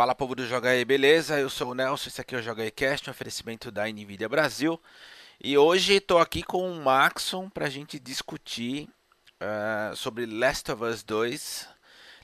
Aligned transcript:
Fala 0.00 0.14
povo 0.14 0.34
do 0.34 0.46
Joga 0.46 0.70
aí, 0.70 0.82
beleza? 0.82 1.38
Eu 1.38 1.50
sou 1.50 1.72
o 1.72 1.74
Nelson, 1.74 2.08
esse 2.08 2.22
aqui 2.22 2.34
é 2.34 2.38
o 2.38 2.42
Joga 2.42 2.62
aí 2.62 2.70
Cast, 2.70 3.06
um 3.06 3.12
oferecimento 3.12 3.70
da 3.70 3.86
Nvidia 3.86 4.30
Brasil. 4.30 4.80
E 5.38 5.58
hoje 5.58 5.96
estou 5.96 6.18
aqui 6.18 6.42
com 6.42 6.72
o 6.72 6.82
Maxon 6.82 7.50
para 7.50 7.66
a 7.66 7.68
gente 7.68 7.98
discutir 7.98 8.88
uh, 9.42 9.94
sobre 9.94 10.24
Last 10.24 10.72
of 10.72 10.82
Us 10.82 11.02
2. 11.02 11.68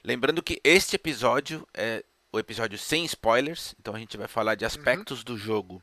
Lembrando 0.02 0.42
que 0.42 0.58
este 0.64 0.96
episódio 0.96 1.68
é 1.74 2.02
o 2.32 2.38
episódio 2.38 2.78
sem 2.78 3.04
spoilers, 3.04 3.74
então 3.78 3.94
a 3.94 3.98
gente 3.98 4.16
vai 4.16 4.26
falar 4.26 4.54
de 4.54 4.64
aspectos 4.64 5.18
uhum. 5.18 5.24
do 5.26 5.36
jogo 5.36 5.82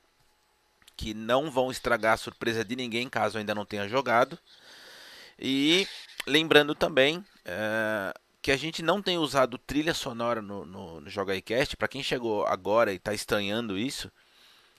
que 0.97 1.13
não 1.13 1.51
vão 1.51 1.69
estragar 1.69 2.13
a 2.13 2.17
surpresa 2.17 2.65
de 2.65 2.75
ninguém 2.75 3.07
caso 3.07 3.37
ainda 3.37 3.53
não 3.53 3.67
tenha 3.67 3.87
jogado. 3.87 4.39
E 5.37 5.87
lembrando 6.25 6.73
também 6.73 7.19
uh, 7.19 8.22
que 8.43 8.51
a 8.51 8.57
gente 8.57 8.83
não 8.83 9.01
tem 9.01 9.17
usado 9.17 9.57
trilha 9.57 9.93
sonora 9.93 10.41
no, 10.41 10.65
no, 10.65 10.99
no 10.99 11.09
Joga 11.09 11.33
iCast. 11.33 11.77
Para 11.77 11.87
quem 11.87 12.03
chegou 12.03 12.45
agora 12.45 12.91
e 12.91 12.97
está 12.97 13.13
estranhando 13.13 13.77
isso, 13.77 14.11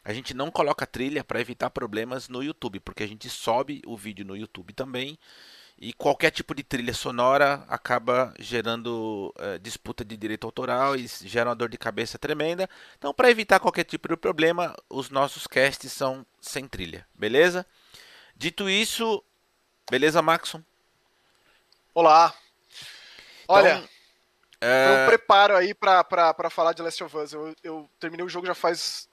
a 0.04 0.12
gente 0.12 0.34
não 0.34 0.50
coloca 0.50 0.86
trilha 0.86 1.24
para 1.24 1.40
evitar 1.40 1.70
problemas 1.70 2.28
no 2.28 2.42
YouTube, 2.42 2.78
porque 2.80 3.02
a 3.02 3.06
gente 3.08 3.30
sobe 3.30 3.80
o 3.86 3.96
vídeo 3.96 4.22
no 4.22 4.36
YouTube 4.36 4.74
também. 4.74 5.18
E 5.78 5.94
qualquer 5.94 6.30
tipo 6.30 6.54
de 6.54 6.62
trilha 6.62 6.92
sonora 6.92 7.64
acaba 7.66 8.34
gerando 8.38 9.34
uh, 9.38 9.58
disputa 9.58 10.04
de 10.04 10.14
direito 10.14 10.46
autoral 10.46 10.94
e 10.94 11.06
gera 11.06 11.48
uma 11.48 11.56
dor 11.56 11.70
de 11.70 11.78
cabeça 11.78 12.18
tremenda. 12.18 12.68
Então, 12.98 13.14
para 13.14 13.30
evitar 13.30 13.58
qualquer 13.58 13.84
tipo 13.84 14.08
de 14.08 14.16
problema, 14.16 14.76
os 14.90 15.08
nossos 15.08 15.46
casts 15.46 15.90
são 15.90 16.24
sem 16.38 16.68
trilha, 16.68 17.06
beleza? 17.14 17.64
Dito 18.36 18.68
isso, 18.68 19.24
beleza, 19.90 20.20
Maxon? 20.20 20.62
Olá, 21.94 22.34
Olha, 23.48 23.76
então, 23.76 23.88
é... 24.60 25.02
eu 25.02 25.08
preparo 25.08 25.56
aí 25.56 25.74
pra 25.74 26.04
falar 26.50 26.72
de 26.72 26.82
Last 26.82 27.02
of 27.04 27.16
Us. 27.16 27.32
Eu, 27.32 27.54
eu 27.62 27.90
terminei 28.00 28.24
o 28.24 28.28
jogo 28.28 28.46
já 28.46 28.54
faz 28.54 29.08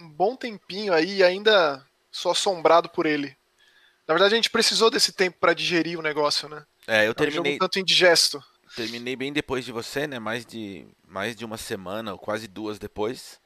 um 0.00 0.08
bom 0.08 0.36
tempinho 0.36 0.92
aí 0.92 1.18
e 1.18 1.24
ainda 1.24 1.84
sou 2.10 2.32
assombrado 2.32 2.88
por 2.88 3.06
ele. 3.06 3.36
Na 4.06 4.14
verdade, 4.14 4.34
a 4.34 4.36
gente 4.36 4.50
precisou 4.50 4.90
desse 4.90 5.12
tempo 5.12 5.38
para 5.40 5.54
digerir 5.54 5.98
o 5.98 6.02
negócio, 6.02 6.48
né? 6.48 6.64
É, 6.86 7.08
eu 7.08 7.14
terminei. 7.14 7.38
É 7.38 7.40
um 7.40 7.44
jogo 7.46 7.58
tanto 7.58 7.78
indigesto. 7.78 8.44
Terminei 8.76 9.16
bem 9.16 9.32
depois 9.32 9.64
de 9.64 9.72
você, 9.72 10.06
né? 10.06 10.18
Mais 10.18 10.44
de, 10.44 10.86
mais 11.06 11.34
de 11.34 11.44
uma 11.44 11.56
semana, 11.56 12.12
ou 12.12 12.18
quase 12.18 12.46
duas 12.46 12.78
depois. 12.78 13.40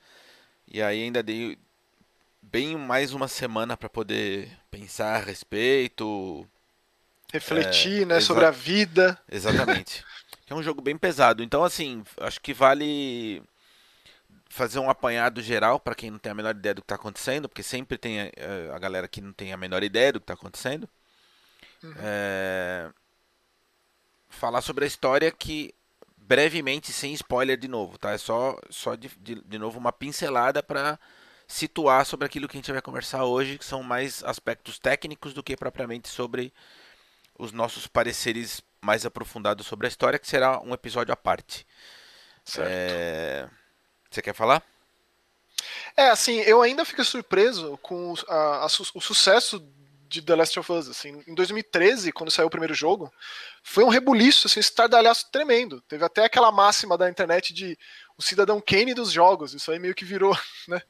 E 0.66 0.82
aí 0.82 1.04
ainda 1.04 1.22
dei 1.22 1.56
bem 2.42 2.76
mais 2.76 3.12
uma 3.12 3.28
semana 3.28 3.76
para 3.76 3.88
poder 3.88 4.50
pensar 4.70 5.16
a 5.16 5.24
respeito. 5.24 6.46
Refletir, 7.32 8.02
é, 8.02 8.04
né? 8.06 8.20
Sobre 8.20 8.44
a 8.44 8.50
vida. 8.50 9.18
Exatamente. 9.30 10.04
que 10.48 10.52
é 10.54 10.56
um 10.56 10.62
jogo 10.62 10.80
bem 10.80 10.96
pesado. 10.96 11.42
Então, 11.42 11.62
assim, 11.62 12.02
acho 12.22 12.40
que 12.40 12.54
vale 12.54 13.42
fazer 14.48 14.78
um 14.78 14.88
apanhado 14.88 15.42
geral 15.42 15.78
para 15.78 15.94
quem 15.94 16.10
não 16.10 16.18
tem 16.18 16.32
a 16.32 16.34
menor 16.34 16.56
ideia 16.56 16.74
do 16.74 16.80
que 16.80 16.86
está 16.86 16.94
acontecendo, 16.94 17.50
porque 17.50 17.62
sempre 17.62 17.98
tem 17.98 18.18
a, 18.18 18.24
eh, 18.34 18.70
a, 18.74 18.78
galera 18.78 19.06
que 19.06 19.20
não 19.20 19.30
tem 19.30 19.52
a 19.52 19.58
menor 19.58 19.82
ideia 19.82 20.10
do 20.10 20.20
que 20.20 20.24
está 20.24 20.32
acontecendo. 20.32 20.88
Uhum. 21.82 21.92
É... 21.98 22.90
Falar 24.30 24.62
sobre 24.62 24.86
a 24.86 24.88
história 24.88 25.30
que 25.30 25.74
brevemente, 26.16 26.94
sem 26.94 27.12
spoiler 27.12 27.58
de 27.58 27.68
novo, 27.68 27.98
tá? 27.98 28.12
É 28.12 28.18
só, 28.18 28.58
só 28.70 28.94
de, 28.94 29.10
de, 29.20 29.34
de 29.34 29.58
novo 29.58 29.78
uma 29.78 29.92
pincelada 29.92 30.62
para 30.62 30.98
situar 31.46 32.06
sobre 32.06 32.24
aquilo 32.24 32.48
que 32.48 32.56
a 32.56 32.60
gente 32.60 32.72
vai 32.72 32.80
conversar 32.80 33.24
hoje, 33.24 33.58
que 33.58 33.64
são 33.66 33.82
mais 33.82 34.24
aspectos 34.24 34.78
técnicos 34.78 35.34
do 35.34 35.42
que 35.42 35.54
propriamente 35.58 36.08
sobre 36.08 36.54
os 37.38 37.52
nossos 37.52 37.86
pareceres 37.86 38.62
mais 38.80 39.04
aprofundado 39.04 39.62
sobre 39.64 39.86
a 39.86 39.88
história, 39.88 40.18
que 40.18 40.28
será 40.28 40.60
um 40.60 40.72
episódio 40.72 41.12
à 41.12 41.16
parte. 41.16 41.66
É... 42.58 43.48
Você 44.10 44.22
quer 44.22 44.34
falar? 44.34 44.62
É, 45.96 46.10
assim, 46.10 46.38
eu 46.40 46.62
ainda 46.62 46.84
fico 46.84 47.04
surpreso 47.04 47.78
com 47.82 48.14
a, 48.28 48.64
a, 48.64 48.66
o 48.66 49.00
sucesso 49.00 49.62
de 50.08 50.22
The 50.22 50.36
Last 50.36 50.58
of 50.58 50.72
Us. 50.72 50.88
Assim, 50.88 51.22
em 51.26 51.34
2013, 51.34 52.12
quando 52.12 52.30
saiu 52.30 52.46
o 52.46 52.50
primeiro 52.50 52.74
jogo, 52.74 53.12
foi 53.62 53.84
um 53.84 53.88
rebuliço, 53.88 54.46
assim, 54.46 54.58
um 54.58 54.62
estardalhaço 54.62 55.30
tremendo. 55.30 55.80
Teve 55.82 56.04
até 56.04 56.24
aquela 56.24 56.50
máxima 56.50 56.96
da 56.96 57.10
internet 57.10 57.52
de 57.52 57.78
o 58.16 58.22
cidadão 58.22 58.60
Kane 58.60 58.94
dos 58.94 59.10
jogos. 59.10 59.52
Isso 59.52 59.70
aí 59.70 59.78
meio 59.78 59.94
que 59.94 60.04
virou, 60.04 60.36
né? 60.66 60.80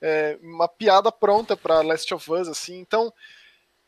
É, 0.00 0.38
uma 0.42 0.68
piada 0.68 1.10
pronta 1.10 1.56
para 1.56 1.82
Last 1.82 2.12
of 2.12 2.32
Us, 2.32 2.48
assim. 2.48 2.78
Então, 2.78 3.12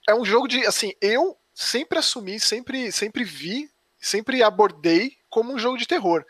é 0.09 0.15
um 0.15 0.25
jogo 0.25 0.49
de, 0.49 0.65
assim, 0.67 0.93
eu 1.01 1.37
sempre 1.59 1.99
assumi, 1.99 2.39
sempre, 2.39 2.93
sempre 2.93 3.25
vi, 3.25 3.69
sempre 3.99 4.45
abordei 4.45 5.19
como 5.29 5.53
um 5.53 5.59
jogo 5.59 5.77
de 5.77 5.89
terror. 5.89 6.25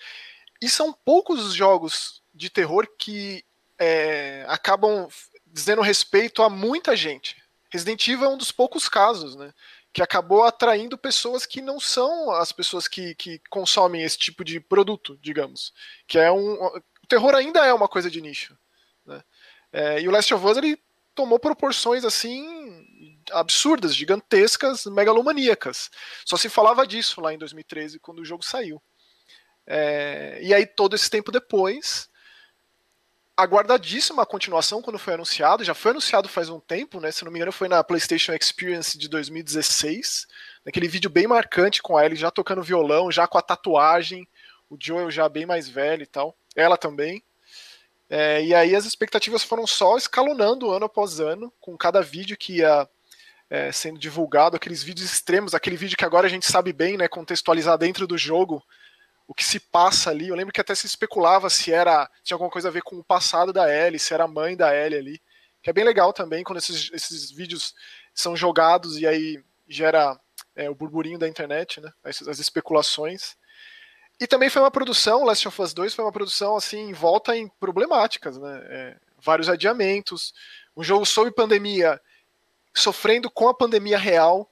E 0.61 0.71
são 0.71 0.91
poucos 0.91 1.45
os 1.45 1.53
jogos 1.53 2.23
de 2.35 2.49
terror 2.49 2.89
que 2.99 3.45
é, 3.79 4.47
acabam 4.49 5.07
dizendo 5.47 5.83
respeito 5.83 6.43
a 6.43 6.49
muita 6.49 6.97
gente. 6.97 7.37
Resident 7.71 8.09
Evil 8.09 8.25
é 8.25 8.29
um 8.31 8.39
dos 8.39 8.51
poucos 8.51 8.89
casos, 8.89 9.37
né? 9.37 9.53
Que 9.93 10.03
acabou 10.03 10.45
atraindo 10.45 10.97
pessoas 10.97 11.45
que 11.45 11.61
não 11.61 11.79
são 11.79 12.31
as 12.31 12.51
pessoas 12.51 12.89
que, 12.89 13.15
que 13.15 13.39
consomem 13.51 14.03
esse 14.03 14.17
tipo 14.17 14.43
de 14.43 14.59
produto, 14.59 15.19
digamos. 15.21 15.75
Que 16.07 16.19
é 16.19 16.33
um. 16.33 16.55
O 16.55 17.07
terror 17.07 17.35
ainda 17.35 17.67
é 17.67 17.75
uma 17.75 17.89
coisa 17.89 18.11
de 18.11 18.23
nicho. 18.23 18.57
Né? 19.05 19.23
É, 19.73 20.01
e 20.01 20.09
o 20.09 20.11
Last 20.11 20.33
of 20.33 20.47
Us 20.47 20.57
ele 20.57 20.79
tomou 21.15 21.39
proporções 21.39 22.05
assim 22.05 22.78
absurdas, 23.33 23.95
gigantescas, 23.95 24.85
megalomaníacas. 24.87 25.91
Só 26.25 26.37
se 26.37 26.49
falava 26.49 26.87
disso 26.87 27.21
lá 27.21 27.33
em 27.33 27.39
2013, 27.39 27.99
quando 27.99 28.21
o 28.21 28.25
jogo 28.25 28.45
saiu. 28.45 28.83
É, 29.67 30.39
e 30.43 30.55
aí, 30.55 30.67
todo 30.67 30.97
esse 30.97 31.11
tempo 31.11 31.31
depois, 31.31 32.09
aguardadíssima 33.39 34.25
a 34.25 34.27
continuação 34.27 34.83
quando 34.83 34.99
foi 34.99 35.15
anunciado. 35.15 35.63
Já 35.63 35.73
foi 35.73 35.93
anunciado 35.93 36.29
faz 36.29 36.49
um 36.49 36.59
tempo, 36.59 37.01
né? 37.01 37.13
Se 37.13 37.25
não 37.25 37.31
me 37.31 37.39
engano, 37.39 37.53
foi 37.53 37.69
na 37.69 37.85
PlayStation 37.85 38.33
Experience 38.33 38.99
de 38.99 39.09
2016. 39.09 40.27
Naquele 40.65 40.89
vídeo 40.89 41.09
bem 41.09 41.29
marcante 41.29 41.81
com 41.81 41.97
a 41.97 42.05
Ellie 42.05 42.17
já 42.17 42.33
tocando 42.33 42.65
violão, 42.65 43.13
já 43.13 43.29
com 43.29 43.39
a 43.39 43.43
tatuagem. 43.43 44.27
O 44.69 44.77
Joel 44.81 45.11
já 45.11 45.29
bem 45.29 45.47
mais 45.47 45.69
velho 45.69 46.03
e 46.03 46.07
tal. 46.07 46.37
Ela 46.57 46.77
também. 46.77 47.23
É, 48.11 48.43
e 48.43 48.55
aí 48.55 48.75
as 48.75 48.87
expectativas 48.87 49.45
foram 49.45 49.67
só 49.67 49.97
escalonando 49.97 50.71
ano 50.71 50.87
após 50.87 51.21
ano, 51.21 51.53
com 51.61 51.77
cada 51.77 52.01
vídeo 52.01 52.37
que 52.37 52.57
ia 52.57 52.89
é, 53.51 53.73
sendo 53.73 53.99
divulgado, 53.99 54.57
aqueles 54.57 54.83
vídeos 54.83 55.11
extremos, 55.11 55.55
aquele 55.55 55.77
vídeo 55.77 55.97
que 55.97 56.05
agora 56.05 56.27
a 56.27 56.31
gente 56.31 56.47
sabe 56.47 56.73
bem, 56.73 56.97
né, 56.97 57.09
contextualizar 57.09 57.79
dentro 57.79 58.07
do 58.07 58.19
jogo 58.19 58.63
o 59.27 59.35
que 59.35 59.45
se 59.45 59.59
passa 59.61 60.11
ali. 60.11 60.29
Eu 60.29 60.35
lembro 60.35 60.53
que 60.53 60.61
até 60.61 60.75
se 60.75 60.87
especulava 60.87 61.49
se 61.51 61.73
era 61.73 62.11
tinha 62.23 62.35
alguma 62.35 62.51
coisa 62.51 62.69
a 62.69 62.73
ver 62.73 62.83
com 62.83 62.97
o 62.97 63.05
passado 63.05 63.53
da 63.53 63.73
Ellie, 63.73 63.99
se 63.99 64.13
era 64.13 64.25
a 64.25 64.29
mãe 64.29 64.57
da 64.57 64.75
Ellie 64.75 64.99
ali, 64.99 65.23
que 65.63 65.71
é 65.71 65.73
bem 65.73 65.85
legal 65.85 66.13
também 66.13 66.45
quando 66.45 66.59
esses, 66.59 66.91
esses 66.93 67.31
vídeos 67.31 67.75
são 68.15 68.37
jogados 68.37 68.99
e 68.99 69.07
aí 69.07 69.43
gera 69.69 70.19
é, 70.55 70.69
o 70.69 70.75
burburinho 70.75 71.19
da 71.19 71.29
internet, 71.29 71.81
né, 71.81 71.93
as, 72.05 72.27
as 72.27 72.39
especulações. 72.39 73.37
E 74.21 74.27
também 74.27 74.51
foi 74.51 74.61
uma 74.61 74.71
produção, 74.71 75.25
Last 75.25 75.47
of 75.47 75.63
Us 75.63 75.73
2 75.73 75.95
foi 75.95 76.05
uma 76.05 76.13
produção 76.13 76.57
assim, 76.57 76.93
volta 76.93 77.37
em 77.37 77.49
problemáticas, 77.61 78.37
né? 78.37 78.61
É, 78.65 78.97
vários 79.21 79.49
adiamentos, 79.49 80.35
um 80.77 80.83
jogo 80.83 81.07
sob 81.07 81.31
pandemia 81.31 82.01
sofrendo 82.75 83.31
com 83.31 83.49
a 83.49 83.55
pandemia 83.55 83.99
real. 83.99 84.51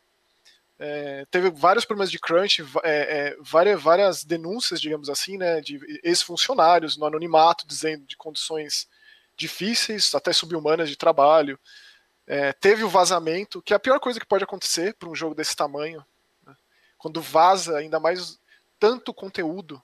É, 0.79 1.27
teve 1.31 1.51
vários 1.51 1.85
problemas 1.85 2.11
de 2.11 2.19
crunch, 2.19 2.63
é, 2.83 2.85
é, 2.85 3.37
várias, 3.41 3.83
várias 3.83 4.25
denúncias, 4.25 4.81
digamos 4.81 5.09
assim, 5.09 5.39
né, 5.39 5.61
de 5.61 5.81
ex-funcionários 6.03 6.97
no 6.97 7.07
anonimato, 7.07 7.67
dizendo 7.67 8.05
de 8.05 8.17
condições 8.17 8.87
difíceis, 9.37 10.15
até 10.15 10.33
subhumanas 10.33 10.89
de 10.89 10.97
trabalho. 10.97 11.59
É, 12.27 12.53
teve 12.53 12.85
o 12.85 12.89
vazamento, 12.89 13.63
que 13.63 13.73
é 13.73 13.77
a 13.77 13.81
pior 13.81 13.99
coisa 14.01 14.21
que 14.21 14.27
pode 14.27 14.45
acontecer 14.45 14.95
para 14.95 15.09
um 15.09 15.15
jogo 15.15 15.35
desse 15.35 15.57
tamanho. 15.57 16.05
Né, 16.47 16.55
quando 16.99 17.23
vaza 17.23 17.79
ainda 17.79 17.99
mais 17.99 18.39
tanto 18.79 19.15
conteúdo, 19.15 19.83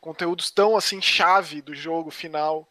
conteúdos 0.00 0.50
tão 0.50 0.76
assim 0.76 1.00
chave 1.00 1.62
do 1.62 1.74
jogo 1.74 2.10
final. 2.10 2.68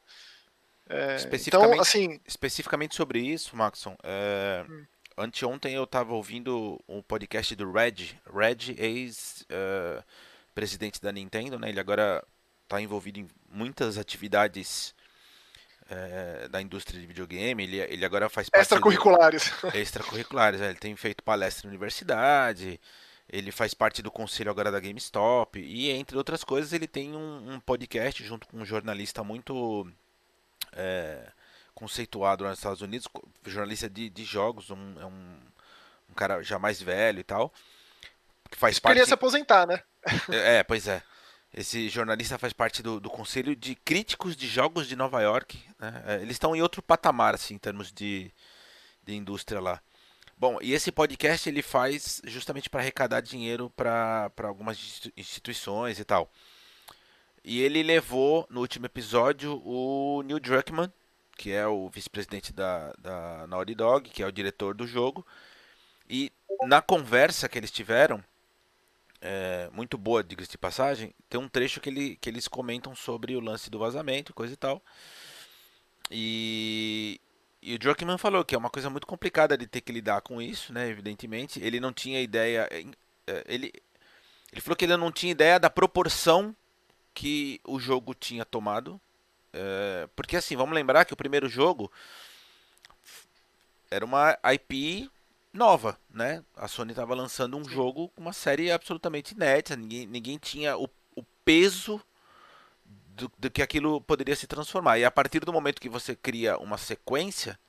É, 0.90 1.16
especificamente, 1.18 1.72
então, 1.72 1.82
assim, 1.82 2.20
especificamente 2.26 2.96
sobre 2.96 3.20
isso, 3.20 3.56
Maxon, 3.56 3.96
é, 4.02 4.66
hum. 4.68 4.84
anteontem 5.18 5.76
eu 5.76 5.84
estava 5.84 6.14
ouvindo 6.14 6.84
um 6.88 7.00
podcast 7.02 7.56
do 7.56 7.72
Red, 7.72 8.20
Red, 8.34 8.76
ex-presidente 8.76 10.98
uh, 10.98 11.02
da 11.02 11.12
Nintendo, 11.12 11.60
né? 11.60 11.70
Ele 11.70 11.80
agora 11.80 12.26
está 12.64 12.82
envolvido 12.82 13.20
em 13.20 13.28
muitas 13.52 14.00
atividades 14.00 14.96
é, 15.90 16.48
da 16.48 16.62
indústria 16.62 17.00
de 17.00 17.06
videogame. 17.06 17.64
Ele, 17.64 17.78
ele 17.78 18.06
agora 18.06 18.30
faz 18.30 18.50
parte 18.50 18.64
extracurriculares. 18.64 19.52
Do, 19.62 19.68
extracurriculares. 19.78 20.62
É, 20.62 20.70
ele 20.70 20.80
tem 20.80 20.96
feito 20.96 21.24
palestra 21.24 21.68
na 21.68 21.72
universidade. 21.72 22.80
Ele 23.28 23.52
faz 23.52 23.74
parte 23.74 24.02
do 24.02 24.12
conselho 24.12 24.52
agora 24.52 24.72
da 24.72 24.80
GameStop. 24.80 25.60
E 25.60 25.92
entre 25.92 26.18
outras 26.18 26.44
coisas, 26.44 26.74
ele 26.74 26.88
tem 26.88 27.16
um, 27.16 27.54
um 27.54 27.60
podcast 27.60 28.24
junto 28.24 28.48
com 28.48 28.58
um 28.58 28.66
jornalista 28.66 29.24
muito 29.24 29.88
é, 30.74 31.32
conceituado 31.74 32.44
lá 32.44 32.50
nos 32.50 32.60
Estados 32.60 32.82
Unidos, 32.82 33.08
jornalista 33.46 33.90
de, 33.90 34.10
de 34.10 34.24
jogos, 34.24 34.70
um, 34.70 35.00
é 35.00 35.06
um, 35.06 35.40
um 36.10 36.14
cara 36.14 36.42
já 36.44 36.60
mais 36.60 36.82
velho 36.82 37.20
e 37.20 37.24
tal. 37.24 37.54
Que 38.50 38.58
faz 38.58 38.80
parte... 38.80 38.96
Queria 38.96 39.08
se 39.08 39.14
aposentar, 39.14 39.68
né? 39.68 39.82
É, 40.32 40.58
é, 40.58 40.64
pois 40.64 40.88
é. 40.88 41.04
Esse 41.54 41.90
jornalista 41.90 42.38
faz 42.38 42.54
parte 42.54 42.84
do, 42.84 43.00
do 43.00 43.10
Conselho 43.10 43.56
de 43.56 43.76
Críticos 43.76 44.36
de 44.36 44.48
Jogos 44.48 44.88
de 44.88 44.96
Nova 44.96 45.22
York. 45.22 45.60
Né? 45.80 46.04
É, 46.06 46.16
eles 46.16 46.32
estão 46.36 46.56
em 46.56 46.62
outro 46.62 46.82
patamar, 46.82 47.34
assim, 47.34 47.56
em 47.56 47.58
termos 47.58 47.92
de, 47.92 48.32
de 49.04 49.16
indústria 49.16 49.60
lá. 49.60 49.82
Bom, 50.38 50.58
e 50.62 50.74
esse 50.74 50.92
podcast 50.92 51.50
ele 51.50 51.62
faz 51.62 52.22
justamente 52.24 52.70
para 52.70 52.80
arrecadar 52.80 53.20
dinheiro 53.20 53.70
para 53.72 54.32
algumas 54.44 55.02
instituições 55.18 56.00
e 56.00 56.06
tal. 56.06 56.32
E 57.44 57.62
ele 57.62 57.84
levou 57.84 58.46
no 58.50 58.62
último 58.62 58.86
episódio 58.86 59.62
o 59.66 60.22
Neil 60.24 60.40
Druckmann, 60.40 60.92
que 61.38 61.52
é 61.52 61.66
o 61.66 61.90
vice-presidente 61.90 62.52
da, 62.52 62.94
da 62.98 63.48
Naughty 63.48 63.74
Dog, 63.76 64.10
que 64.10 64.22
é 64.22 64.28
o 64.28 64.32
diretor 64.32 64.76
do 64.76 64.86
jogo. 64.86 65.26
E 66.10 66.32
na 66.68 66.82
conversa 66.82 67.48
que 67.48 67.58
eles 67.58 67.72
tiveram, 67.72 68.24
é, 69.22 69.70
muito 69.72 69.98
boa, 69.98 70.24
diga-se 70.24 70.52
de 70.52 70.58
passagem, 70.58 71.14
tem 71.30 71.40
um 71.40 71.48
trecho 71.48 71.80
que, 71.80 71.90
ele, 71.90 72.18
que 72.18 72.30
eles 72.30 72.48
comentam 72.48 72.96
sobre 72.96 73.36
o 73.36 73.40
lance 73.40 73.70
do 73.70 73.80
vazamento, 73.80 74.34
coisa 74.34 74.54
e 74.54 74.58
tal. 74.58 74.82
E, 76.12 77.22
e 77.62 77.76
o 77.76 77.80
Druckmann 77.80 78.18
falou 78.18 78.44
que 78.44 78.56
é 78.56 78.58
uma 78.58 78.70
coisa 78.70 78.90
muito 78.90 79.08
complicada 79.08 79.58
de 79.58 79.68
ter 79.68 79.82
que 79.82 79.92
lidar 79.92 80.22
com 80.22 80.42
isso, 80.42 80.74
né? 80.74 80.90
Evidentemente, 80.90 81.62
ele 81.62 81.80
não 81.80 81.94
tinha 81.94 82.22
ideia, 82.22 82.68
é, 82.72 83.44
ele, 83.48 83.72
ele 84.52 84.62
falou 84.62 84.76
que 84.76 84.86
ele 84.86 84.98
não 84.98 85.12
tinha 85.12 85.32
ideia 85.32 85.60
da 85.60 85.70
proporção 85.70 86.56
que 87.14 87.60
o 87.66 87.80
jogo 87.80 88.14
tinha 88.14 88.46
tomado, 88.46 89.00
é, 89.54 90.08
porque 90.16 90.38
assim, 90.38 90.56
vamos 90.56 90.76
lembrar 90.76 91.06
que 91.06 91.14
o 91.14 91.18
primeiro 91.18 91.50
jogo 91.50 91.92
era 93.90 94.06
uma 94.06 94.38
IP 94.54 95.10
nova, 95.52 95.98
né? 96.10 96.44
A 96.56 96.68
Sony 96.68 96.92
estava 96.92 97.16
lançando 97.16 97.58
um 97.58 97.64
Sim. 97.64 97.72
jogo 97.72 98.12
uma 98.16 98.34
série 98.34 98.72
absolutamente 98.72 99.34
inédita, 99.34 99.76
ninguém, 99.76 100.06
ninguém 100.06 100.38
tinha 100.38 100.78
o, 100.78 100.90
o 101.16 101.24
peso 101.44 102.02
do, 102.86 103.32
do, 103.38 103.50
que 103.50 103.62
aquilo 103.62 104.00
poderia 104.02 104.36
se 104.36 104.48
transformar. 104.48 105.00
E 105.00 105.06
a 105.06 105.12
partir 105.12 105.40
do 105.40 105.54
momento 105.54 105.82
que 105.82 105.90
você 105.90 106.16
cria 106.16 106.58
uma 106.58 106.78
sequência, 106.78 107.60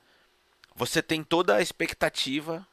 você 0.75 1.01
tem 1.01 1.23
toda 1.23 1.55
a 1.55 1.61
expectativa 1.61 2.65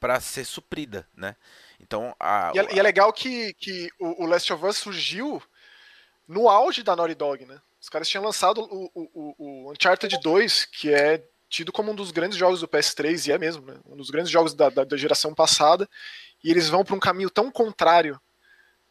para 0.00 0.18
ser 0.18 0.44
suprida, 0.44 1.06
né? 1.14 1.36
Então, 1.78 2.16
a, 2.18 2.52
e, 2.54 2.58
é, 2.58 2.74
e 2.74 2.78
é 2.78 2.82
legal 2.82 3.12
que, 3.12 3.52
que 3.54 3.90
o, 4.00 4.24
o 4.24 4.26
Last 4.26 4.50
of 4.52 4.64
Us 4.64 4.78
surgiu 4.78 5.42
no 6.30 6.48
auge 6.48 6.84
da 6.84 6.94
Naughty 6.94 7.16
Dog, 7.16 7.44
né? 7.44 7.60
Os 7.80 7.88
caras 7.88 8.08
tinham 8.08 8.22
lançado 8.22 8.60
o, 8.60 8.90
o, 8.94 9.34
o 9.36 9.72
Uncharted 9.72 10.16
2, 10.22 10.64
que 10.66 10.94
é 10.94 11.24
tido 11.48 11.72
como 11.72 11.90
um 11.90 11.94
dos 11.94 12.12
grandes 12.12 12.38
jogos 12.38 12.60
do 12.60 12.68
PS3, 12.68 13.26
e 13.26 13.32
é 13.32 13.38
mesmo, 13.38 13.66
né? 13.66 13.80
um 13.84 13.96
dos 13.96 14.10
grandes 14.10 14.30
jogos 14.30 14.54
da, 14.54 14.68
da, 14.68 14.84
da 14.84 14.96
geração 14.96 15.34
passada, 15.34 15.88
e 16.44 16.50
eles 16.52 16.68
vão 16.68 16.84
para 16.84 16.94
um 16.94 17.00
caminho 17.00 17.28
tão 17.28 17.50
contrário. 17.50 18.20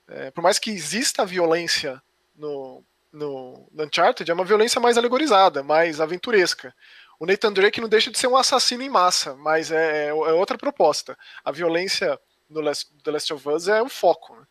É, 0.09 0.31
por 0.31 0.41
mais 0.41 0.59
que 0.59 0.69
exista 0.69 1.25
violência 1.25 2.01
no, 2.36 2.83
no, 3.09 3.69
no, 3.71 3.85
Uncharted, 3.85 4.30
é 4.30 4.33
uma 4.33 4.44
violência 4.44 4.81
mais 4.81 4.97
alegorizada, 4.97 5.63
mais 5.63 6.01
aventuresca. 6.01 6.75
O 7.18 7.25
Nathan 7.25 7.53
Drake 7.53 7.80
não 7.80 7.88
deixa 7.88 8.12
de 8.12 8.19
ser 8.19 8.27
um 8.27 8.35
assassino 8.35 8.83
em 8.83 8.89
massa, 8.89 9.33
mas 9.35 9.71
é, 9.71 10.07
é, 10.07 10.09
é 10.09 10.13
outra 10.13 10.57
proposta. 10.57 11.18
A 11.45 11.53
violência 11.53 12.19
no 12.50 12.59
Last, 12.59 12.92
The 13.01 13.12
Last 13.12 13.33
of 13.33 13.47
Us 13.47 13.68
é 13.69 13.81
o 13.81 13.88
foco. 13.88 14.35
Né? 14.35 14.45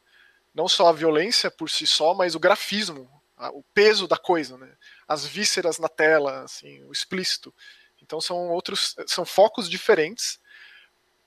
Não 0.59 0.67
só 0.67 0.89
a 0.89 0.93
violência 0.93 1.53
por 1.53 1.71
si 1.71 1.87
só, 1.87 2.13
mas 2.15 2.35
o 2.35 2.41
grafismo, 2.41 3.09
o 3.53 3.63
peso 3.73 4.09
da 4.09 4.17
coisa, 4.17 4.59
né? 4.59 4.69
as 5.07 5.25
vísceras 5.25 5.79
na 5.79 5.89
tela, 5.89 6.43
assim, 6.43 6.83
o 6.83 6.91
explícito. 6.91 7.55
Então 8.03 8.21
são 8.21 8.49
outros, 8.49 8.97
são 9.07 9.25
focos 9.25 9.71
diferentes 9.71 10.41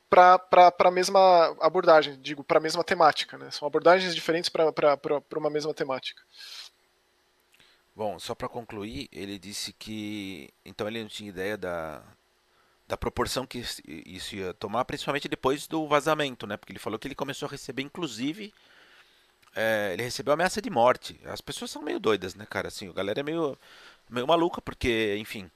para 0.09 0.37
a 0.77 0.91
mesma 0.91 1.55
abordagem, 1.61 2.19
digo, 2.21 2.43
para 2.43 2.57
a 2.57 2.61
mesma 2.61 2.83
temática, 2.83 3.37
né? 3.37 3.49
São 3.51 3.65
abordagens 3.65 4.13
diferentes 4.13 4.49
para 4.49 4.67
uma 5.37 5.49
mesma 5.49 5.73
temática. 5.73 6.21
Bom, 7.95 8.19
só 8.19 8.35
para 8.35 8.49
concluir, 8.49 9.07
ele 9.13 9.39
disse 9.39 9.71
que 9.71 10.53
então 10.65 10.89
ele 10.89 11.01
não 11.01 11.07
tinha 11.07 11.29
ideia 11.29 11.57
da, 11.57 12.03
da 12.85 12.97
proporção 12.97 13.47
que 13.47 13.63
isso 13.87 14.35
ia 14.35 14.53
tomar, 14.53 14.83
principalmente 14.83 15.29
depois 15.29 15.67
do 15.67 15.87
vazamento, 15.87 16.45
né? 16.45 16.57
Porque 16.57 16.73
ele 16.73 16.79
falou 16.79 16.99
que 16.99 17.07
ele 17.07 17.15
começou 17.15 17.47
a 17.47 17.51
receber, 17.51 17.83
inclusive, 17.83 18.53
é, 19.56 19.92
ele 19.94 20.03
recebeu 20.03 20.33
ameaça 20.33 20.62
de 20.62 20.69
morte. 20.69 21.19
As 21.25 21.42
pessoas 21.42 21.71
são 21.71 21.81
meio 21.81 22.00
doidas, 22.00 22.36
né, 22.36 22.45
cara? 22.50 22.68
Assim, 22.68 22.89
a 22.89 22.94
galera 22.94 23.19
é 23.19 23.24
meio, 23.24 23.57
meio 24.09 24.27
maluca, 24.27 24.62
porque, 24.62 25.15
enfim, 25.19 25.50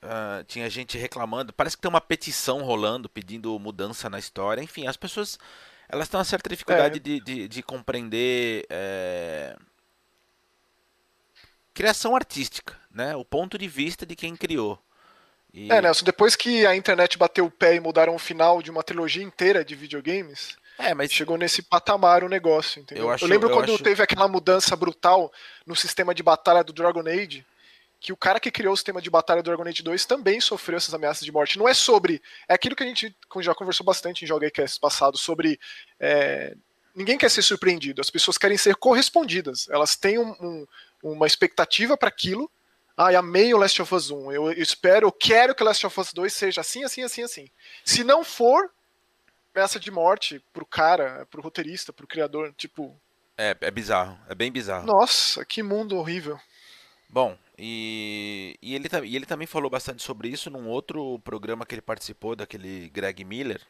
Uh, 0.00 0.44
tinha 0.44 0.70
gente 0.70 0.96
reclamando. 0.96 1.52
Parece 1.52 1.76
que 1.76 1.82
tem 1.82 1.88
uma 1.88 2.00
petição 2.00 2.62
rolando 2.62 3.08
pedindo 3.08 3.58
mudança 3.58 4.08
na 4.08 4.16
história. 4.16 4.62
Enfim, 4.62 4.86
as 4.86 4.96
pessoas 4.96 5.40
elas 5.88 6.08
têm 6.08 6.18
uma 6.18 6.24
certa 6.24 6.48
dificuldade 6.50 6.98
é. 6.98 7.00
de, 7.00 7.20
de, 7.20 7.48
de, 7.48 7.62
compreender 7.62 8.66
é... 8.68 9.56
criação 11.72 12.14
artística, 12.14 12.76
né? 12.90 13.16
O 13.16 13.24
ponto 13.24 13.56
de 13.56 13.66
vista 13.66 14.04
de 14.04 14.14
quem 14.14 14.36
criou. 14.36 14.78
E... 15.52 15.72
É, 15.72 15.80
Nelson, 15.80 16.04
depois 16.04 16.36
que 16.36 16.66
a 16.66 16.76
internet 16.76 17.16
bateu 17.16 17.46
o 17.46 17.50
pé 17.50 17.74
e 17.74 17.80
mudaram 17.80 18.14
o 18.14 18.18
final 18.18 18.60
de 18.60 18.70
uma 18.70 18.82
trilogia 18.82 19.22
inteira 19.22 19.64
de 19.64 19.74
videogames, 19.74 20.58
é, 20.78 20.94
mas... 20.94 21.12
chegou 21.12 21.36
nesse 21.36 21.62
patamar 21.62 22.22
o 22.22 22.28
negócio, 22.28 22.80
entendeu? 22.80 23.04
Eu, 23.04 23.10
acho, 23.10 23.24
eu 23.24 23.28
lembro 23.28 23.48
eu 23.50 23.54
quando 23.54 23.74
acho... 23.74 23.82
teve 23.82 24.02
aquela 24.02 24.28
mudança 24.28 24.74
brutal 24.76 25.32
no 25.66 25.74
sistema 25.74 26.14
de 26.14 26.22
batalha 26.22 26.62
do 26.62 26.72
Dragon 26.72 27.06
Age, 27.06 27.44
que 28.00 28.12
o 28.12 28.16
cara 28.16 28.38
que 28.38 28.50
criou 28.50 28.72
o 28.72 28.76
sistema 28.76 29.02
de 29.02 29.10
batalha 29.10 29.42
do 29.42 29.46
Dragon 29.46 29.68
Age 29.68 29.82
2 29.82 30.06
também 30.06 30.40
sofreu 30.40 30.76
essas 30.76 30.94
ameaças 30.94 31.24
de 31.24 31.32
morte. 31.32 31.58
Não 31.58 31.68
é 31.68 31.74
sobre. 31.74 32.22
É 32.48 32.54
aquilo 32.54 32.76
que 32.76 32.82
a 32.82 32.86
gente 32.86 33.14
já 33.40 33.54
conversou 33.54 33.84
bastante 33.84 34.24
em 34.24 34.28
Jogaecast 34.28 34.78
passado, 34.78 35.18
sobre. 35.18 35.58
É, 35.98 36.54
ninguém 36.94 37.18
quer 37.18 37.30
ser 37.30 37.42
surpreendido, 37.42 38.00
as 38.00 38.10
pessoas 38.10 38.38
querem 38.38 38.56
ser 38.56 38.76
correspondidas. 38.76 39.68
Elas 39.68 39.96
têm 39.96 40.18
um, 40.18 40.30
um, 40.40 40.66
uma 41.02 41.26
expectativa 41.26 41.96
para 41.96 42.08
aquilo. 42.08 42.50
Ah, 42.96 43.12
eu 43.12 43.18
amei 43.20 43.54
o 43.54 43.58
Last 43.58 43.80
of 43.80 43.94
Us 43.94 44.10
1. 44.10 44.32
Eu, 44.32 44.52
eu 44.52 44.62
espero, 44.62 45.06
eu 45.06 45.12
quero 45.12 45.54
que 45.54 45.62
o 45.62 45.66
Last 45.66 45.86
of 45.86 46.00
Us 46.00 46.12
2 46.12 46.32
seja 46.32 46.60
assim, 46.60 46.84
assim, 46.84 47.02
assim, 47.02 47.22
assim. 47.22 47.50
Se 47.84 48.02
não 48.02 48.24
for, 48.24 48.70
ameaça 49.58 49.80
de 49.80 49.90
morte 49.90 50.40
pro 50.52 50.64
cara, 50.64 51.26
pro 51.30 51.42
roteirista, 51.42 51.92
pro 51.92 52.06
criador, 52.06 52.54
tipo. 52.56 52.96
É, 53.36 53.56
é 53.60 53.70
bizarro, 53.70 54.18
é 54.28 54.34
bem 54.34 54.50
bizarro. 54.50 54.86
Nossa, 54.86 55.44
que 55.44 55.62
mundo 55.62 55.96
horrível. 55.96 56.38
Bom, 57.08 57.36
e, 57.58 58.56
e, 58.62 58.74
ele, 58.74 58.88
e 59.04 59.16
ele 59.16 59.26
também 59.26 59.46
falou 59.46 59.70
bastante 59.70 60.02
sobre 60.02 60.28
isso 60.28 60.50
num 60.50 60.68
outro 60.68 61.18
programa 61.20 61.66
que 61.66 61.74
ele 61.74 61.82
participou, 61.82 62.36
daquele 62.36 62.88
Greg 62.90 63.24
Miller. 63.24 63.60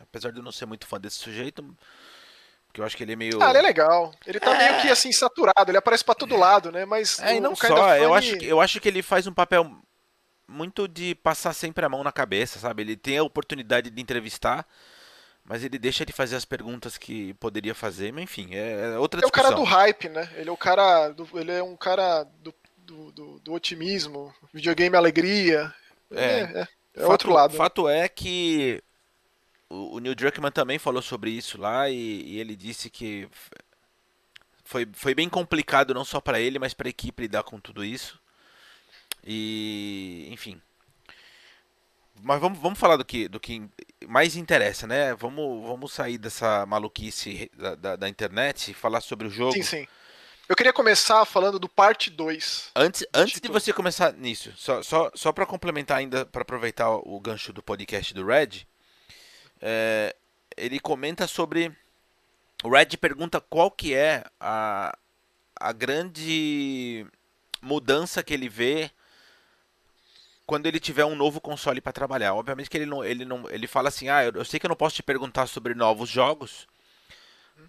Apesar 0.00 0.32
de 0.32 0.38
eu 0.38 0.42
não 0.42 0.52
ser 0.52 0.66
muito 0.66 0.86
fã 0.86 1.00
desse 1.00 1.16
sujeito, 1.16 1.62
porque 2.66 2.80
eu 2.80 2.84
acho 2.84 2.96
que 2.96 3.04
ele 3.04 3.12
é 3.12 3.16
meio. 3.16 3.42
Ah, 3.42 3.50
ele 3.50 3.58
é 3.58 3.62
legal. 3.62 4.12
Ele 4.26 4.40
tá 4.40 4.54
é... 4.54 4.70
meio 4.70 4.82
que 4.82 4.88
assim, 4.88 5.12
saturado, 5.12 5.70
ele 5.70 5.78
aparece 5.78 6.04
para 6.04 6.14
todo 6.14 6.36
lado, 6.36 6.72
né? 6.72 6.84
Mas. 6.84 7.20
É, 7.20 7.36
e 7.36 7.40
não 7.40 7.54
só, 7.54 7.96
eu, 7.96 8.12
acho, 8.12 8.34
eu 8.36 8.60
acho 8.60 8.80
que 8.80 8.88
ele 8.88 9.02
faz 9.02 9.26
um 9.26 9.32
papel 9.32 9.70
muito 10.48 10.88
de 10.88 11.14
passar 11.14 11.52
sempre 11.52 11.84
a 11.84 11.88
mão 11.88 12.02
na 12.02 12.10
cabeça, 12.10 12.58
sabe? 12.58 12.82
Ele 12.82 12.96
tem 12.96 13.18
a 13.18 13.22
oportunidade 13.22 13.90
de 13.90 14.02
entrevistar, 14.02 14.66
mas 15.44 15.64
ele 15.64 15.78
deixa 15.78 16.06
de 16.06 16.12
fazer 16.12 16.36
as 16.36 16.44
perguntas 16.44 16.96
que 16.96 17.34
poderia 17.34 17.74
fazer, 17.74 18.12
mas 18.12 18.24
enfim, 18.24 18.54
é, 18.54 18.94
é 18.94 18.98
outra 18.98 19.20
discussão. 19.20 19.44
É 19.44 19.48
o 19.48 19.50
cara 19.50 19.60
do 19.60 19.64
hype, 19.64 20.08
né? 20.08 20.30
Ele 20.36 20.48
é 20.48 20.52
o 20.52 20.56
cara, 20.56 21.08
do, 21.10 21.28
ele 21.34 21.52
é 21.52 21.62
um 21.62 21.76
cara 21.76 22.24
do 22.24 22.54
do, 22.92 23.12
do, 23.12 23.38
do 23.40 23.52
otimismo, 23.52 24.34
videogame 24.52 24.96
alegria. 24.96 25.72
É, 26.10 26.24
é, 26.24 26.40
é, 26.40 26.68
é 26.94 27.00
fato, 27.00 27.10
outro 27.10 27.32
lado. 27.32 27.56
Fato 27.56 27.88
é 27.88 28.08
que 28.08 28.82
o, 29.68 29.96
o 29.96 29.98
Neil 29.98 30.14
Druckmann 30.14 30.52
também 30.52 30.78
falou 30.78 31.02
sobre 31.02 31.30
isso 31.30 31.58
lá 31.58 31.88
e, 31.88 31.94
e 31.94 32.38
ele 32.38 32.54
disse 32.54 32.90
que 32.90 33.28
foi, 34.64 34.86
foi 34.92 35.14
bem 35.14 35.28
complicado 35.28 35.94
não 35.94 36.04
só 36.04 36.20
para 36.20 36.40
ele, 36.40 36.58
mas 36.58 36.74
para 36.74 36.88
a 36.88 36.90
equipe 36.90 37.22
lidar 37.22 37.42
com 37.42 37.58
tudo 37.58 37.84
isso. 37.84 38.20
E, 39.24 40.28
enfim. 40.30 40.60
Mas 42.22 42.40
vamos, 42.40 42.58
vamos 42.58 42.78
falar 42.78 42.96
do 42.96 43.04
que, 43.04 43.26
do 43.26 43.40
que 43.40 43.68
mais 44.06 44.36
interessa, 44.36 44.86
né? 44.86 45.14
Vamos, 45.14 45.66
vamos 45.66 45.92
sair 45.92 46.18
dessa 46.18 46.64
maluquice 46.66 47.50
da, 47.56 47.74
da, 47.74 47.96
da 47.96 48.08
internet 48.08 48.70
e 48.70 48.74
falar 48.74 49.00
sobre 49.00 49.26
o 49.26 49.30
jogo. 49.30 49.52
Sim, 49.54 49.62
sim. 49.62 49.88
Eu 50.48 50.54
queria 50.54 50.72
começar 50.72 51.24
falando 51.24 51.58
do 51.58 51.68
parte 51.68 52.10
2. 52.10 52.72
Antes, 52.76 53.06
antes 53.12 53.40
de 53.40 53.48
você 53.48 53.72
começar 53.72 54.12
nisso, 54.12 54.52
só, 54.56 54.82
só, 54.82 55.10
só 55.14 55.32
para 55.32 55.46
complementar 55.46 55.98
ainda, 55.98 56.24
para 56.26 56.42
aproveitar 56.42 56.90
o 56.90 57.18
gancho 57.18 57.52
do 57.52 57.62
podcast 57.62 58.14
do 58.14 58.24
Red, 58.24 58.66
é, 59.60 60.14
ele 60.56 60.78
comenta 60.78 61.26
sobre. 61.26 61.72
O 62.62 62.70
Red 62.70 62.96
pergunta 63.00 63.40
qual 63.40 63.70
que 63.70 63.94
é 63.94 64.24
a, 64.38 64.96
a 65.56 65.72
grande 65.72 67.04
mudança 67.60 68.22
que 68.22 68.34
ele 68.34 68.48
vê 68.48 68.90
quando 70.46 70.66
ele 70.66 70.80
tiver 70.80 71.04
um 71.04 71.14
novo 71.14 71.40
console 71.40 71.80
para 71.80 71.92
trabalhar. 71.92 72.34
Obviamente 72.34 72.68
que 72.68 72.76
ele 72.76 72.86
não, 72.86 73.04
ele 73.04 73.24
não, 73.24 73.48
ele 73.50 73.66
fala 73.66 73.88
assim, 73.88 74.08
ah, 74.08 74.24
eu, 74.24 74.32
eu 74.32 74.44
sei 74.44 74.58
que 74.58 74.66
eu 74.66 74.70
não 74.70 74.76
posso 74.76 74.96
te 74.96 75.02
perguntar 75.02 75.46
sobre 75.46 75.74
novos 75.74 76.08
jogos, 76.08 76.66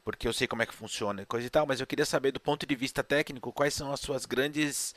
porque 0.04 0.28
eu 0.28 0.34
sei 0.34 0.48
como 0.48 0.62
é 0.62 0.66
que 0.66 0.74
funciona 0.74 1.22
e 1.22 1.26
coisa 1.26 1.48
e 1.48 1.50
tal, 1.50 1.66
mas 1.66 1.80
eu 1.80 1.88
queria 1.88 2.06
saber 2.06 2.32
do 2.32 2.40
ponto 2.40 2.66
de 2.66 2.76
vista 2.76 3.04
técnico 3.04 3.54
quais 3.54 3.74
são 3.74 3.92
as 3.92 4.00
suas 4.00 4.26
grandes 4.26 4.94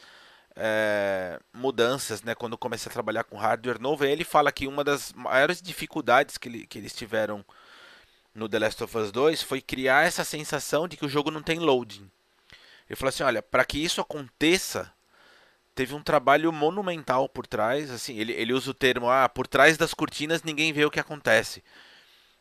é, 0.56 1.38
mudanças, 1.52 2.22
né, 2.22 2.34
quando 2.34 2.56
começa 2.56 2.88
a 2.88 2.92
trabalhar 2.92 3.24
com 3.24 3.36
hardware 3.36 3.80
novo. 3.80 4.04
E 4.04 4.10
ele 4.10 4.24
fala 4.24 4.50
que 4.50 4.66
uma 4.66 4.82
das 4.82 5.12
maiores 5.12 5.60
dificuldades 5.60 6.38
que, 6.38 6.48
ele, 6.48 6.66
que 6.66 6.78
eles 6.78 6.94
tiveram 6.94 7.44
no 8.34 8.48
The 8.48 8.58
Last 8.58 8.84
of 8.84 8.98
Us 8.98 9.12
2 9.12 9.42
foi 9.42 9.60
criar 9.60 10.06
essa 10.06 10.24
sensação 10.24 10.88
de 10.88 10.96
que 10.96 11.04
o 11.04 11.08
jogo 11.08 11.30
não 11.30 11.42
tem 11.42 11.58
loading. 11.58 12.10
Ele 12.88 12.96
falou 12.96 13.08
assim, 13.08 13.22
olha, 13.22 13.42
para 13.42 13.64
que 13.64 13.82
isso 13.82 14.00
aconteça, 14.00 14.92
teve 15.76 15.94
um 15.94 16.02
trabalho 16.02 16.50
monumental 16.50 17.28
por 17.28 17.46
trás, 17.46 17.90
assim, 17.90 18.18
ele, 18.18 18.32
ele 18.32 18.54
usa 18.54 18.70
o 18.70 18.74
termo, 18.74 19.10
ah, 19.10 19.28
por 19.28 19.46
trás 19.46 19.76
das 19.76 19.92
cortinas 19.92 20.42
ninguém 20.42 20.72
vê 20.72 20.86
o 20.86 20.90
que 20.90 20.98
acontece. 20.98 21.62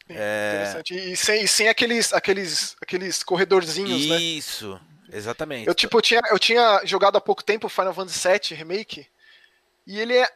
É... 0.08 0.54
Interessante. 0.56 1.12
E 1.12 1.18
sem, 1.18 1.44
e 1.44 1.48
sem 1.48 1.68
aqueles, 1.68 2.13
aqueles, 2.13 2.77
aqueles 2.82 3.24
corredorzinhos, 3.24 4.01
Isso, 4.01 4.10
né? 4.10 4.22
Isso, 4.22 4.82
exatamente. 5.12 5.68
Eu, 5.68 5.75
tipo, 5.75 5.98
eu 5.98 6.01
tinha, 6.01 6.22
eu 6.32 6.39
tinha 6.39 6.82
jogado 6.86 7.18
há 7.18 7.22
pouco 7.22 7.44
tempo 7.44 7.68
Final 7.68 7.94
Fantasy 7.94 8.25
VII 8.25 8.58
Remake, 8.58 9.06
e 9.86 10.00
ele 10.00 10.15
é 10.15 10.27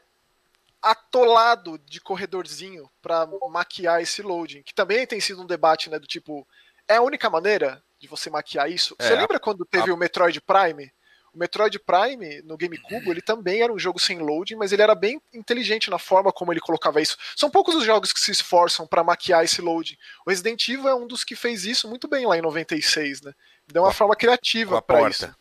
atolado 0.81 1.79
de 1.79 2.01
corredorzinho 2.01 2.89
para 3.01 3.25
maquiar 3.49 4.01
esse 4.01 4.21
loading, 4.21 4.61
que 4.61 4.73
também 4.73 5.07
tem 5.07 5.21
sido 5.21 5.41
um 5.41 5.47
debate, 5.47 5.89
né, 5.89 5.97
do 5.97 6.07
tipo, 6.07 6.45
é 6.85 6.97
a 6.97 7.01
única 7.01 7.29
maneira 7.29 7.81
de 7.97 8.09
você 8.09 8.29
maquiar 8.29 8.69
isso? 8.69 8.93
É, 8.99 9.07
você 9.07 9.15
lembra 9.15 9.39
quando 9.39 9.65
teve 9.65 9.89
a... 9.89 9.93
o 9.93 9.97
Metroid 9.97 10.41
Prime? 10.41 10.91
O 11.33 11.37
Metroid 11.37 11.77
Prime 11.79 12.41
no 12.43 12.57
GameCube, 12.57 13.09
ele 13.09 13.21
também 13.21 13.61
era 13.61 13.71
um 13.71 13.79
jogo 13.79 13.99
sem 13.99 14.19
loading, 14.19 14.55
mas 14.55 14.71
ele 14.71 14.81
era 14.81 14.95
bem 14.95 15.21
inteligente 15.33 15.89
na 15.89 15.99
forma 15.99 16.31
como 16.31 16.51
ele 16.51 16.59
colocava 16.59 17.01
isso. 17.01 17.17
São 17.35 17.49
poucos 17.49 17.75
os 17.75 17.83
jogos 17.83 18.11
que 18.11 18.19
se 18.19 18.31
esforçam 18.31 18.87
para 18.87 19.03
maquiar 19.03 19.43
esse 19.43 19.61
loading. 19.61 19.97
O 20.25 20.29
Resident 20.29 20.67
Evil 20.67 20.87
é 20.87 20.95
um 20.95 21.07
dos 21.07 21.23
que 21.23 21.35
fez 21.35 21.65
isso 21.65 21.87
muito 21.87 22.07
bem 22.07 22.25
lá 22.25 22.37
em 22.37 22.41
96, 22.41 23.21
né? 23.21 23.33
Deu 23.67 23.83
uma 23.83 23.93
forma 23.93 24.15
criativa 24.15 24.81
para 24.81 25.09
isso. 25.09 25.33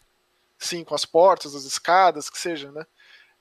Sim, 0.58 0.84
com 0.84 0.94
as 0.94 1.04
portas, 1.04 1.54
as 1.54 1.64
escadas, 1.64 2.28
que 2.28 2.38
seja, 2.38 2.70
né? 2.72 2.84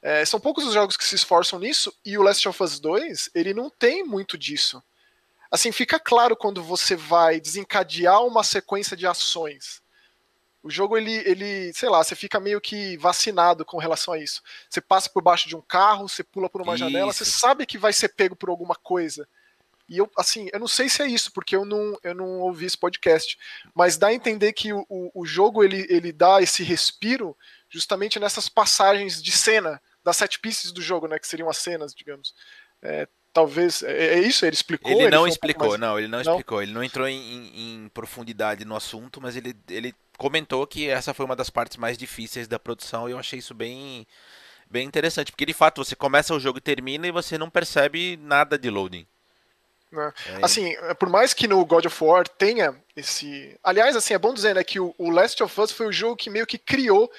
É, 0.01 0.23
são 0.23 0.39
poucos 0.39 0.65
os 0.65 0.73
jogos 0.73 0.95
que 0.95 1.03
se 1.03 1.15
esforçam 1.15 1.59
nisso, 1.59 1.93
e 2.05 2.17
o 2.17 2.21
Last 2.21 2.47
of 2.47 2.63
Us 2.63 2.79
2, 2.79 3.31
ele 3.33 3.53
não 3.53 3.69
tem 3.69 4.03
muito 4.03 4.37
disso. 4.37 4.81
Assim, 5.49 5.71
fica 5.71 5.99
claro 5.99 6.35
quando 6.35 6.61
você 6.61 6.95
vai 6.95 7.39
desencadear 7.39 8.23
uma 8.23 8.43
sequência 8.43 8.95
de 8.95 9.07
ações. 9.07 9.81
O 10.67 10.69
jogo, 10.69 10.97
ele, 10.97 11.13
ele, 11.25 11.71
sei 11.73 11.87
lá, 11.87 12.03
você 12.03 12.13
fica 12.13 12.41
meio 12.41 12.59
que 12.59 12.97
vacinado 12.97 13.63
com 13.63 13.77
relação 13.77 14.13
a 14.13 14.17
isso. 14.17 14.41
Você 14.69 14.81
passa 14.81 15.09
por 15.09 15.23
baixo 15.23 15.47
de 15.47 15.55
um 15.55 15.61
carro, 15.61 16.09
você 16.09 16.25
pula 16.25 16.49
por 16.49 16.61
uma 16.61 16.75
isso. 16.75 16.83
janela, 16.83 17.13
você 17.13 17.23
sabe 17.23 17.65
que 17.65 17.77
vai 17.77 17.93
ser 17.93 18.09
pego 18.09 18.35
por 18.35 18.49
alguma 18.49 18.75
coisa. 18.75 19.25
E 19.87 19.97
eu, 19.97 20.11
assim, 20.17 20.49
eu 20.51 20.59
não 20.59 20.67
sei 20.67 20.89
se 20.89 21.01
é 21.01 21.07
isso, 21.07 21.31
porque 21.31 21.55
eu 21.55 21.63
não, 21.63 21.97
eu 22.03 22.13
não 22.13 22.41
ouvi 22.41 22.65
esse 22.65 22.77
podcast, 22.77 23.37
mas 23.73 23.97
dá 23.97 24.07
a 24.07 24.13
entender 24.13 24.51
que 24.51 24.73
o, 24.73 24.85
o, 24.89 25.21
o 25.21 25.25
jogo, 25.25 25.63
ele, 25.63 25.87
ele 25.89 26.11
dá 26.11 26.41
esse 26.41 26.63
respiro 26.63 27.33
justamente 27.69 28.19
nessas 28.19 28.49
passagens 28.49 29.23
de 29.23 29.31
cena, 29.31 29.81
das 30.03 30.17
sete 30.17 30.37
pieces 30.37 30.73
do 30.73 30.81
jogo, 30.81 31.07
né, 31.07 31.17
que 31.17 31.27
seriam 31.27 31.49
as 31.49 31.57
cenas, 31.59 31.93
digamos. 31.93 32.35
É, 32.81 33.07
talvez. 33.37 33.83
É, 33.83 34.15
é, 34.15 34.19
isso? 34.19 34.43
Ele 34.47 34.55
explicou? 34.55 34.91
Ele 34.91 35.11
não 35.11 35.25
ele 35.25 35.31
explicou, 35.31 35.67
um 35.67 35.69
mais... 35.69 35.79
não, 35.79 35.99
ele 35.99 36.07
não, 36.07 36.23
não, 36.23 36.31
explicou. 36.31 36.63
Ele 36.63 36.73
não 36.73 36.83
entrou 36.83 37.07
em, 37.07 37.15
em, 37.15 37.83
em, 37.83 37.89
profundidade 37.89 38.65
no 38.65 38.75
assunto, 38.75 39.21
mas 39.21 39.35
ele, 39.35 39.55
ele 39.69 39.93
comentou 40.17 40.65
que 40.65 40.89
essa 40.89 41.13
foi 41.13 41.23
uma 41.23 41.35
das 41.35 41.51
partes 41.51 41.77
mais 41.77 41.99
difíceis 41.99 42.47
da 42.47 42.57
produção 42.57 43.07
e 43.07 43.11
eu 43.11 43.19
achei 43.19 43.37
isso 43.37 43.53
bem. 43.53 44.07
Bem 44.69 44.85
interessante, 44.85 45.31
porque 45.31 45.45
de 45.45 45.53
fato 45.53 45.81
você 45.81 45.95
começa 45.95 46.33
o 46.33 46.39
jogo 46.41 46.57
e 46.57 46.61
termina 46.61 47.07
e 47.07 47.11
você 47.11 47.37
não 47.37 47.49
percebe 47.49 48.19
nada 48.21 48.57
de 48.57 48.69
loading. 48.69 49.07
Né? 49.89 50.13
É. 50.25 50.43
Assim, 50.43 50.75
por 50.99 51.07
mais 51.07 51.33
que 51.33 51.47
no 51.47 51.63
God 51.63 51.85
of 51.85 52.03
War 52.03 52.27
tenha 52.27 52.75
esse. 52.93 53.57
Aliás, 53.63 53.95
assim, 53.95 54.13
é 54.13 54.17
bom 54.17 54.33
dizer 54.33 54.55
né, 54.55 54.65
que 54.65 54.77
o, 54.77 54.93
o 54.97 55.09
Last 55.09 55.41
of 55.41 55.61
Us 55.61 55.71
foi 55.71 55.87
o 55.87 55.91
jogo 55.93 56.17
que 56.17 56.29
meio 56.29 56.45
que 56.45 56.57
criou 56.57 57.09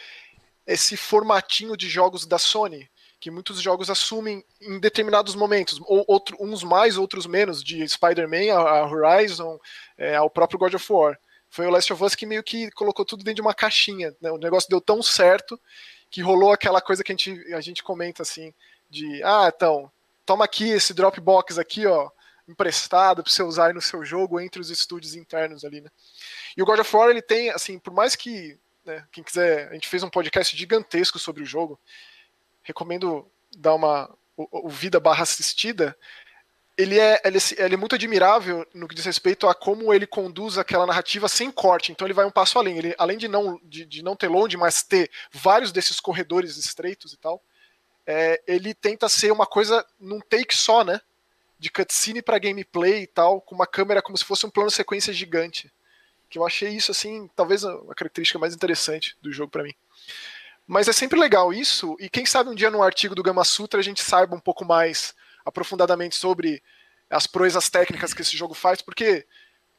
esse 0.67 0.95
formatinho 0.95 1.75
de 1.75 1.89
jogos 1.89 2.27
da 2.27 2.37
Sony 2.37 2.87
que 3.21 3.31
muitos 3.31 3.61
jogos 3.61 3.91
assumem 3.91 4.45
em 4.61 4.79
determinados 4.79 5.35
momentos, 5.35 5.81
ou 5.87 6.05
outro, 6.07 6.37
uns 6.41 6.63
mais, 6.63 6.97
outros 6.97 7.27
menos, 7.27 7.63
de 7.63 7.87
Spider-Man, 7.89 8.53
a, 8.55 8.87
Horizon, 8.87 9.59
é, 9.97 10.15
ao 10.15 10.31
próprio 10.31 10.59
God 10.59 10.75
of 10.75 10.93
War. 10.93 11.19
Foi 11.51 11.67
o 11.67 11.71
Last 11.71 11.93
of 11.93 12.05
Us 12.05 12.15
que 12.15 12.27
meio 12.27 12.43
que 12.43 12.71
colocou 12.73 13.05
tudo 13.05 13.25
dentro 13.25 13.37
de 13.37 13.41
uma 13.41 13.55
caixinha. 13.55 14.15
Né? 14.21 14.31
O 14.31 14.39
negócio 14.39 14.69
deu 14.69 14.81
tão 14.81 15.03
certo 15.03 15.59
que 16.11 16.23
rolou 16.23 16.53
aquela 16.53 16.81
coisa 16.81 17.03
que 17.03 17.11
a 17.11 17.15
gente, 17.15 17.55
a 17.55 17.61
gente 17.61 17.83
comenta 17.83 18.23
assim, 18.23 18.55
de 18.89 19.23
ah, 19.25 19.51
então, 19.55 19.91
toma 20.25 20.45
aqui 20.45 20.69
esse 20.69 20.95
Dropbox 20.95 21.59
aqui, 21.59 21.87
ó, 21.87 22.11
emprestado 22.47 23.23
para 23.23 23.33
você 23.33 23.43
usar 23.43 23.75
no 23.75 23.81
seu 23.81 24.05
jogo 24.05 24.41
entre 24.41 24.61
os 24.61 24.71
estúdios 24.71 25.15
internos 25.15 25.65
ali, 25.65 25.81
né? 25.81 25.91
E 26.57 26.63
o 26.63 26.67
God 26.67 26.81
of 26.81 26.97
War 26.97 27.11
ele 27.11 27.21
tem, 27.21 27.51
assim, 27.51 27.79
por 27.79 27.93
mais 27.93 28.17
que 28.17 28.59
né, 28.85 29.05
quem 29.13 29.23
quiser, 29.23 29.69
a 29.69 29.75
gente 29.75 29.89
fez 29.89 30.03
um 30.03 30.09
podcast 30.09 30.57
gigantesco 30.57 31.19
sobre 31.19 31.43
o 31.43 31.47
jogo 31.47 31.79
recomendo 32.69 33.27
dar 33.57 33.75
uma 33.75 34.09
ouvida 34.37 35.01
barra 35.01 35.23
assistida, 35.23 35.97
ele 36.77 36.97
é, 36.97 37.21
ele, 37.25 37.39
ele, 37.57 37.75
é 37.75 37.77
muito 37.77 37.97
admirável 37.97 38.65
no 38.73 38.87
que 38.87 38.95
diz 38.95 39.05
respeito 39.05 39.49
a 39.49 39.55
como 39.55 39.93
ele 39.93 40.07
conduz 40.07 40.57
aquela 40.57 40.87
narrativa 40.87 41.29
sem 41.29 41.51
corte. 41.51 41.91
Então 41.91 42.07
ele 42.07 42.15
vai 42.15 42.25
um 42.25 42.31
passo 42.31 42.57
além. 42.57 42.79
Ele, 42.79 42.95
além 42.97 43.19
de 43.19 43.27
não, 43.27 43.61
de, 43.65 43.85
de 43.85 44.01
não 44.01 44.15
ter 44.15 44.29
load, 44.29 44.57
mas 44.57 44.85
ter 44.85 45.11
vários 45.33 45.73
desses 45.73 45.99
corredores 45.99 46.57
estreitos 46.57 47.13
e 47.13 47.17
tal, 47.17 47.43
é, 48.07 48.41
ele 48.47 48.73
tenta 48.75 49.09
ser 49.09 49.33
uma 49.33 49.45
coisa 49.45 49.85
num 49.99 50.21
take 50.21 50.57
só, 50.57 50.85
né? 50.85 51.01
De 51.59 51.69
cutscene 51.69 52.23
para 52.23 52.39
gameplay 52.39 53.03
e 53.03 53.07
tal, 53.09 53.41
com 53.41 53.57
uma 53.57 53.67
câmera 53.67 54.01
como 54.01 54.17
se 54.17 54.25
fosse 54.25 54.47
um 54.47 54.51
plano 54.51 54.71
sequência 54.71 55.13
gigante. 55.13 55.73
Que 56.31 56.39
eu 56.39 56.47
achei 56.47 56.69
isso, 56.69 56.93
assim, 56.93 57.29
talvez 57.35 57.65
a 57.65 57.77
característica 57.97 58.39
mais 58.39 58.55
interessante 58.55 59.17
do 59.21 59.33
jogo 59.33 59.51
para 59.51 59.65
mim. 59.65 59.75
Mas 60.69 60.87
é 60.87 60.93
sempre 60.93 61.19
legal 61.19 61.51
isso, 61.51 61.97
e 61.99 62.11
quem 62.11 62.27
sabe 62.27 62.51
um 62.51 62.55
dia 62.55 62.71
no 62.71 62.83
artigo 62.83 63.15
do 63.15 63.23
Gama 63.23 63.43
Sutra 63.43 63.81
a 63.81 63.83
gente 63.83 64.03
saiba 64.03 64.37
um 64.37 64.41
pouco 64.41 64.67
mais 64.67 65.15
aprofundadamente 65.43 66.15
sobre 66.15 66.63
as 67.09 67.27
proezas 67.27 67.71
técnicas 67.71 68.13
que 68.13 68.21
esse 68.21 68.37
jogo 68.37 68.53
faz, 68.53 68.83
porque 68.83 69.27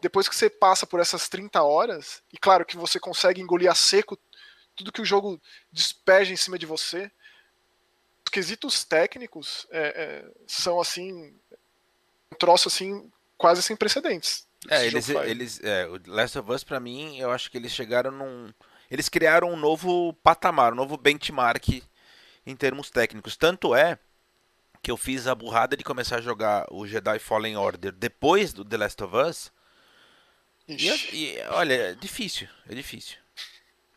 depois 0.02 0.28
que 0.28 0.36
você 0.36 0.50
passa 0.50 0.88
por 0.88 1.00
essas 1.00 1.30
30 1.30 1.62
horas, 1.62 2.24
e 2.34 2.40
claro 2.40 2.66
que 2.66 2.76
você 2.76 3.00
consegue 3.00 3.40
engolir 3.40 3.70
a 3.70 3.76
seco 3.76 4.18
tudo 4.76 4.92
que 4.92 5.02
o 5.02 5.06
jogo 5.06 5.40
despeja 5.72 6.34
em 6.34 6.38
cima 6.38 6.58
de 6.58 6.66
você, 6.66 7.12
os 8.26 8.32
quesitos 8.32 8.84
técnicos 8.84 9.68
é, 9.70 9.80
é, 9.90 10.32
são 10.48 10.82
assim 10.82 11.36
um 12.32 12.36
troço 12.40 12.68
assim 12.68 13.12
quase 13.38 13.62
sem 13.62 13.76
precedentes. 13.76 14.48
É, 14.68 14.88
eles, 14.88 15.08
eles 15.10 15.64
é, 15.64 15.86
o 15.86 16.02
Last 16.08 16.40
of 16.40 16.52
Us 16.52 16.64
para 16.64 16.80
mim, 16.80 17.20
eu 17.20 17.30
acho 17.30 17.52
que 17.52 17.58
eles 17.58 17.72
chegaram 17.72 18.10
num 18.10 18.52
eles 18.90 19.10
criaram 19.10 19.52
um 19.52 19.56
novo 19.56 20.14
patamar, 20.24 20.74
um 20.74 20.76
novo 20.76 20.98
benchmark 20.98 21.84
em 22.46 22.56
termos 22.56 22.90
técnicos. 22.90 23.38
Tanto 23.38 23.76
é 23.76 23.98
que 24.82 24.90
eu 24.90 24.98
fiz 24.98 25.28
a 25.28 25.36
burrada 25.36 25.76
de 25.76 25.84
começar 25.84 26.18
a 26.18 26.22
jogar 26.22 26.66
o 26.72 26.88
Jedi 26.88 27.20
Fallen 27.20 27.58
Order 27.58 27.92
depois 27.92 28.54
do 28.54 28.66
The 28.66 28.78
Last 28.78 29.04
of 29.04 29.16
Us. 29.16 29.52
E, 30.68 30.88
e, 30.88 31.42
olha, 31.50 31.74
é 31.74 31.96
difícil, 31.96 32.48
é 32.70 32.76
difícil. 32.76 33.18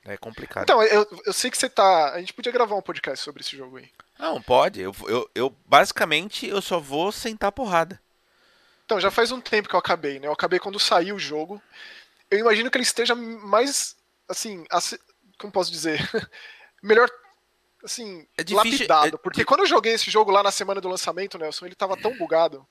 É 0.04 0.16
complicado. 0.16 0.64
Então, 0.64 0.82
eu, 0.82 1.06
eu 1.24 1.32
sei 1.32 1.50
que 1.50 1.56
você 1.56 1.68
tá. 1.68 2.12
A 2.12 2.18
gente 2.18 2.32
podia 2.32 2.50
gravar 2.50 2.74
um 2.74 2.82
podcast 2.82 3.22
sobre 3.24 3.42
esse 3.42 3.56
jogo 3.56 3.76
aí. 3.76 3.88
Não, 4.18 4.42
pode. 4.42 4.80
Eu, 4.80 4.94
eu, 5.06 5.30
eu 5.34 5.56
basicamente 5.64 6.46
eu 6.46 6.60
só 6.60 6.80
vou 6.80 7.12
sentar 7.12 7.52
porrada. 7.52 8.00
Então, 8.84 9.00
já 9.00 9.10
faz 9.10 9.30
um 9.30 9.40
tempo 9.40 9.68
que 9.68 9.76
eu 9.76 9.78
acabei, 9.78 10.18
né? 10.18 10.26
Eu 10.26 10.32
acabei 10.32 10.58
quando 10.58 10.78
saiu 10.78 11.16
o 11.16 11.20
jogo. 11.20 11.62
Eu 12.28 12.38
imagino 12.38 12.70
que 12.70 12.76
ele 12.76 12.82
esteja 12.82 13.14
mais 13.14 13.96
assim, 14.32 14.64
assim 14.70 14.96
como 15.38 15.52
posso 15.52 15.70
dizer? 15.70 15.98
Melhor 16.82 17.08
assim, 17.84 18.26
é 18.36 18.44
difícil, 18.44 18.72
lapidado. 18.72 19.16
É, 19.16 19.18
porque 19.18 19.44
quando 19.44 19.60
eu 19.60 19.66
joguei 19.66 19.92
esse 19.94 20.10
jogo 20.10 20.30
lá 20.30 20.42
na 20.42 20.50
semana 20.50 20.80
do 20.80 20.88
lançamento, 20.88 21.38
Nelson, 21.38 21.66
ele 21.66 21.74
tava 21.74 21.96
tão 21.96 22.16
bugado. 22.16 22.66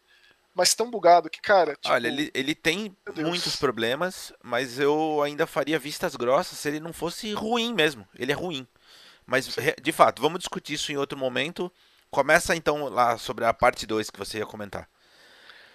Mas 0.53 0.73
tão 0.73 0.91
bugado 0.91 1.29
que, 1.29 1.41
cara. 1.41 1.75
Tipo, 1.75 1.93
Olha, 1.93 2.09
ele, 2.09 2.29
ele 2.33 2.53
tem 2.53 2.95
muitos 3.15 3.55
problemas, 3.55 4.33
mas 4.43 4.79
eu 4.79 5.21
ainda 5.21 5.47
faria 5.47 5.79
vistas 5.79 6.13
grossas 6.17 6.57
se 6.59 6.67
ele 6.67 6.81
não 6.81 6.91
fosse 6.91 7.33
ruim 7.33 7.73
mesmo. 7.73 8.05
Ele 8.17 8.33
é 8.33 8.35
ruim. 8.35 8.67
Mas, 9.25 9.47
de 9.81 9.91
fato, 9.93 10.21
vamos 10.21 10.39
discutir 10.39 10.73
isso 10.73 10.91
em 10.91 10.97
outro 10.97 11.17
momento. 11.17 11.71
Começa 12.09 12.53
então 12.53 12.89
lá 12.89 13.17
sobre 13.17 13.45
a 13.45 13.53
parte 13.53 13.85
2 13.85 14.09
que 14.09 14.19
você 14.19 14.39
ia 14.39 14.45
comentar. 14.45 14.89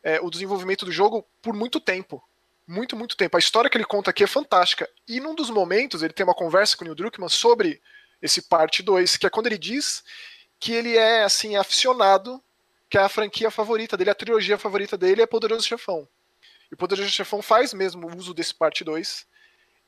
é, 0.03 0.19
o 0.19 0.29
desenvolvimento 0.29 0.85
do 0.85 0.91
jogo 0.91 1.25
por 1.41 1.55
muito 1.55 1.79
tempo. 1.79 2.21
Muito, 2.67 2.97
muito 2.97 3.15
tempo. 3.15 3.37
A 3.37 3.39
história 3.39 3.69
que 3.69 3.77
ele 3.77 3.85
conta 3.85 4.09
aqui 4.09 4.25
é 4.25 4.27
fantástica. 4.27 4.89
E 5.07 5.21
num 5.21 5.33
dos 5.33 5.49
momentos 5.49 6.03
ele 6.03 6.11
tem 6.11 6.25
uma 6.25 6.35
conversa 6.35 6.75
com 6.75 6.83
o 6.83 6.85
Neil 6.85 6.95
Druckmann 6.95 7.29
sobre 7.29 7.81
esse 8.21 8.41
parte 8.41 8.83
2, 8.83 9.15
que 9.15 9.25
é 9.25 9.29
quando 9.29 9.47
ele 9.47 9.57
diz 9.57 10.03
que 10.59 10.73
ele 10.73 10.97
é 10.97 11.23
assim 11.23 11.55
aficionado 11.55 12.43
que 12.89 12.97
é 12.97 13.01
a 13.01 13.09
franquia 13.09 13.51
favorita 13.51 13.97
dele, 13.97 14.09
a 14.09 14.15
trilogia 14.15 14.57
favorita 14.57 14.97
dele 14.97 15.21
é 15.21 15.25
Poderoso 15.25 15.65
Chefão. 15.65 16.07
E 16.71 16.75
Poderoso 16.75 17.09
Chefão 17.09 17.41
faz 17.41 17.73
mesmo 17.73 18.13
uso 18.15 18.33
desse 18.33 18.53
parte 18.53 18.83
2. 18.83 19.25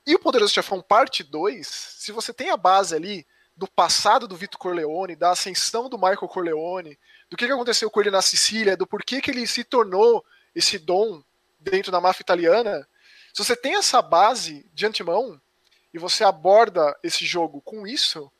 E 0.06 0.14
o 0.14 0.18
Poderoso 0.18 0.52
Chefão 0.52 0.80
parte 0.80 1.22
2, 1.22 1.66
se 1.66 2.12
você 2.12 2.32
tem 2.32 2.50
a 2.50 2.56
base 2.56 2.94
ali 2.94 3.26
do 3.56 3.68
passado 3.68 4.26
do 4.26 4.36
Vitor 4.36 4.58
Corleone, 4.58 5.14
da 5.14 5.32
ascensão 5.32 5.88
do 5.88 5.98
Michael 5.98 6.28
Corleone, 6.28 6.98
do 7.28 7.36
que, 7.36 7.46
que 7.46 7.52
aconteceu 7.52 7.90
com 7.90 8.00
ele 8.00 8.10
na 8.10 8.22
Sicília, 8.22 8.76
do 8.76 8.86
porquê 8.86 9.20
que 9.20 9.30
ele 9.30 9.46
se 9.46 9.62
tornou 9.62 10.24
esse 10.54 10.78
dom 10.78 11.22
dentro 11.58 11.92
da 11.92 12.00
máfia 12.00 12.22
italiana, 12.22 12.88
se 13.32 13.44
você 13.44 13.54
tem 13.54 13.76
essa 13.76 14.00
base 14.00 14.68
de 14.72 14.86
antemão 14.86 15.40
e 15.92 15.98
você 15.98 16.24
aborda 16.24 16.98
esse 17.02 17.24
jogo 17.26 17.60
com 17.60 17.86
isso, 17.86 18.32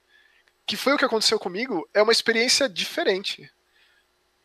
que 0.67 0.77
foi 0.77 0.95
o 0.95 0.99
que 0.99 1.05
aconteceu 1.05 1.39
comigo, 1.39 1.89
é 1.93 2.03
uma 2.03 2.13
experiência 2.13 2.69
diferente. 2.69 3.53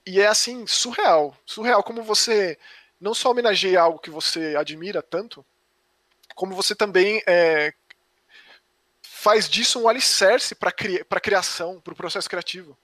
E 0.06 0.20
é 0.20 0.28
assim, 0.28 0.68
surreal. 0.68 1.36
Surreal 1.46 1.84
como 1.84 2.04
você 2.04 2.60
não 3.00 3.14
só 3.14 3.32
homenageia 3.32 3.82
algo 3.82 4.00
que 4.00 4.10
você 4.10 4.56
admira 4.56 5.02
tanto, 5.02 5.46
como 6.36 6.54
você 6.54 6.76
também 6.76 7.24
é, 7.26 7.74
faz 9.02 9.50
disso 9.50 9.80
um 9.82 9.90
alicerce 9.90 10.54
para 10.54 10.72
cri 10.72 11.04
a 11.10 11.20
criação, 11.20 11.82
para 11.82 11.94
o 11.94 11.98
processo 11.98 12.30
criativo. 12.30 12.78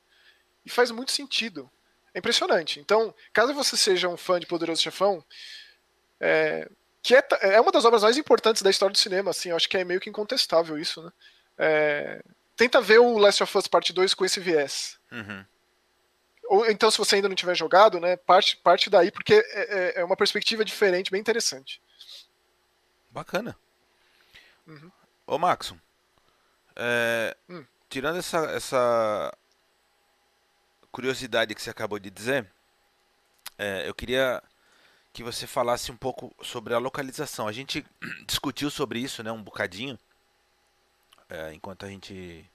E 0.65 0.69
faz 0.69 0.89
muito 0.89 1.11
sentido. 1.11 1.69
É 2.13 2.19
impressionante. 2.19 2.79
Então, 2.79 3.13
caso 3.31 3.53
você 3.53 3.77
seja 3.77 4.09
um 4.09 4.17
fã 4.17 4.39
de 4.39 4.47
Poderoso 4.47 4.81
Chefão, 4.81 5.23
é, 6.19 6.69
que 7.03 7.15
é, 7.15 7.23
é, 7.41 7.61
uma 7.61 7.71
das 7.71 7.85
obras 7.85 8.03
mais 8.03 8.17
importantes 8.17 8.61
da 8.61 8.69
história 8.69 8.93
do 8.93 8.97
cinema, 8.97 9.31
assim, 9.31 9.49
eu 9.49 9.55
acho 9.55 9.69
que 9.69 9.77
é 9.77 9.83
meio 9.83 9.99
que 9.99 10.09
incontestável 10.09 10.77
isso, 10.77 11.01
né? 11.01 11.11
É, 11.57 12.23
tenta 12.55 12.81
ver 12.81 12.99
o 12.99 13.17
Last 13.17 13.43
of 13.43 13.57
Us 13.57 13.67
Part 13.67 13.91
2 13.91 14.13
com 14.13 14.25
esse 14.25 14.39
viés. 14.39 14.97
Uhum. 15.11 15.45
Ou 16.45 16.69
então, 16.69 16.91
se 16.91 16.97
você 16.97 17.15
ainda 17.15 17.29
não 17.29 17.35
tiver 17.35 17.55
jogado, 17.55 17.99
né, 17.99 18.17
parte, 18.17 18.57
parte 18.57 18.89
daí, 18.89 19.09
porque 19.09 19.33
é, 19.33 19.43
é, 19.97 20.01
é 20.01 20.03
uma 20.03 20.17
perspectiva 20.17 20.65
diferente, 20.65 21.11
bem 21.11 21.21
interessante. 21.21 21.81
Bacana. 23.11 23.55
Uhum. 24.65 24.91
Ô, 25.27 25.37
Maxon, 25.37 25.77
é, 26.75 27.35
hum. 27.49 27.65
tirando 27.89 28.17
essa, 28.17 28.37
essa 28.51 29.37
curiosidade 30.91 31.53
que 31.53 31.61
você 31.61 31.69
acabou 31.69 31.99
de 31.99 32.09
dizer, 32.09 32.49
é, 33.57 33.87
eu 33.87 33.93
queria 33.93 34.41
que 35.13 35.23
você 35.23 35.45
falasse 35.45 35.91
um 35.91 35.97
pouco 35.97 36.33
sobre 36.41 36.73
a 36.73 36.79
localização. 36.79 37.47
A 37.47 37.51
gente 37.51 37.85
discutiu 38.25 38.69
sobre 38.69 38.99
isso, 38.99 39.21
né, 39.23 39.31
um 39.31 39.43
bocadinho, 39.43 39.99
é, 41.29 41.53
enquanto 41.53 41.85
a 41.85 41.89
gente 41.89 42.49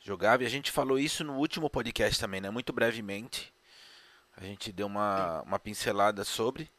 jogava, 0.00 0.42
e 0.42 0.46
a 0.46 0.50
gente 0.50 0.70
falou 0.72 0.98
isso 0.98 1.22
no 1.22 1.36
último 1.36 1.70
podcast 1.70 2.18
também, 2.18 2.40
né, 2.40 2.50
muito 2.50 2.72
brevemente. 2.72 3.52
A 4.36 4.44
gente 4.44 4.72
deu 4.72 4.86
uma, 4.86 5.42
uma 5.42 5.58
pincelada 5.58 6.24
sobre. 6.24 6.70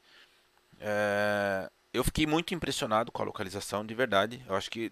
É, 0.80 1.70
eu 1.94 2.04
fiquei 2.04 2.26
muito 2.26 2.54
impressionado 2.54 3.12
com 3.12 3.22
a 3.22 3.26
localização, 3.26 3.86
de 3.86 3.94
verdade. 3.94 4.44
Eu 4.48 4.56
acho 4.56 4.70
que, 4.70 4.92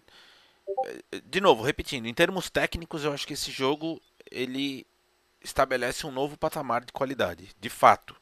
é, 1.12 1.22
de 1.22 1.42
novo, 1.42 1.64
repetindo, 1.64 2.08
em 2.08 2.14
termos 2.14 2.50
técnicos, 2.50 3.04
eu 3.04 3.14
acho 3.14 3.28
que 3.28 3.34
esse 3.34 3.52
jogo 3.52 4.02
ele 4.32 4.86
estabelece 5.42 6.06
um 6.06 6.12
novo 6.12 6.38
patamar 6.38 6.84
de 6.84 6.92
qualidade, 6.92 7.50
de 7.60 7.70
fato 7.70 8.16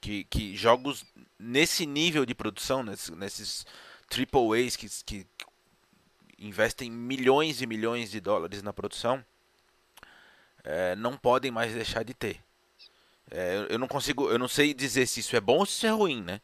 que, 0.00 0.24
que 0.24 0.56
jogos 0.56 1.04
nesse 1.38 1.86
nível 1.86 2.24
de 2.24 2.34
produção, 2.34 2.82
nesses, 2.82 3.10
nesses 3.10 3.66
triple 4.08 4.66
A's 4.66 4.76
que, 4.76 4.88
que 5.04 5.26
investem 6.38 6.90
milhões 6.90 7.60
e 7.60 7.66
milhões 7.66 8.10
de 8.10 8.20
dólares 8.20 8.62
na 8.62 8.72
produção, 8.72 9.24
é, 10.64 10.94
não 10.96 11.16
podem 11.16 11.50
mais 11.50 11.72
deixar 11.72 12.04
de 12.04 12.14
ter. 12.14 12.40
É, 13.30 13.66
eu 13.68 13.78
não 13.78 13.88
consigo, 13.88 14.30
eu 14.30 14.38
não 14.38 14.48
sei 14.48 14.72
dizer 14.72 15.06
se 15.06 15.20
isso 15.20 15.36
é 15.36 15.40
bom 15.40 15.58
ou 15.58 15.66
se 15.66 15.72
isso 15.72 15.86
é 15.86 15.90
ruim, 15.90 16.22
né? 16.22 16.40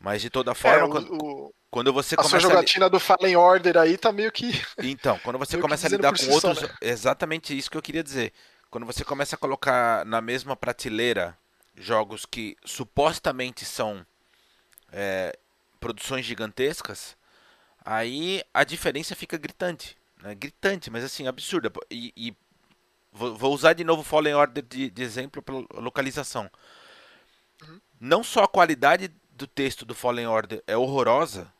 Mas 0.00 0.22
de 0.22 0.30
toda 0.30 0.54
forma, 0.54 0.78
é, 0.78 0.84
o, 0.84 0.88
quando, 0.88 1.14
o, 1.14 1.54
quando, 1.70 1.92
você 1.92 2.14
a 2.14 2.16
começa 2.16 2.40
sua 2.40 2.50
jogatina 2.50 2.86
a... 2.86 2.88
do 2.88 2.98
Fallen 2.98 3.36
Order 3.36 3.76
aí 3.76 3.98
tá 3.98 4.10
meio 4.10 4.32
que 4.32 4.50
Então, 4.82 5.18
quando 5.18 5.38
você 5.38 5.58
começa 5.58 5.86
a 5.86 5.90
lidar 5.90 6.10
com 6.10 6.16
si 6.16 6.30
outros, 6.30 6.58
só, 6.58 6.66
né? 6.66 6.74
exatamente 6.80 7.56
isso 7.56 7.70
que 7.70 7.76
eu 7.76 7.82
queria 7.82 8.02
dizer. 8.02 8.32
Quando 8.70 8.86
você 8.86 9.04
começa 9.04 9.36
a 9.36 9.38
colocar 9.38 10.06
na 10.06 10.22
mesma 10.22 10.56
prateleira 10.56 11.36
jogos 11.76 12.24
que 12.24 12.56
supostamente 12.64 13.64
são 13.64 14.06
é, 14.90 15.36
produções 15.78 16.24
gigantescas, 16.24 17.14
aí 17.84 18.42
a 18.54 18.64
diferença 18.64 19.14
fica 19.14 19.36
gritante. 19.36 19.98
Né? 20.22 20.34
Gritante, 20.34 20.90
mas 20.90 21.04
assim, 21.04 21.26
absurda. 21.26 21.70
E, 21.90 22.12
e 22.16 22.34
vou, 23.12 23.52
usar 23.52 23.74
de 23.74 23.84
novo 23.84 24.02
Fallen 24.02 24.34
Order 24.34 24.64
de, 24.66 24.90
de 24.90 25.02
exemplo 25.02 25.42
para 25.42 25.54
localização. 25.78 26.50
Uhum. 27.62 27.80
Não 28.00 28.24
só 28.24 28.44
a 28.44 28.48
qualidade 28.48 29.12
do 29.40 29.46
texto 29.46 29.84
do 29.84 29.94
Fallen 29.94 30.26
Order 30.26 30.62
é 30.66 30.76
horrorosa, 30.76 31.50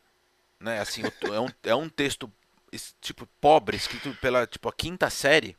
né? 0.60 0.80
Assim, 0.80 1.02
é 1.02 1.40
um, 1.40 1.48
é 1.64 1.74
um 1.74 1.88
texto 1.88 2.30
tipo 3.00 3.26
pobre, 3.40 3.76
escrito 3.76 4.14
pela 4.20 4.46
tipo 4.46 4.68
a 4.68 4.72
quinta 4.72 5.08
série. 5.08 5.56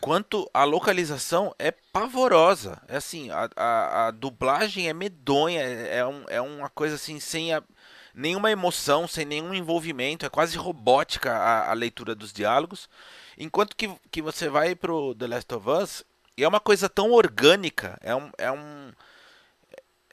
quanto 0.00 0.50
a 0.52 0.64
localização 0.64 1.54
é 1.58 1.70
pavorosa. 1.70 2.82
É 2.88 2.96
assim, 2.96 3.30
a, 3.30 3.48
a, 3.54 4.06
a 4.06 4.10
dublagem 4.10 4.88
é 4.88 4.92
medonha, 4.92 5.62
é, 5.62 5.98
é, 5.98 6.06
um, 6.06 6.24
é 6.28 6.40
uma 6.40 6.68
coisa 6.70 6.96
assim, 6.96 7.20
sem 7.20 7.54
a, 7.54 7.62
nenhuma 8.14 8.50
emoção, 8.50 9.06
sem 9.06 9.24
nenhum 9.24 9.54
envolvimento, 9.54 10.26
é 10.26 10.30
quase 10.30 10.56
robótica 10.56 11.32
a, 11.32 11.70
a, 11.70 11.72
leitura 11.74 12.14
dos 12.14 12.32
diálogos. 12.32 12.88
Enquanto 13.38 13.76
que, 13.76 13.94
que 14.10 14.20
você 14.20 14.48
vai 14.48 14.74
pro 14.74 15.14
The 15.14 15.26
Last 15.26 15.54
of 15.54 15.68
Us, 15.68 16.04
e 16.36 16.42
é 16.42 16.48
uma 16.48 16.60
coisa 16.60 16.88
tão 16.88 17.12
orgânica, 17.12 17.98
é 18.02 18.14
um. 18.14 18.30
É 18.36 18.50
um 18.50 18.92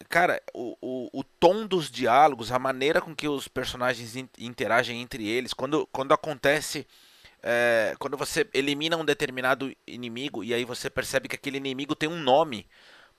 cara, 0.10 0.42
o, 0.54 0.78
o, 0.82 1.20
o 1.20 1.24
tom 1.24 1.66
dos 1.66 1.90
diálogos, 1.90 2.52
a 2.52 2.60
maneira 2.60 3.02
com 3.02 3.16
que 3.16 3.28
os 3.28 3.48
personagens 3.48 4.16
interagem 4.38 5.02
entre 5.02 5.28
eles, 5.28 5.54
quando, 5.54 5.88
quando 5.88 6.14
acontece 6.14 6.86
é, 7.42 7.96
quando 8.00 8.18
você 8.18 8.48
elimina 8.54 8.98
um 8.98 9.06
determinado 9.06 9.74
inimigo 9.86 10.44
e 10.44 10.54
aí 10.54 10.66
você 10.66 10.90
percebe 10.90 11.28
que 11.28 11.36
aquele 11.36 11.58
inimigo 11.58 11.96
tem 11.96 12.10
um 12.10 12.20
nome, 12.20 12.68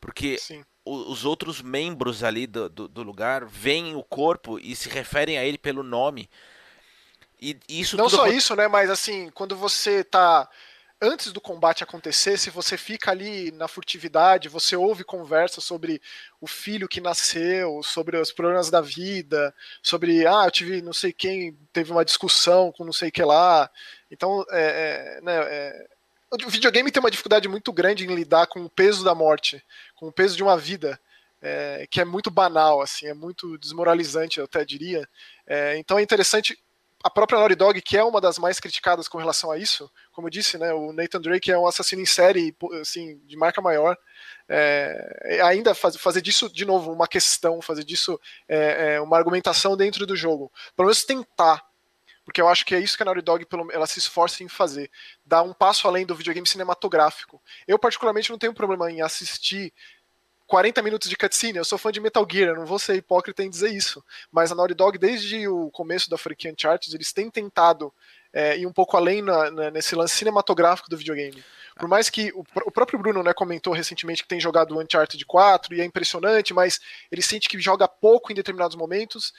porque 0.01 0.39
o, 0.85 1.11
os 1.11 1.25
outros 1.25 1.63
membros 1.63 2.25
ali 2.25 2.47
do, 2.47 2.69
do, 2.69 2.89
do, 2.89 3.03
lugar 3.03 3.47
veem 3.47 3.95
o 3.95 4.03
corpo 4.03 4.59
e 4.59 4.75
se 4.75 4.89
referem 4.89 5.39
a 5.39 5.45
ele 5.45 5.59
pelo 5.59 5.83
nome. 5.83 6.29
E 7.41 7.57
isso 7.69 7.97
não 7.97 8.09
só 8.09 8.27
isso, 8.27 8.57
né? 8.57 8.67
Mas 8.67 8.91
assim, 8.91 9.31
quando 9.31 9.55
você 9.55 10.03
tá 10.03 10.49
antes 11.01 11.33
do 11.33 11.41
combate 11.41 11.85
acontecer, 11.85 12.39
se 12.39 12.51
você 12.51 12.77
fica 12.77 13.11
ali 13.11 13.53
na 13.53 13.69
furtividade, 13.69 14.49
você 14.49 14.77
ouve 14.77 15.05
conversa 15.05 15.61
sobre 15.61 16.01
o 16.41 16.47
filho 16.47 16.89
que 16.89 17.01
nasceu, 17.01 17.83
sobre 17.83 18.17
os 18.17 18.33
problemas 18.33 18.71
da 18.71 18.81
vida, 18.81 19.55
sobre, 19.83 20.27
ah, 20.27 20.45
eu 20.45 20.51
tive 20.51 20.83
não 20.83 20.93
sei 20.93 21.13
quem, 21.13 21.57
teve 21.73 21.93
uma 21.93 22.05
discussão 22.05 22.73
com 22.73 22.85
não 22.85 22.93
sei 22.93 23.11
que 23.11 23.23
lá. 23.23 23.71
Então, 24.11 24.45
é, 24.51 25.19
é, 25.19 25.21
né, 25.23 25.37
é, 25.37 25.89
o 26.45 26.51
videogame 26.51 26.91
tem 26.91 27.01
uma 27.01 27.11
dificuldade 27.11 27.49
muito 27.49 27.73
grande 27.73 28.05
em 28.05 28.15
lidar 28.15 28.47
com 28.49 28.65
o 28.65 28.71
peso 28.71 29.05
da 29.05 29.15
morte, 29.15 29.63
com 29.95 30.09
o 30.09 30.13
peso 30.13 30.37
de 30.37 30.43
uma 30.43 30.57
vida. 30.57 31.01
É, 31.41 31.87
que 31.89 32.01
é 32.01 32.05
muito 32.05 32.33
banal, 32.33 32.81
assim, 32.81 33.07
é 33.07 33.15
muito 33.15 33.57
desmoralizante, 33.59 34.39
eu 34.39 34.45
até 34.45 34.65
diria. 34.65 35.09
É, 35.47 35.79
então 35.79 35.97
é 35.97 36.03
interessante 36.03 36.59
a 37.03 37.11
própria 37.11 37.39
Naughty 37.39 37.55
Dog, 37.55 37.81
que 37.81 37.97
é 37.97 38.03
uma 38.03 38.21
das 38.21 38.39
mais 38.39 38.59
criticadas 38.59 39.09
com 39.09 39.19
relação 39.19 39.51
a 39.51 39.59
isso, 39.59 39.91
como 40.19 40.27
eu 40.27 40.33
disse, 40.33 40.59
né, 40.59 40.75
o 40.75 40.93
Nathan 40.93 41.21
Drake 41.21 41.49
é 41.49 41.57
um 41.57 41.65
assassino 41.65 42.03
em 42.03 42.05
série, 42.05 42.53
assim, 42.81 43.21
de 43.25 43.37
marca 43.37 43.63
maior, 43.63 43.97
é, 44.49 45.41
ainda 45.45 45.77
faz, 45.77 45.95
fazer 45.95 46.21
disso, 46.21 46.53
de 46.53 46.65
novo, 46.65 46.91
uma 46.91 47.07
questão, 47.07 47.63
fazer 47.63 47.85
disso 47.85 48.21
é, 48.49 48.95
é, 48.95 49.01
uma 49.01 49.17
argumentação 49.17 49.77
dentro 49.77 50.05
do 50.05 50.17
jogo, 50.17 50.51
pelo 50.75 50.89
menos 50.89 51.05
tentar, 51.05 51.65
porque 52.25 52.41
eu 52.41 52.49
acho 52.49 52.67
que 52.67 52.75
é 52.75 52.81
isso 52.81 52.97
que 52.97 53.05
a 53.05 53.07
Naughty 53.07 53.23
Dog 53.23 53.47
ela 53.73 53.87
se 53.87 54.01
esforça 54.01 54.43
em 54.43 54.49
fazer, 54.49 54.91
dar 55.25 55.43
um 55.43 55.53
passo 55.53 55.87
além 55.87 56.05
do 56.05 56.17
videogame 56.17 56.49
cinematográfico. 56.49 57.41
Eu, 57.69 57.79
particularmente, 57.79 58.31
não 58.31 58.39
tenho 58.39 58.53
problema 58.53 58.91
em 58.91 59.01
assistir 59.01 59.73
40 60.49 60.83
minutos 60.83 61.09
de 61.09 61.17
cutscene. 61.17 61.59
Eu 61.59 61.65
sou 61.65 61.79
fã 61.79 61.93
de 61.93 62.01
Metal 62.01 62.27
Gear, 62.29 62.57
não 62.57 62.67
vou 62.67 62.79
ser 62.79 62.97
hipócrita 62.97 63.45
em 63.45 63.51
dizer 63.51 63.71
isso. 63.71 64.05
Mas 64.33 64.51
a 64.51 64.55
Naughty 64.57 64.75
Dog, 64.75 64.99
desde 64.99 65.47
o 65.47 65.71
começo 65.71 66.11
da 66.11 66.19
franquia 66.19 66.51
Uncharted, 66.51 66.93
eles 66.97 67.13
têm 67.13 67.31
tentado 67.31 67.95
é, 68.33 68.59
ir 68.59 68.67
um 68.67 68.73
pouco 68.73 68.97
além 68.97 69.23
na, 69.23 69.51
na, 69.51 69.71
nesse 69.71 69.95
lance 69.95 70.17
cinematográfico 70.17 70.89
do 70.89 70.97
videogame. 70.97 71.43
Por 71.79 71.89
mais 71.89 72.11
que 72.11 72.33
o, 72.33 72.45
o, 72.67 72.71
próprio 72.71 72.99
Bruno 72.99 73.23
né, 73.23 73.33
comentou 73.33 73.73
recentemente 73.73 74.23
que 74.23 74.29
tem 74.29 74.41
jogado 74.41 74.75
o 74.75 74.83
Uncharted 74.83 75.25
4 75.25 75.75
e 75.75 75.81
é 75.81 75.85
impressionante, 75.85 76.53
mas 76.53 76.81
ele 77.11 77.23
sente 77.23 77.49
que 77.49 77.61
joga 77.61 77.87
pouco 77.87 78.33
em 78.33 78.35
determinados 78.35 78.77
momentos, 78.77 79.33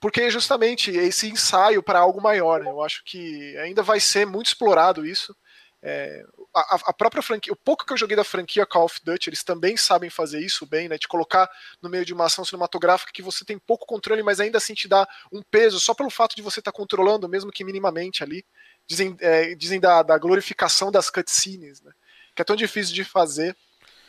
porque 0.00 0.22
é 0.22 0.30
justamente 0.30 0.90
esse 0.90 1.28
ensaio 1.28 1.82
para 1.82 2.00
algo 2.00 2.20
maior. 2.20 2.64
Né? 2.64 2.70
Eu 2.70 2.82
acho 2.82 3.02
que 3.04 3.56
ainda 3.58 3.82
vai 3.82 4.00
ser 4.00 4.26
muito 4.26 4.46
explorado 4.46 5.06
isso. 5.06 5.36
É, 5.82 6.24
a, 6.54 6.80
a, 6.86 6.92
própria 6.92 7.22
franquia, 7.22 7.52
o 7.52 7.56
pouco 7.56 7.84
que 7.86 7.92
eu 7.92 7.96
joguei 7.96 8.16
da 8.16 8.24
franquia 8.24 8.66
Call 8.66 8.84
of 8.84 9.00
Duty, 9.02 9.30
eles 9.30 9.42
também 9.42 9.76
sabem 9.76 10.10
fazer 10.10 10.40
isso 10.40 10.66
bem, 10.66 10.88
né? 10.88 10.98
De 10.98 11.08
colocar 11.08 11.50
no 11.80 11.88
meio 11.88 12.04
de 12.04 12.12
uma 12.12 12.26
ação 12.26 12.44
cinematográfica 12.44 13.12
que 13.12 13.22
você 13.22 13.44
tem 13.44 13.58
pouco 13.58 13.86
controle, 13.86 14.22
mas 14.22 14.38
ainda 14.40 14.58
assim 14.58 14.74
te 14.74 14.86
dá 14.86 15.08
um 15.32 15.42
peso 15.42 15.80
só 15.80 15.94
pelo 15.94 16.10
fato 16.10 16.36
de 16.36 16.42
você 16.42 16.60
estar 16.60 16.72
tá 16.72 16.76
controlando, 16.76 17.28
mesmo 17.28 17.50
que 17.50 17.64
minimamente 17.64 18.22
ali. 18.22 18.44
Dizem, 18.86 19.16
é, 19.20 19.54
dizem 19.54 19.80
da, 19.80 20.02
da, 20.02 20.18
glorificação 20.18 20.90
das 20.90 21.08
cutscenes, 21.08 21.80
né? 21.80 21.92
que 22.34 22.42
é 22.42 22.44
tão 22.44 22.56
difícil 22.56 22.94
de 22.94 23.04
fazer. 23.04 23.56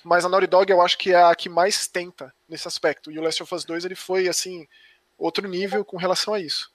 Mas 0.03 0.25
a 0.25 0.29
Naughty 0.29 0.47
Dog 0.47 0.69
eu 0.69 0.82
acho 0.82 0.97
que 0.97 1.13
é 1.13 1.23
a 1.23 1.34
que 1.34 1.47
mais 1.47 1.88
tenta 1.88 2.34
nesse 2.49 2.67
aspecto. 2.67 3.10
E 3.12 3.17
o 3.17 3.21
Last 3.21 3.41
of 3.41 3.56
Us 3.56 3.63
2 3.63 3.86
ele 3.86 3.95
foi 3.95 4.27
assim 4.27 4.67
outro 5.25 5.47
nível 5.47 5.86
com 5.86 5.97
relação 5.97 6.33
a 6.33 6.39
isso. 6.39 6.69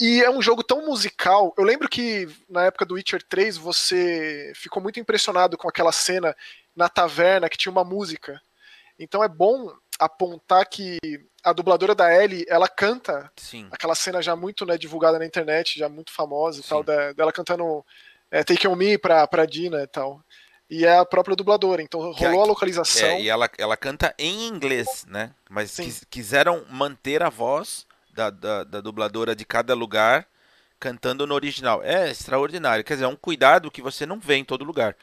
E 0.00 0.22
é 0.22 0.30
um 0.30 0.40
jogo 0.40 0.62
tão 0.62 0.84
musical. 0.86 1.54
Eu 1.58 1.64
lembro 1.64 1.88
que 1.88 2.26
na 2.48 2.64
época 2.64 2.84
do 2.86 2.94
Witcher 2.94 3.22
3 3.22 3.56
você 3.56 4.52
ficou 4.56 4.82
muito 4.82 4.98
impressionado 4.98 5.58
com 5.58 5.68
aquela 5.68 5.92
cena 5.92 6.34
na 6.74 6.88
taverna 6.88 7.48
que 7.48 7.58
tinha 7.58 7.70
uma 7.72 7.84
música. 7.84 8.40
Então 8.98 9.22
é 9.22 9.28
bom 9.28 9.72
apontar 9.98 10.66
que 10.68 10.98
a 11.44 11.52
dubladora 11.52 11.94
da 11.94 12.14
Ellie, 12.14 12.44
ela 12.48 12.68
canta 12.68 13.30
Sim. 13.36 13.68
aquela 13.70 13.94
cena 13.94 14.22
já 14.22 14.34
muito 14.34 14.64
né, 14.64 14.78
divulgada 14.78 15.18
na 15.18 15.26
internet, 15.26 15.78
já 15.78 15.88
muito 15.88 16.10
famosa 16.12 16.60
e 16.60 16.62
tal, 16.62 16.82
da, 16.82 17.12
dela 17.12 17.32
cantando 17.32 17.84
é, 18.30 18.42
Take 18.44 18.66
On 18.66 18.74
Me 18.76 18.96
pra, 18.98 19.26
pra 19.26 19.44
Dina 19.46 19.82
e 19.82 19.86
tal. 19.86 20.22
E 20.70 20.86
é 20.86 20.96
a 20.98 21.04
própria 21.04 21.34
dubladora, 21.34 21.82
então 21.82 22.00
rolou 22.00 22.14
Que 22.16 22.24
a- 22.24 22.30
localização. 22.30 23.08
É, 23.08 23.20
e 23.20 23.28
ela, 23.28 23.50
ela 23.58 23.76
canta 23.76 24.14
em 24.18 24.46
inglês, 24.46 25.04
né? 25.08 25.34
Mas 25.50 25.74
quis- 25.76 26.04
quiseram 26.08 26.64
manter 26.70 27.22
a 27.22 27.28
voz 27.28 27.86
da, 28.14 28.30
da, 28.30 28.64
da 28.64 28.80
dubladora 28.80 29.34
de 29.34 29.44
cada 29.44 29.74
lugar 29.74 30.26
cantando 30.78 31.26
no 31.26 31.34
original. 31.34 31.82
É 31.82 32.10
extraordinário. 32.10 32.82
Quer 32.82 32.94
dizer, 32.94 33.04
é 33.04 33.08
um 33.08 33.16
cuidado 33.16 33.70
que 33.70 33.82
você 33.82 34.06
não 34.06 34.18
vê 34.18 34.36
em 34.36 34.44
todo 34.44 34.64
lugar. 34.64 34.96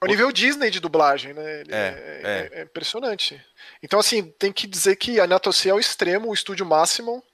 O 0.00 0.06
nível 0.06 0.30
Disney 0.30 0.70
de 0.70 0.78
dublagem, 0.78 1.32
né? 1.32 1.60
Ele 1.60 1.72
É, 1.72 2.20
é, 2.22 2.60
é 2.60 2.62
impressionante. 2.62 3.42
Então, 3.82 3.98
assim, 3.98 4.30
tem 4.38 4.52
que 4.52 4.66
dizer 4.66 4.96
que 4.96 5.18
a 5.18 5.26
Natossi 5.26 5.70
é 5.70 5.74
o 5.74 5.80
extremo, 5.80 6.28
o 6.28 6.34
estúdio 6.34 6.66
máximo. 6.66 7.24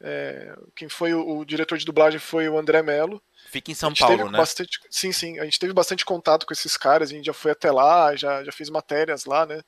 É, 0.00 0.54
quem 0.76 0.88
foi 0.88 1.14
o, 1.14 1.38
o 1.38 1.44
diretor 1.44 1.76
de 1.76 1.84
dublagem 1.84 2.20
foi 2.20 2.48
o 2.48 2.56
André 2.56 2.80
Mello. 2.80 3.20
Fica 3.48 3.72
em 3.72 3.74
São 3.74 3.92
Paulo, 3.92 4.30
né? 4.30 4.38
Bastante, 4.38 4.78
sim, 4.88 5.10
sim. 5.10 5.38
A 5.40 5.44
gente 5.44 5.58
teve 5.58 5.72
bastante 5.72 6.04
contato 6.04 6.46
com 6.46 6.52
esses 6.52 6.76
caras, 6.76 7.10
a 7.10 7.14
gente 7.14 7.26
já 7.26 7.32
foi 7.32 7.52
até 7.52 7.72
lá, 7.72 8.14
já, 8.14 8.44
já 8.44 8.52
fez 8.52 8.70
matérias 8.70 9.24
lá, 9.24 9.44
né? 9.44 9.62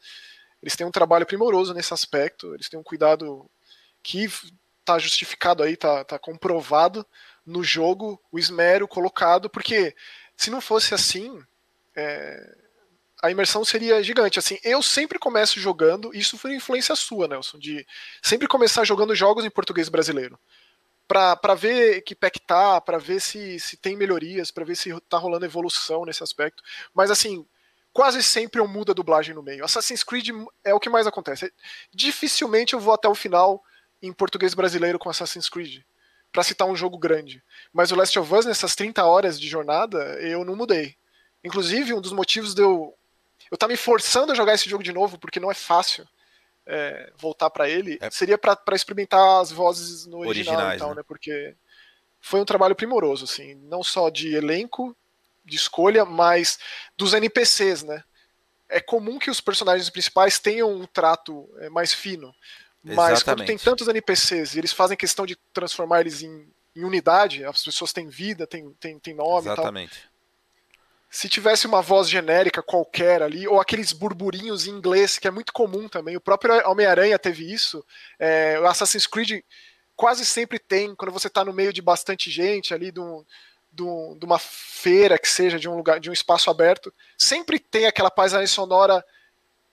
Eles 0.63 0.77
têm 0.77 0.87
um 0.87 0.93
trabalho 0.93 1.27
primoroso 1.27 1.73
nesse 1.73 1.95
aspecto, 1.95 2.55
eles 2.55 2.69
têm 2.69 2.79
um 2.79 2.85
cuidado 2.85 3.49
que 4.03 4.29
tá 4.89 4.99
justificado 4.99 5.63
aí, 5.63 5.77
tá, 5.77 6.03
tá 6.05 6.19
comprovado 6.19 7.07
no 7.45 7.63
jogo, 7.63 8.21
o 8.33 8.39
esmero 8.39 8.89
colocado, 8.89 9.51
porque 9.51 9.95
se 10.37 10.51
não 10.51 10.61
fosse 10.61 10.95
assim, 10.95 11.43
é, 11.95 12.57
a 13.23 13.31
imersão 13.31 13.65
seria 13.65 14.03
gigante. 14.03 14.39
Assim, 14.39 14.59
eu 14.65 14.83
sempre 14.83 15.19
começo 15.19 15.61
jogando, 15.61 16.15
isso 16.15 16.39
foi 16.39 16.55
influência 16.55 16.97
sua, 16.97 17.29
Nelson, 17.29 17.59
de 17.59 17.87
sempre 18.23 18.49
começar 18.49 18.85
jogando 18.85 19.15
jogos 19.15 19.45
em 19.45 19.51
português 19.51 19.89
brasileiro 19.89 20.39
para 21.07 21.55
ver 21.55 22.03
que 22.03 22.15
que 22.15 22.41
tá, 22.41 22.81
para 22.83 22.99
ver 22.99 23.19
se, 23.21 23.59
se 23.59 23.79
tem 23.79 23.97
melhorias, 23.97 24.51
para 24.51 24.65
ver 24.65 24.77
se 24.77 24.95
tá 25.09 25.17
rolando 25.17 25.47
evolução 25.47 26.05
nesse 26.05 26.23
aspecto. 26.23 26.63
Mas 26.95 27.11
assim, 27.11 27.47
quase 27.95 28.23
sempre 28.23 28.61
eu 28.61 28.69
mudo 28.69 28.93
a 28.93 28.95
dublagem 28.95 29.35
no 29.35 29.43
meio. 29.43 29.65
Assassin's 29.65 30.05
Creed 30.05 30.29
é 30.63 30.75
o 30.75 30.81
que 30.81 30.91
mais 30.91 31.07
acontece. 31.07 31.51
Dificilmente 31.91 32.75
eu 32.75 32.81
vou 32.81 32.93
até 32.93 33.09
o 33.09 33.15
final 33.15 33.65
em 34.03 34.13
português 34.13 34.55
brasileiro 34.55 34.99
com 34.99 35.11
Assassin's 35.11 35.49
Creed, 35.49 35.83
para 36.33 36.43
citar 36.43 36.69
um 36.69 36.77
jogo 36.77 36.99
grande. 36.99 37.43
Mas 37.73 37.91
o 37.91 37.97
Last 37.97 38.19
of 38.19 38.35
Us 38.35 38.47
nessas 38.47 38.75
30 38.75 39.05
horas 39.05 39.41
de 39.41 39.49
jornada, 39.49 39.99
eu 40.21 40.45
não 40.45 40.55
mudei. 40.55 40.97
Inclusive, 41.43 41.95
um 41.95 42.01
dos 42.01 42.13
motivos 42.13 42.55
de 42.55 42.63
eu 42.63 42.95
eu 43.51 43.57
tá 43.57 43.67
me 43.67 43.77
forçando 43.77 44.33
a 44.33 44.35
jogar 44.35 44.55
esse 44.55 44.69
jogo 44.69 44.83
de 44.83 44.93
novo 44.93 45.19
porque 45.19 45.41
não 45.41 45.51
é 45.51 45.55
fácil. 45.55 46.07
É, 46.71 47.11
voltar 47.17 47.49
para 47.49 47.67
ele, 47.67 47.97
É. 47.99 48.11
seria 48.11 48.37
para 48.37 48.59
experimentar 48.75 49.41
as 49.41 49.51
vozes 49.51 50.05
no 50.05 50.19
original 50.19 50.55
Originais, 50.57 50.77
e 50.77 50.79
tal, 50.81 50.91
né? 50.91 50.97
né? 50.97 51.03
Porque 51.03 51.57
foi 52.21 52.41
um 52.43 52.45
trabalho 52.45 52.77
primoroso, 52.77 53.25
assim, 53.25 53.55
não 53.55 53.83
só 53.83 54.11
de 54.11 54.35
elenco, 54.35 54.95
de 55.47 55.57
escolha, 55.57 56.05
mas 56.05 56.59
dos 56.95 57.15
NPCs, 57.15 57.85
né? 57.85 58.05
É 58.69 58.81
comum 58.81 59.19
que 59.19 59.31
os 59.31 59.41
personagens 59.41 59.89
principais 59.89 60.39
tenham 60.39 60.71
um 60.71 60.85
trato 60.85 61.49
é, 61.61 61.71
mais 61.71 61.95
fino, 61.95 62.35
mas 62.83 63.23
quando 63.23 63.39
tem 63.45 63.55
Exatamente. 63.57 63.65
tantos 63.65 63.89
NPCs 63.89 64.55
e 64.55 64.59
eles 64.59 64.73
fazem 64.73 64.97
questão 64.97 65.27
de 65.27 65.37
transformar 65.53 66.01
eles 66.01 66.23
em, 66.23 66.49
em 66.77 66.85
unidade, 66.85 67.45
as 67.45 67.63
pessoas 67.63 67.93
têm 67.93 68.09
vida, 68.09 68.47
têm, 68.47 68.71
têm, 68.81 68.99
têm 68.99 69.15
nome 69.15 69.43
e 69.43 69.45
tal. 69.47 69.55
Exatamente. 69.55 70.09
Se 71.11 71.27
tivesse 71.29 71.67
uma 71.67 71.81
voz 71.81 72.09
genérica 72.09 72.63
qualquer 72.63 73.23
ali, 73.23 73.49
ou 73.49 73.59
aqueles 73.59 73.93
burburinhos 73.95 74.67
em 74.67 74.71
inglês, 74.73 75.19
que 75.19 75.27
é 75.27 75.31
muito 75.31 75.53
comum 75.55 75.89
também, 75.89 76.17
o 76.17 76.21
próprio 76.21 76.53
Homem-Aranha 76.71 77.19
teve 77.19 77.51
isso, 77.51 77.83
é, 78.19 78.61
o 78.61 78.67
Assassin's 78.67 79.07
Creed 79.07 79.41
quase 79.97 80.25
sempre 80.27 80.59
tem, 80.59 80.95
quando 80.95 81.11
você 81.11 81.31
tá 81.31 81.43
no 81.45 81.53
meio 81.53 81.73
de 81.73 81.81
bastante 81.81 82.31
gente 82.31 82.75
ali, 82.75 82.93
de, 82.93 83.01
um- 83.01 83.25
de 83.73 83.83
um- 83.83 84.17
de 84.19 84.25
uma 84.27 84.39
feira 84.39 85.19
que 85.19 85.29
seja, 85.29 85.59
de 85.59 85.67
um 85.69 85.77
lugar, 85.77 85.99
de 85.99 86.11
um 86.11 86.13
espaço 86.13 86.51
aberto, 86.51 86.93
sempre 87.17 87.59
tem 87.59 87.87
aquela 87.87 88.11
paisagem 88.11 88.47
sonora 88.47 89.03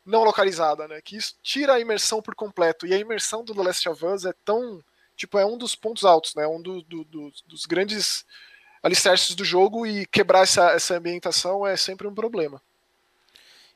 não 0.06 0.24
localizada, 0.24 0.88
né? 0.88 1.02
Que 1.02 1.18
isso 1.18 1.36
tira 1.42 1.74
a 1.74 1.80
imersão 1.80 2.22
por 2.22 2.36
completo. 2.36 2.86
E 2.86 2.94
a 2.94 2.98
imersão 2.98 3.44
do 3.44 3.54
The 3.56 3.64
Last 3.64 3.90
of 3.90 4.06
Us 4.06 4.26
é 4.26 4.34
tão. 4.46 4.84
Tipo, 5.16 5.40
é 5.40 5.46
um 5.46 5.58
dos 5.58 5.76
pontos 5.76 6.04
altos, 6.04 6.36
né? 6.36 6.46
Um 6.46 6.62
do- 6.62 6.82
do- 6.84 7.04
do- 7.06 7.32
dos 7.48 7.66
grandes 7.66 8.26
alicerces 8.84 9.34
do 9.36 9.44
jogo 9.46 9.86
e 9.88 10.06
quebrar 10.06 10.42
essa, 10.44 10.72
essa 10.72 10.96
ambientação 10.98 11.66
é 11.66 11.76
sempre 11.76 12.08
um 12.08 12.14
problema. 12.14 12.62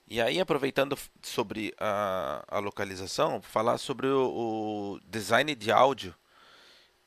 E 0.07 0.19
aí, 0.19 0.39
aproveitando 0.39 0.97
sobre 1.21 1.73
a, 1.79 2.43
a 2.47 2.59
localização, 2.59 3.41
falar 3.41 3.77
sobre 3.77 4.07
o, 4.07 4.97
o 4.97 4.99
design 5.07 5.53
de 5.55 5.71
áudio, 5.71 6.15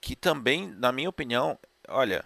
que 0.00 0.14
também, 0.16 0.68
na 0.68 0.92
minha 0.92 1.08
opinião, 1.08 1.58
olha, 1.88 2.24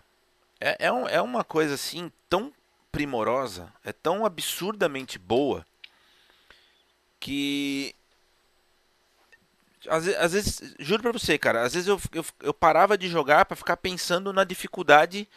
é, 0.60 0.86
é, 0.86 0.92
um- 0.92 1.08
é 1.08 1.20
uma 1.20 1.42
coisa 1.42 1.74
assim 1.74 2.12
tão 2.28 2.52
primorosa, 2.92 3.72
é 3.84 3.92
tão 3.92 4.24
absurdamente 4.24 5.18
boa, 5.18 5.66
que 7.26 7.92
às, 9.88 10.06
às 10.06 10.32
vezes, 10.32 10.74
juro 10.78 11.02
pra 11.02 11.10
você, 11.10 11.36
cara, 11.36 11.62
às 11.62 11.74
vezes 11.74 11.88
eu, 11.88 12.00
eu, 12.12 12.24
eu 12.40 12.54
parava 12.54 12.96
de 12.96 13.08
jogar 13.08 13.44
pra 13.44 13.56
ficar 13.56 13.76
pensando 13.76 14.32
na 14.32 14.44
dificuldade 14.44 15.28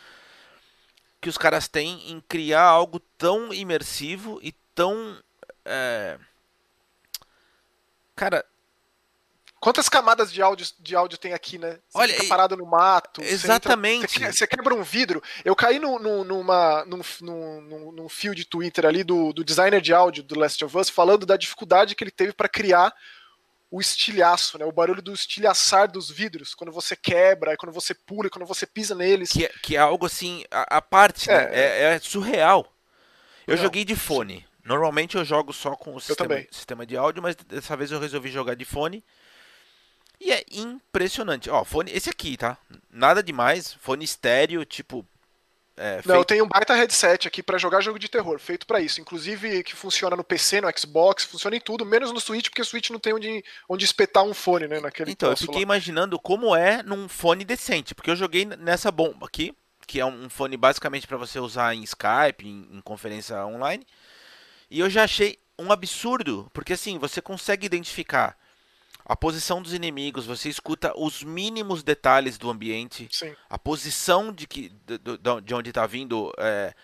que 1.20 1.28
os 1.28 1.38
caras 1.38 1.68
têm 1.68 2.12
em 2.12 2.22
criar 2.22 2.62
algo 2.62 3.00
tão 3.18 3.52
imersivo 3.52 4.40
e 4.44 4.52
tão. 4.76 5.18
é, 5.66 6.20
Cara, 8.16 8.46
Quantas 9.60 9.90
camadas 9.90 10.32
de 10.32 10.42
áudio, 10.42 10.66
de 10.80 10.96
áudio 10.96 11.18
tem 11.18 11.34
aqui, 11.34 11.58
né? 11.58 11.80
Você 11.90 11.98
Olha, 11.98 12.14
fica 12.14 12.28
parado 12.28 12.56
no 12.56 12.66
mato. 12.66 13.20
entra- 13.22 13.34
Exatamente. 13.34 14.08
Você, 14.14 14.20
que- 14.20 14.32
você 14.34 14.48
quebra 14.48 14.74
um 14.74 14.84
vidro. 14.84 15.22
Eu 15.44 15.56
caí 15.56 15.80
no, 15.80 16.00
no- 16.00 16.24
numa, 16.24 16.86
num, 16.86 17.02
num, 17.22 17.92
num, 17.92 18.10
fio 18.10 18.34
de 18.34 18.46
Twitter 18.46 18.86
ali 18.86 19.04
do, 19.04 19.34
do 19.34 19.44
designer 19.44 19.82
de 19.82 19.94
áudio 19.94 20.24
do 20.24 20.40
Last 20.40 20.64
of 20.64 20.78
Us 20.78 20.90
falando 20.90 21.26
da 21.26 21.36
dificuldade 21.36 21.94
que 21.94 22.04
ele 22.04 22.12
teve 22.12 22.32
para 22.32 22.48
criar 22.48 22.94
o 23.70 23.80
estilhaço, 23.82 24.58
né? 24.58 24.66
O 24.66 24.72
barulho 24.72 25.02
do 25.02 25.14
estilhaçar 25.14 25.92
dos 25.92 26.10
vidros, 26.10 26.56
quando 26.56 26.72
você 26.72 26.96
quebra, 26.96 27.56
quando 27.58 27.72
você 27.74 27.94
pula, 27.94 28.28
e 28.28 28.30
quando 28.30 28.46
você 28.46 28.66
pisa 28.66 28.96
neles. 28.96 29.30
que, 29.30 29.46
é- 29.46 29.52
que 29.62 29.76
é 29.76 29.80
algo 29.80 30.06
assim, 30.06 30.44
a, 30.50 30.78
a 30.78 30.82
parte, 30.82 31.28
né? 31.28 31.50
É. 31.54 31.60
É, 31.60 31.84
é 31.96 32.00
surreal. 32.00 32.74
Eu 33.46 33.58
Não, 33.58 33.64
joguei 33.64 33.84
de 33.84 33.96
fone. 33.96 34.48
Normalmente 34.64 35.18
eu 35.18 35.26
jogo 35.26 35.52
só 35.52 35.76
com 35.76 35.96
o 35.96 36.00
sistema, 36.00 36.36
sistema 36.52 36.86
de 36.86 36.96
áudio, 36.96 37.22
mas 37.22 37.36
dessa 37.36 37.76
vez 37.76 37.92
eu 37.92 38.00
resolvi 38.00 38.30
jogar 38.30 38.56
de 38.56 38.64
fone. 38.66 39.04
E 40.20 40.32
é 40.32 40.44
impressionante. 40.52 41.50
Ó, 41.50 41.64
fone, 41.64 41.92
esse 41.92 42.10
aqui, 42.10 42.36
tá? 42.36 42.58
Nada 42.92 43.24
demais. 43.24 43.74
Fone 43.76 44.04
estéreo, 44.04 44.66
tipo. 44.66 45.06
É, 45.78 46.02
Não, 46.06 46.16
eu 46.16 46.26
tenho 46.26 46.44
um 46.44 46.48
baita 46.48 46.76
headset 46.76 47.26
aqui 47.26 47.42
para 47.42 47.58
jogar 47.58 47.80
jogo 47.80 47.98
de 47.98 48.10
terror, 48.10 48.38
feito 48.38 48.68
para 48.68 48.82
isso. 48.82 49.00
Inclusive 49.00 49.64
que 49.64 49.74
funciona 49.74 50.14
no 50.14 50.26
PC, 50.26 50.60
no 50.60 50.68
Xbox, 50.78 51.24
funciona 51.24 51.56
em 51.56 51.62
tudo, 51.62 51.86
menos 51.86 52.12
no 52.12 52.20
Switch, 52.20 52.50
porque 52.50 52.62
o 52.62 52.66
Switch 52.66 52.90
não 52.90 53.00
tem 53.00 53.14
onde, 53.14 53.46
onde 53.68 53.86
espetar 53.86 54.24
um 54.26 54.34
fone, 54.34 54.68
né? 54.68 54.82
Naquele 54.82 55.12
Então, 55.12 55.32
eu 55.32 55.38
fiquei 55.38 55.60
lá. 55.60 55.62
imaginando 55.62 56.20
como 56.20 56.54
é 56.54 56.84
num 56.84 57.08
fone 57.08 57.46
decente, 57.46 57.96
porque 57.96 58.12
eu 58.12 58.16
joguei 58.18 58.44
nessa 58.44 58.92
bomba 58.92 59.26
aqui, 59.26 59.56
que 59.88 60.02
é 60.02 60.06
um 60.06 60.30
fone 60.30 60.58
basicamente 60.58 61.08
para 61.08 61.16
você 61.16 61.40
usar 61.40 61.74
em 61.74 61.82
Skype, 61.84 62.46
em, 62.46 62.68
em 62.74 62.82
conferência 62.82 63.46
online, 63.46 63.88
e 64.70 64.82
eu 64.82 64.90
já 64.90 65.06
achei 65.06 65.40
um 65.58 65.72
absurdo, 65.72 66.50
porque 66.54 66.74
assim, 66.74 66.98
você 67.00 67.22
consegue 67.22 67.66
identificar 67.66 68.38
a 69.10 69.16
posição 69.16 69.60
dos 69.60 69.74
inimigos, 69.74 70.28
você 70.28 70.50
escuta 70.50 70.94
os 70.96 71.24
mínimos 71.24 71.82
detalhes 71.82 72.38
do 72.38 72.48
ambiente, 72.48 73.10
Sim. 73.12 73.36
a 73.50 73.58
posição 73.58 74.32
de, 74.32 74.46
que, 74.46 74.70
do- 74.70 75.42
de 75.42 75.56
onde 75.56 75.70
está 75.72 75.88
vindo 75.88 76.32
é, 76.38 76.76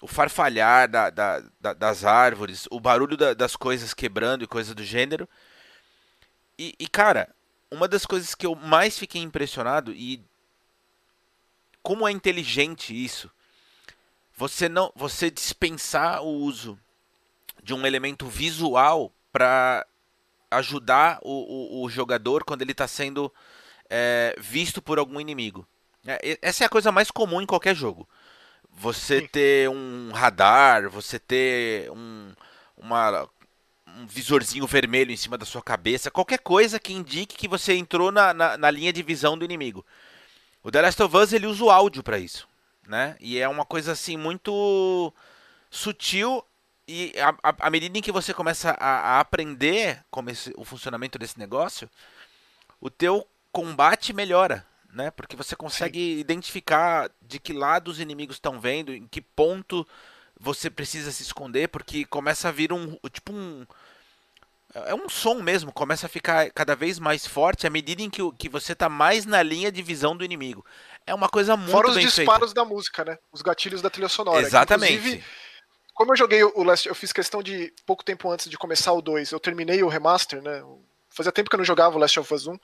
o 0.00 0.06
farfalhar 0.06 0.88
da- 0.88 1.10
da- 1.10 1.42
da- 1.60 1.74
das 1.74 2.04
árvores, 2.06 2.66
o 2.70 2.80
barulho 2.80 3.18
da- 3.18 3.34
das 3.34 3.54
coisas 3.54 3.92
quebrando 3.92 4.42
e 4.42 4.46
coisas 4.46 4.74
do 4.74 4.82
gênero. 4.82 5.28
E, 6.58 6.74
e, 6.78 6.88
cara, 6.88 7.28
uma 7.70 7.86
das 7.86 8.06
coisas 8.06 8.34
que 8.34 8.46
eu 8.46 8.54
mais 8.54 8.98
fiquei 8.98 9.20
impressionado 9.20 9.92
e 9.92 10.24
como 11.82 12.08
é 12.08 12.10
inteligente 12.10 12.94
isso, 12.94 13.30
você 14.34 14.70
não, 14.70 14.90
você 14.96 15.30
dispensar 15.30 16.22
o 16.22 16.28
uso 16.30 16.78
de 17.62 17.74
um 17.74 17.86
elemento 17.86 18.26
visual 18.26 19.12
para 19.30 19.86
ajudar 20.50 21.18
o, 21.22 21.80
o- 21.82 21.84
o 21.84 21.90
jogador 21.90 22.44
quando 22.44 22.62
ele 22.62 22.72
está 22.72 22.88
sendo 22.88 23.32
é, 23.90 24.34
visto 24.38 24.82
por 24.82 24.98
algum 24.98 25.20
inimigo. 25.20 25.66
É, 26.06 26.38
essa 26.42 26.64
é 26.64 26.66
a 26.66 26.70
coisa 26.70 26.92
mais 26.92 27.10
comum 27.10 27.40
em 27.42 27.46
qualquer 27.46 27.74
jogo. 27.76 28.08
você 28.70 29.20
ter 29.22 29.68
um 29.70 30.10
radar, 30.12 30.88
você 30.90 31.18
ter 31.18 31.90
um, 31.90 32.32
uma, 32.76 33.28
um 33.86 34.06
visorzinho 34.06 34.66
vermelho 34.66 35.10
em 35.12 35.16
cima 35.16 35.38
da 35.38 35.46
sua 35.46 35.62
cabeça, 35.62 36.10
qualquer 36.10 36.38
coisa 36.40 36.78
que 36.78 36.92
indique 36.92 37.36
que 37.36 37.48
você 37.48 37.74
entrou 37.74 38.12
na, 38.12 38.32
na, 38.34 38.56
na 38.58 38.70
linha 38.70 38.92
de 38.92 39.02
visão 39.02 39.36
do 39.38 39.44
inimigo. 39.44 39.84
O 40.62 40.70
The 40.70 40.82
Last 40.82 41.02
of 41.02 41.16
Us 41.16 41.32
ele 41.32 41.46
usa 41.46 41.64
o 41.64 41.70
áudio 41.70 42.02
para 42.02 42.18
isso, 42.18 42.48
né? 42.86 43.16
E 43.20 43.38
é 43.38 43.48
uma 43.48 43.64
coisa 43.64 43.92
assim 43.92 44.16
muito 44.16 45.12
sutil 45.70 46.44
e 46.88 47.12
à 47.42 47.68
medida 47.68 47.98
em 47.98 48.00
que 48.00 48.10
você 48.10 48.32
começa 48.32 48.70
a, 48.70 49.16
a 49.16 49.20
aprender 49.20 50.02
como 50.10 50.30
esse, 50.30 50.54
o 50.56 50.64
funcionamento 50.64 51.18
desse 51.18 51.38
negócio, 51.38 51.88
o 52.80 52.88
teu 52.88 53.28
combate 53.52 54.14
melhora, 54.14 54.66
né? 54.90 55.10
Porque 55.10 55.36
você 55.36 55.54
consegue 55.54 55.98
Sim. 55.98 56.18
identificar 56.18 57.10
de 57.20 57.38
que 57.38 57.52
lado 57.52 57.88
os 57.88 58.00
inimigos 58.00 58.36
estão 58.36 58.58
vendo, 58.58 58.94
em 58.94 59.06
que 59.06 59.20
ponto 59.20 59.86
você 60.40 60.70
precisa 60.70 61.12
se 61.12 61.22
esconder, 61.22 61.68
porque 61.68 62.06
começa 62.06 62.48
a 62.48 62.52
vir 62.52 62.72
um 62.72 62.96
tipo 63.12 63.32
um 63.32 63.66
é 64.74 64.94
um 64.94 65.08
som 65.08 65.36
mesmo, 65.36 65.72
começa 65.72 66.06
a 66.06 66.10
ficar 66.10 66.50
cada 66.50 66.76
vez 66.76 66.98
mais 66.98 67.26
forte 67.26 67.66
à 67.66 67.70
medida 67.70 68.02
em 68.02 68.10
que, 68.10 68.20
que 68.32 68.48
você 68.48 68.72
está 68.72 68.88
mais 68.88 69.24
na 69.24 69.42
linha 69.42 69.72
de 69.72 69.82
visão 69.82 70.16
do 70.16 70.24
inimigo. 70.24 70.64
É 71.06 71.14
uma 71.14 71.28
coisa 71.28 71.56
muito 71.56 71.70
Fora 71.70 71.88
os 71.88 71.98
disparos 71.98 72.50
feita. 72.50 72.54
da 72.54 72.64
música, 72.64 73.04
né? 73.04 73.18
Os 73.32 73.40
gatilhos 73.40 73.80
da 73.80 73.88
trilha 73.88 74.08
sonora. 74.08 74.40
Exatamente. 74.40 75.24
Como 75.98 76.12
eu 76.12 76.16
joguei 76.16 76.44
o 76.44 76.62
Last, 76.62 76.88
eu 76.88 76.94
fiz 76.94 77.12
questão 77.12 77.42
de 77.42 77.74
pouco 77.84 78.04
tempo 78.04 78.30
antes 78.30 78.48
de 78.48 78.56
começar 78.56 78.92
o 78.92 79.02
2, 79.02 79.32
eu 79.32 79.40
terminei 79.40 79.82
o 79.82 79.88
remaster, 79.88 80.40
né? 80.40 80.62
Fazia 81.08 81.32
tempo 81.32 81.50
que 81.50 81.56
eu 81.56 81.58
não 81.58 81.64
jogava 81.64 81.96
o 81.96 81.98
Last 81.98 82.20
of 82.20 82.32
Us 82.32 82.46
1. 82.46 82.56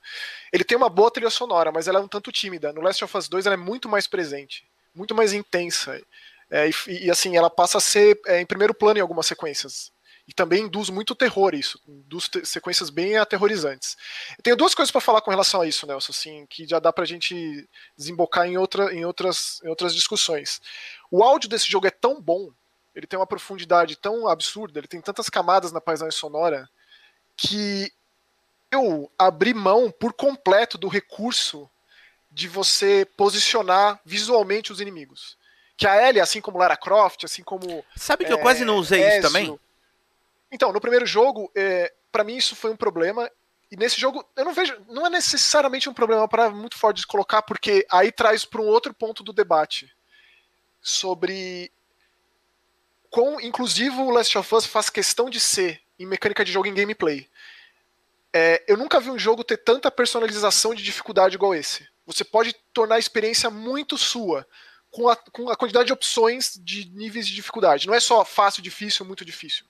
Ele 0.52 0.62
tem 0.62 0.76
uma 0.78 0.88
boa 0.88 1.10
trilha 1.10 1.30
sonora, 1.30 1.72
mas 1.72 1.88
ela 1.88 1.98
é 1.98 2.00
um 2.00 2.06
tanto 2.06 2.30
tímida. 2.30 2.72
No 2.72 2.80
Last 2.80 3.02
of 3.02 3.16
Us 3.16 3.28
2 3.28 3.46
ela 3.46 3.54
é 3.54 3.56
muito 3.56 3.88
mais 3.88 4.06
presente, 4.06 4.64
muito 4.94 5.16
mais 5.16 5.32
intensa. 5.32 6.00
É, 6.48 6.68
e, 6.68 7.06
e, 7.06 7.10
assim, 7.10 7.36
ela 7.36 7.50
passa 7.50 7.78
a 7.78 7.80
ser 7.80 8.20
é, 8.26 8.40
em 8.40 8.46
primeiro 8.46 8.72
plano 8.72 9.00
em 9.00 9.02
algumas 9.02 9.26
sequências. 9.26 9.90
E 10.28 10.32
também 10.32 10.62
induz 10.62 10.88
muito 10.88 11.12
terror 11.12 11.56
isso, 11.56 11.80
induz 11.88 12.30
sequências 12.44 12.88
bem 12.88 13.16
aterrorizantes. 13.16 13.96
Eu 14.38 14.44
tenho 14.44 14.56
duas 14.56 14.76
coisas 14.76 14.92
para 14.92 15.00
falar 15.00 15.22
com 15.22 15.32
relação 15.32 15.60
a 15.60 15.66
isso, 15.66 15.88
Nelson, 15.88 16.12
assim, 16.12 16.46
que 16.46 16.68
já 16.68 16.78
dá 16.78 16.92
pra 16.92 17.04
gente 17.04 17.68
desembocar 17.98 18.46
em, 18.46 18.56
outra, 18.56 18.94
em, 18.94 19.04
outras, 19.04 19.60
em 19.64 19.68
outras 19.68 19.92
discussões. 19.92 20.60
O 21.10 21.24
áudio 21.24 21.48
desse 21.48 21.68
jogo 21.68 21.88
é 21.88 21.90
tão 21.90 22.22
bom, 22.22 22.52
ele 22.94 23.06
tem 23.06 23.18
uma 23.18 23.26
profundidade 23.26 23.96
tão 23.96 24.28
absurda, 24.28 24.78
ele 24.78 24.88
tem 24.88 25.00
tantas 25.00 25.28
camadas 25.28 25.72
na 25.72 25.80
paisagem 25.80 26.16
sonora, 26.16 26.68
que 27.36 27.92
eu 28.70 29.10
abri 29.18 29.54
mão 29.54 29.90
por 29.90 30.12
completo 30.12 30.76
do 30.76 30.88
recurso 30.88 31.68
de 32.30 32.48
você 32.48 33.06
posicionar 33.16 34.00
visualmente 34.04 34.72
os 34.72 34.80
inimigos. 34.80 35.38
Que 35.76 35.86
a 35.86 36.08
Ellie, 36.08 36.20
assim 36.20 36.40
como 36.40 36.58
Lara 36.58 36.76
Croft, 36.76 37.24
assim 37.24 37.42
como. 37.42 37.84
Sabe 37.96 38.24
que 38.24 38.30
é, 38.30 38.34
eu 38.34 38.38
quase 38.38 38.64
não 38.64 38.76
usei 38.76 39.00
Ezio, 39.00 39.12
isso 39.12 39.22
também? 39.22 39.60
Então, 40.50 40.72
no 40.72 40.80
primeiro 40.80 41.06
jogo, 41.06 41.50
é, 41.54 41.92
para 42.12 42.22
mim 42.22 42.36
isso 42.36 42.54
foi 42.54 42.70
um 42.70 42.76
problema. 42.76 43.30
E 43.70 43.76
nesse 43.76 44.00
jogo, 44.00 44.24
eu 44.36 44.44
não 44.44 44.52
vejo. 44.52 44.76
Não 44.88 45.06
é 45.06 45.10
necessariamente 45.10 45.88
um 45.88 45.94
problema 45.94 46.28
para 46.28 46.50
muito 46.50 46.76
forte 46.76 46.98
de 46.98 47.06
colocar, 47.06 47.42
porque 47.42 47.84
aí 47.90 48.12
traz 48.12 48.44
para 48.44 48.60
um 48.60 48.66
outro 48.66 48.94
ponto 48.94 49.24
do 49.24 49.32
debate. 49.32 49.92
Sobre. 50.80 51.72
Com, 53.14 53.40
inclusive, 53.40 53.96
o 53.96 54.10
Last 54.10 54.36
of 54.36 54.54
Us 54.54 54.66
faz 54.66 54.90
questão 54.90 55.30
de 55.30 55.38
ser 55.38 55.80
em 55.98 56.06
mecânica 56.06 56.44
de 56.44 56.50
jogo 56.50 56.66
em 56.66 56.74
gameplay. 56.74 57.28
É, 58.32 58.64
eu 58.66 58.76
nunca 58.76 58.98
vi 58.98 59.10
um 59.10 59.18
jogo 59.18 59.44
ter 59.44 59.58
tanta 59.58 59.90
personalização 59.90 60.74
de 60.74 60.82
dificuldade 60.82 61.36
igual 61.36 61.54
esse. 61.54 61.86
Você 62.04 62.24
pode 62.24 62.52
tornar 62.72 62.96
a 62.96 62.98
experiência 62.98 63.48
muito 63.48 63.96
sua, 63.96 64.46
com 64.90 65.08
a, 65.08 65.14
com 65.14 65.48
a 65.48 65.56
quantidade 65.56 65.86
de 65.86 65.92
opções 65.92 66.58
de 66.60 66.90
níveis 66.90 67.28
de 67.28 67.34
dificuldade. 67.34 67.86
Não 67.86 67.94
é 67.94 68.00
só 68.00 68.24
fácil, 68.24 68.62
difícil, 68.62 69.06
muito 69.06 69.24
difícil 69.24 69.64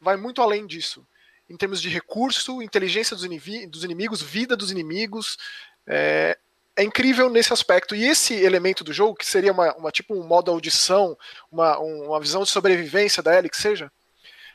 vai 0.00 0.16
muito 0.16 0.40
além 0.40 0.66
disso. 0.66 1.06
Em 1.48 1.56
termos 1.56 1.80
de 1.80 1.88
recurso, 1.88 2.62
inteligência 2.62 3.16
dos, 3.16 3.26
dos 3.68 3.84
inimigos, 3.84 4.22
vida 4.22 4.56
dos 4.56 4.70
inimigos. 4.70 5.38
É, 5.86 6.38
é, 6.78 6.84
incrível 6.84 7.28
nesse 7.28 7.52
aspecto. 7.52 7.94
E 7.94 8.04
esse 8.04 8.34
elemento 8.34 8.84
do 8.84 8.92
jogo, 8.92 9.16
que 9.16 9.26
seria 9.26 9.52
uma, 9.52 9.74
uma 9.74 9.90
tipo 9.90 10.14
um 10.14 10.26
modo 10.26 10.50
audição, 10.50 11.16
uma, 11.50 11.78
uma 11.78 12.20
visão 12.20 12.42
de 12.42 12.48
sobrevivência 12.48 13.22
da 13.22 13.36
Ellie, 13.36 13.50
que 13.50 13.60
seja, 13.60 13.90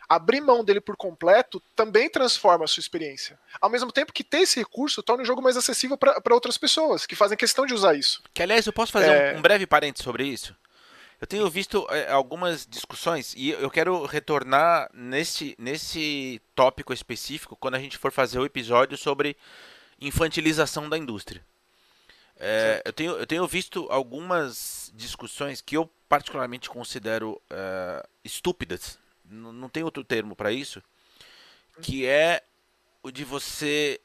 abrir 0.07 0.41
mão 0.41 0.63
dele 0.63 0.79
por 0.79 0.95
completo 0.95 1.61
também 1.75 2.09
transforma 2.09 2.65
a 2.65 2.67
sua 2.67 2.81
experiência. 2.81 3.37
Ao 3.59 3.69
mesmo 3.69 3.91
tempo 3.91 4.13
que 4.13 4.23
ter 4.23 4.39
esse 4.39 4.59
recurso 4.59 5.03
torna 5.03 5.23
o 5.23 5.25
jogo 5.25 5.41
mais 5.41 5.57
acessível 5.57 5.97
para 5.97 6.33
outras 6.33 6.57
pessoas 6.57 7.05
que 7.05 7.15
fazem 7.15 7.37
questão 7.37 7.65
de 7.65 7.73
usar 7.73 7.95
isso. 7.95 8.21
Que 8.33 8.43
aliás, 8.43 8.65
eu 8.65 8.73
posso 8.73 8.91
fazer 8.91 9.11
é... 9.11 9.33
um, 9.33 9.39
um 9.39 9.41
breve 9.41 9.67
parênteses 9.67 10.03
sobre 10.03 10.25
isso? 10.25 10.55
Eu 11.19 11.27
tenho 11.27 11.49
visto 11.49 11.87
é, 11.89 12.11
algumas 12.11 12.65
discussões 12.65 13.33
e 13.37 13.51
eu 13.51 13.69
quero 13.69 14.05
retornar 14.05 14.89
nesse, 14.93 15.55
nesse 15.57 16.41
tópico 16.53 16.91
específico 16.91 17.55
quando 17.55 17.75
a 17.75 17.79
gente 17.79 17.97
for 17.97 18.11
fazer 18.11 18.39
o 18.39 18.45
episódio 18.45 18.97
sobre 18.97 19.37
infantilização 20.01 20.89
da 20.89 20.97
indústria. 20.97 21.41
É, 22.39 22.81
eu, 22.85 22.93
tenho, 22.93 23.11
eu 23.11 23.27
tenho 23.27 23.47
visto 23.47 23.87
algumas 23.89 24.91
discussões 24.95 25.61
que 25.61 25.77
eu 25.77 25.89
particularmente 26.09 26.69
considero 26.69 27.41
é, 27.49 28.05
estúpidas, 28.23 28.99
não, 29.25 29.53
não 29.53 29.69
tem 29.69 29.83
outro 29.83 30.03
termo 30.03 30.35
para 30.35 30.51
isso, 30.51 30.81
que 31.81 32.05
é 32.05 32.43
o 33.01 33.11
de 33.11 33.23
você 33.23 33.99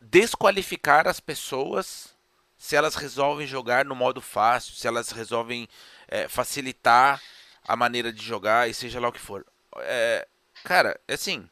desqualificar 0.00 1.08
as 1.08 1.20
pessoas 1.20 2.16
se 2.56 2.74
elas 2.74 2.96
resolvem 2.96 3.46
jogar 3.46 3.84
no 3.84 3.94
modo 3.94 4.20
fácil, 4.20 4.74
se 4.74 4.86
elas 4.86 5.10
resolvem 5.10 5.68
é, 6.08 6.28
facilitar 6.28 7.22
a 7.66 7.76
maneira 7.76 8.12
de 8.12 8.22
jogar 8.22 8.68
e 8.68 8.74
seja 8.74 8.98
lá 8.98 9.08
o 9.08 9.12
que 9.12 9.20
for. 9.20 9.46
É, 9.76 10.26
cara, 10.64 10.98
é 11.06 11.14
assim, 11.14 11.48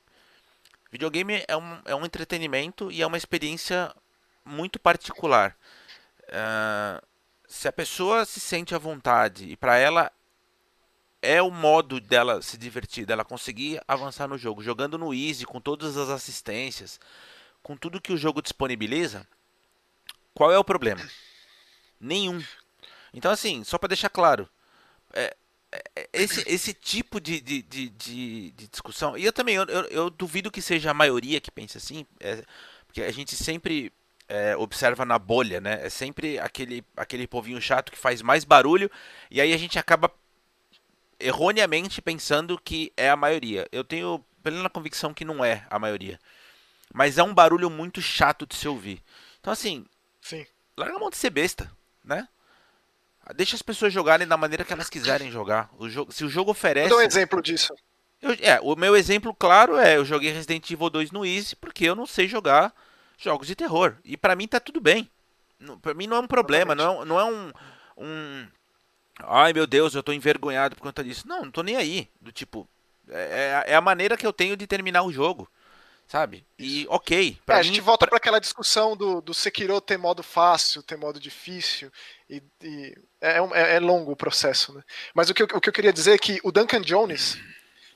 videogame 0.91 1.45
é 1.47 1.57
um, 1.57 1.81
é 1.85 1.95
um 1.95 2.05
entretenimento 2.05 2.91
e 2.91 3.03
é 3.03 3.07
uma 3.07 3.17
experiência 3.17 3.95
muito 4.47 4.79
particular. 4.79 5.57
É, 6.29 7.03
se 7.49 7.69
a 7.69 7.73
pessoa 7.73 8.25
se 8.25 8.41
sente 8.41 8.75
à 8.75 8.79
vontade 8.79 9.51
e 9.51 9.57
para 9.57 9.77
ela 9.77 10.13
é 11.23 11.43
o 11.43 11.51
modo 11.51 12.01
dela 12.01 12.41
se 12.41 12.57
divertir, 12.57 13.07
dela 13.07 13.25
conseguir 13.25 13.81
avançar 13.87 14.29
no 14.29 14.39
jogo, 14.39 14.63
jogando 14.63 14.97
no 14.97 15.13
easy, 15.13 15.45
com 15.45 15.61
todas 15.61 15.97
as 15.97 16.09
assistências, 16.09 17.01
com 17.63 17.77
tudo 17.77 18.01
que 18.01 18.13
o 18.13 18.17
jogo 18.17 18.41
disponibiliza, 18.41 19.27
qual 20.33 20.53
é 20.53 20.59
o 20.59 20.65
problema? 20.65 21.03
Nenhum. 22.01 22.43
Então, 23.13 23.31
assim, 23.31 23.65
só 23.65 23.79
para 23.79 23.89
deixar 23.89 24.11
claro, 24.11 24.49
é, 25.13 25.35
é, 25.73 25.83
é, 25.97 26.09
esse, 26.13 26.45
esse 26.47 26.75
tipo 26.75 27.21
de, 27.21 27.41
de, 27.41 27.63
de, 27.63 27.89
de, 27.89 28.51
discussão, 28.71 29.17
e 29.17 29.25
eu 29.25 29.33
também, 29.33 29.57
eu, 29.57 29.65
eu, 29.65 29.83
eu, 29.85 30.11
duvido 30.11 30.51
que 30.51 30.63
seja 30.63 30.91
a 30.91 30.95
maioria 30.95 31.41
que 31.41 31.51
pense 31.51 31.77
assim, 31.79 32.07
é, 32.21 32.45
porque 32.87 33.03
a 33.03 33.11
gente 33.11 33.35
sempre 33.35 33.93
é, 34.29 34.57
observa 34.57 35.05
na 35.05 35.19
bolha, 35.19 35.61
né? 35.61 35.81
É 35.83 35.91
sempre 35.91 36.39
aquele, 36.39 36.85
aquele 36.97 37.27
povinho 37.27 37.61
chato 37.61 37.93
que 37.93 37.99
faz 37.99 38.23
mais 38.23 38.45
barulho, 38.45 38.91
e 39.31 39.41
aí 39.41 39.53
a 39.53 39.57
gente 39.57 39.79
acaba 39.79 40.11
erroneamente 41.19 42.03
pensando 42.03 42.61
que 42.63 42.93
é 42.97 43.09
a 43.09 43.17
maioria. 43.17 43.67
Eu 43.73 43.85
tenho 43.85 44.25
plena 44.43 44.71
convicção 44.71 45.15
que 45.15 45.25
não 45.25 45.45
é 45.45 45.67
a 45.71 45.79
maioria. 45.79 46.19
Mas 46.93 47.19
é 47.19 47.23
um 47.23 47.35
barulho 47.35 47.69
muito 47.69 48.01
chato 48.01 48.47
de 48.47 48.55
se 48.55 48.69
ouvir. 48.69 49.03
Então, 49.41 49.53
assim, 49.53 49.85
Sim. 50.21 50.47
larga 50.77 50.97
a 50.97 50.99
mão 50.99 51.11
de 51.11 51.17
ser 51.17 51.31
besta, 51.31 51.71
né? 52.05 52.29
Deixa 53.35 53.57
as 53.57 53.63
pessoas 53.63 53.93
jogarem 53.93 54.27
da 54.27 54.37
maneira 54.37 54.65
que 54.65 54.73
elas 54.73 54.89
quiserem 54.89 55.33
jogar. 55.33 55.69
O 55.79 55.89
jogo, 55.89 56.13
se 56.13 56.25
o 56.25 56.29
jogo 56.29 56.53
oferece. 56.53 56.91
Dar 56.91 56.97
um 56.97 57.01
exemplo 57.01 57.43
disso. 57.43 57.75
Eu, 58.23 58.31
é, 58.41 58.61
o 58.63 58.77
meu 58.77 58.97
exemplo 58.97 59.35
claro 59.35 59.77
é: 59.77 59.97
eu 59.97 60.05
joguei 60.05 60.31
Resident 60.31 60.71
Evil 60.71 60.89
2 60.89 61.11
no 61.11 61.27
Easy 61.27 61.57
porque 61.57 61.85
eu 61.85 61.97
não 61.97 62.07
sei 62.07 62.29
jogar 62.29 62.73
jogos 63.17 63.47
de 63.47 63.55
terror. 63.55 63.97
E 64.05 64.17
para 64.17 64.37
mim 64.37 64.47
tá 64.47 64.61
tudo 64.61 64.81
bem. 64.81 65.11
Para 65.81 65.95
mim 65.95 66.07
não 66.07 66.19
é 66.19 66.21
um 66.21 66.27
problema, 66.27 66.75
não 66.75 67.03
é, 67.03 67.05
não 67.05 67.21
é 67.21 67.25
um, 67.25 67.53
um. 67.97 68.49
Ai 69.21 69.53
meu 69.53 69.67
Deus, 69.67 69.95
eu 69.95 70.03
tô 70.03 70.13
envergonhado 70.13 70.77
por 70.77 70.83
conta 70.83 71.03
disso. 71.03 71.27
Não, 71.27 71.45
não 71.45 71.51
tô 71.51 71.63
nem 71.63 71.77
aí. 71.77 72.09
Do 72.21 72.31
tipo, 72.31 72.69
é, 73.09 73.65
é, 73.67 73.73
é 73.73 73.75
a 73.75 73.81
maneira 73.81 74.17
que 74.17 74.27
eu 74.27 74.33
tenho 74.33 74.57
de 74.57 74.67
terminar 74.67 75.03
o 75.03 75.13
jogo 75.13 75.49
sabe? 76.07 76.47
E 76.59 76.87
ok. 76.89 77.39
É, 77.47 77.53
a 77.53 77.63
gente 77.63 77.81
volta 77.81 78.07
para 78.07 78.17
aquela 78.17 78.39
discussão 78.39 78.97
do, 78.97 79.21
do 79.21 79.35
Sekiro 79.35 79.81
ter 79.81 79.99
modo 79.99 80.23
fácil, 80.23 80.83
ter 80.83 80.97
modo 80.97 81.19
difícil, 81.19 81.91
e, 82.31 82.43
e 82.63 82.97
é, 83.21 83.39
é, 83.39 83.77
é, 83.77 83.81
longo 83.81 84.13
o 84.13 84.17
processo, 84.17 84.73
né? 84.73 84.83
Mas 85.15 85.29
o 85.29 85.35
que, 85.35 85.43
eu, 85.43 85.47
o 85.47 85.61
que 85.61 85.69
eu 85.69 85.73
queria 85.73 85.93
dizer 85.93 86.13
é 86.13 86.19
que 86.19 86.41
o 86.45 86.53
Duncan 86.53 86.81
Jones, 86.81 87.39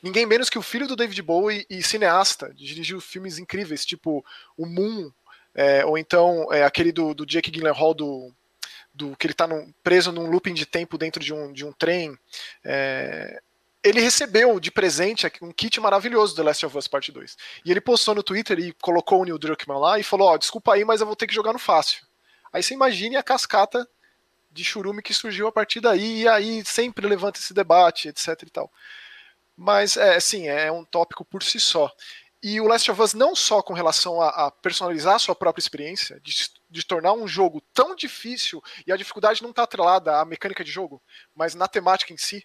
ninguém 0.03 0.27
menos 0.27 0.51
que 0.51 0.59
o 0.59 0.63
filho 0.63 0.87
do 0.87 0.97
David 0.97 1.23
Bowie 1.23 1.67
e 1.69 1.83
cineasta, 1.83 2.53
dirigiu 2.55 3.01
filmes 3.01 3.39
incríveis, 3.39 3.85
tipo 3.85 4.25
o 4.57 4.67
Moon, 4.67 5.11
é, 5.55 5.85
ou 5.85 5.99
então 5.99 6.53
é, 6.53 6.65
aquele 6.65 6.93
do, 6.93 7.15
do 7.15 7.27
Jake 7.27 7.51
Gyllenhaal 7.51 7.95
do, 7.95 8.33
do 8.95 9.17
que 9.17 9.27
ele 9.27 9.33
está 9.33 9.49
preso 9.83 10.13
num 10.13 10.31
looping 10.31 10.55
de 10.55 10.67
tempo 10.67 10.99
dentro 10.99 11.23
de 11.23 11.33
um, 11.33 11.53
de 11.53 11.65
um 11.65 11.73
trem. 11.73 12.17
É, 12.65 13.41
ele 13.83 14.01
recebeu 14.01 14.61
de 14.61 14.71
presente 14.71 15.31
um 15.41 15.53
kit 15.53 15.81
maravilhoso 15.81 16.37
do 16.37 16.43
Last 16.43 16.65
of 16.67 16.77
Us 16.77 16.87
Part 16.87 17.11
2. 17.11 17.37
E 17.65 17.71
ele 17.71 17.81
postou 17.81 18.15
no 18.15 18.23
Twitter 18.23 18.59
e 18.59 18.73
colocou 18.75 19.23
o 19.23 19.25
Neil 19.25 19.39
Druckmann 19.39 19.79
lá 19.81 19.99
e 19.99 20.03
falou: 20.03 20.29
Ó, 20.29 20.35
oh, 20.35 20.39
desculpa 20.39 20.75
aí, 20.75 20.85
mas 20.85 21.01
eu 21.01 21.07
vou 21.07 21.17
ter 21.17 21.27
que 21.27 21.35
jogar 21.35 21.53
no 21.53 21.59
fácil. 21.59 22.05
Aí 22.53 22.63
você 22.63 22.75
imagine 22.75 23.17
a 23.17 23.23
cascata 23.23 23.89
de 24.51 24.65
churume 24.65 25.03
que 25.03 25.15
surgiu 25.15 25.47
a 25.47 25.53
partir 25.53 25.81
daí, 25.81 26.23
e 26.23 26.29
aí 26.29 26.65
sempre 26.65 27.07
levanta 27.07 27.39
esse 27.39 27.55
debate, 27.55 28.09
etc 28.09 28.43
e 28.43 28.51
tal. 28.51 28.71
Mas, 29.63 29.99
é, 29.99 30.19
sim, 30.19 30.49
é 30.49 30.73
um 30.73 30.87
tópico 30.87 31.23
por 31.23 31.43
si 31.43 31.61
só. 31.61 31.93
E 32.43 32.59
o 32.63 32.67
Last 32.67 32.91
of 32.91 33.03
Us, 33.03 33.13
não 33.13 33.37
só 33.37 33.61
com 33.61 33.75
relação 33.75 34.19
a, 34.23 34.47
a 34.47 34.51
personalizar 34.51 35.17
a 35.17 35.19
sua 35.19 35.35
própria 35.35 35.61
experiência, 35.61 36.19
de, 36.21 36.49
de, 36.71 36.83
tornar 36.83 37.13
um 37.13 37.29
jogo 37.29 37.61
tão 37.75 37.95
difícil, 37.95 38.63
e 38.87 38.91
a 38.91 38.97
dificuldade 38.97 39.43
não 39.43 39.51
está 39.51 39.65
atrelada 39.65 40.19
à 40.19 40.25
mecânica 40.25 40.65
de 40.65 40.71
jogo, 40.71 41.03
mas 41.35 41.55
na 41.55 41.69
temática 41.69 42.11
em 42.11 42.17
si, 42.17 42.43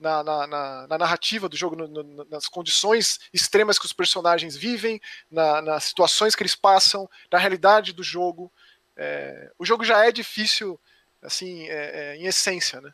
na, 0.00 0.24
na, 0.24 0.46
na, 0.46 0.86
na 0.86 0.96
narrativa 0.96 1.50
do 1.50 1.56
jogo, 1.56 1.76
no, 1.76 1.86
no, 1.86 2.24
nas 2.30 2.48
condições 2.48 3.18
extremas 3.30 3.78
que 3.78 3.84
os 3.84 3.92
personagens 3.92 4.56
vivem, 4.56 4.98
nas 5.30 5.84
situações 5.84 6.34
que 6.34 6.42
eles 6.42 6.56
passam, 6.56 7.06
na 7.30 7.38
realidade 7.38 7.92
do 7.92 8.02
jogo. 8.02 8.50
É, 8.96 9.52
o 9.58 9.66
jogo 9.66 9.84
já 9.84 10.06
é 10.06 10.10
difícil, 10.10 10.80
assim, 11.20 11.68
é, 11.68 12.14
é, 12.14 12.16
em 12.16 12.24
essência, 12.24 12.80
né? 12.80 12.90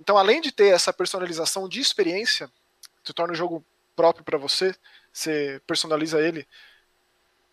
Então, 0.00 0.18
além 0.18 0.40
de 0.40 0.50
ter 0.50 0.74
essa 0.74 0.92
personalização 0.92 1.68
de 1.68 1.80
experiência, 1.80 2.50
que 3.08 3.14
torna 3.14 3.32
o 3.32 3.36
jogo 3.36 3.64
próprio 3.96 4.24
para 4.24 4.38
você, 4.38 4.74
você 5.12 5.60
personaliza 5.66 6.20
ele, 6.20 6.46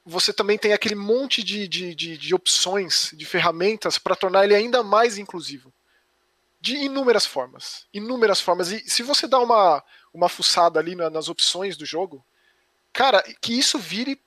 você 0.06 0.32
também 0.32 0.58
tem 0.58 0.74
aquele 0.74 0.96
monte 0.96 1.44
de, 1.44 1.68
de, 1.68 1.96
de, 1.96 2.18
de 2.18 2.36
opções, 2.36 3.12
de 3.14 3.26
ferramentas 3.26 3.98
para 3.98 4.16
tornar 4.16 4.44
ele 4.44 4.54
ainda 4.54 4.84
mais 4.84 5.18
inclusivo 5.18 5.74
de 6.66 6.78
inúmeras 6.78 7.28
formas. 7.28 7.86
Inúmeras 7.94 8.42
formas. 8.42 8.72
E 8.72 8.90
se 8.90 9.04
você 9.04 9.28
dá 9.28 9.38
uma, 9.40 9.84
uma 10.12 10.28
fuçada 10.28 10.80
ali 10.80 10.96
na, 10.96 11.12
nas 11.12 11.30
opções 11.30 11.78
do 11.78 11.86
jogo, 11.86 12.26
cara, 12.92 13.22
que 13.40 13.54
isso 13.54 13.78
vire 13.78 14.20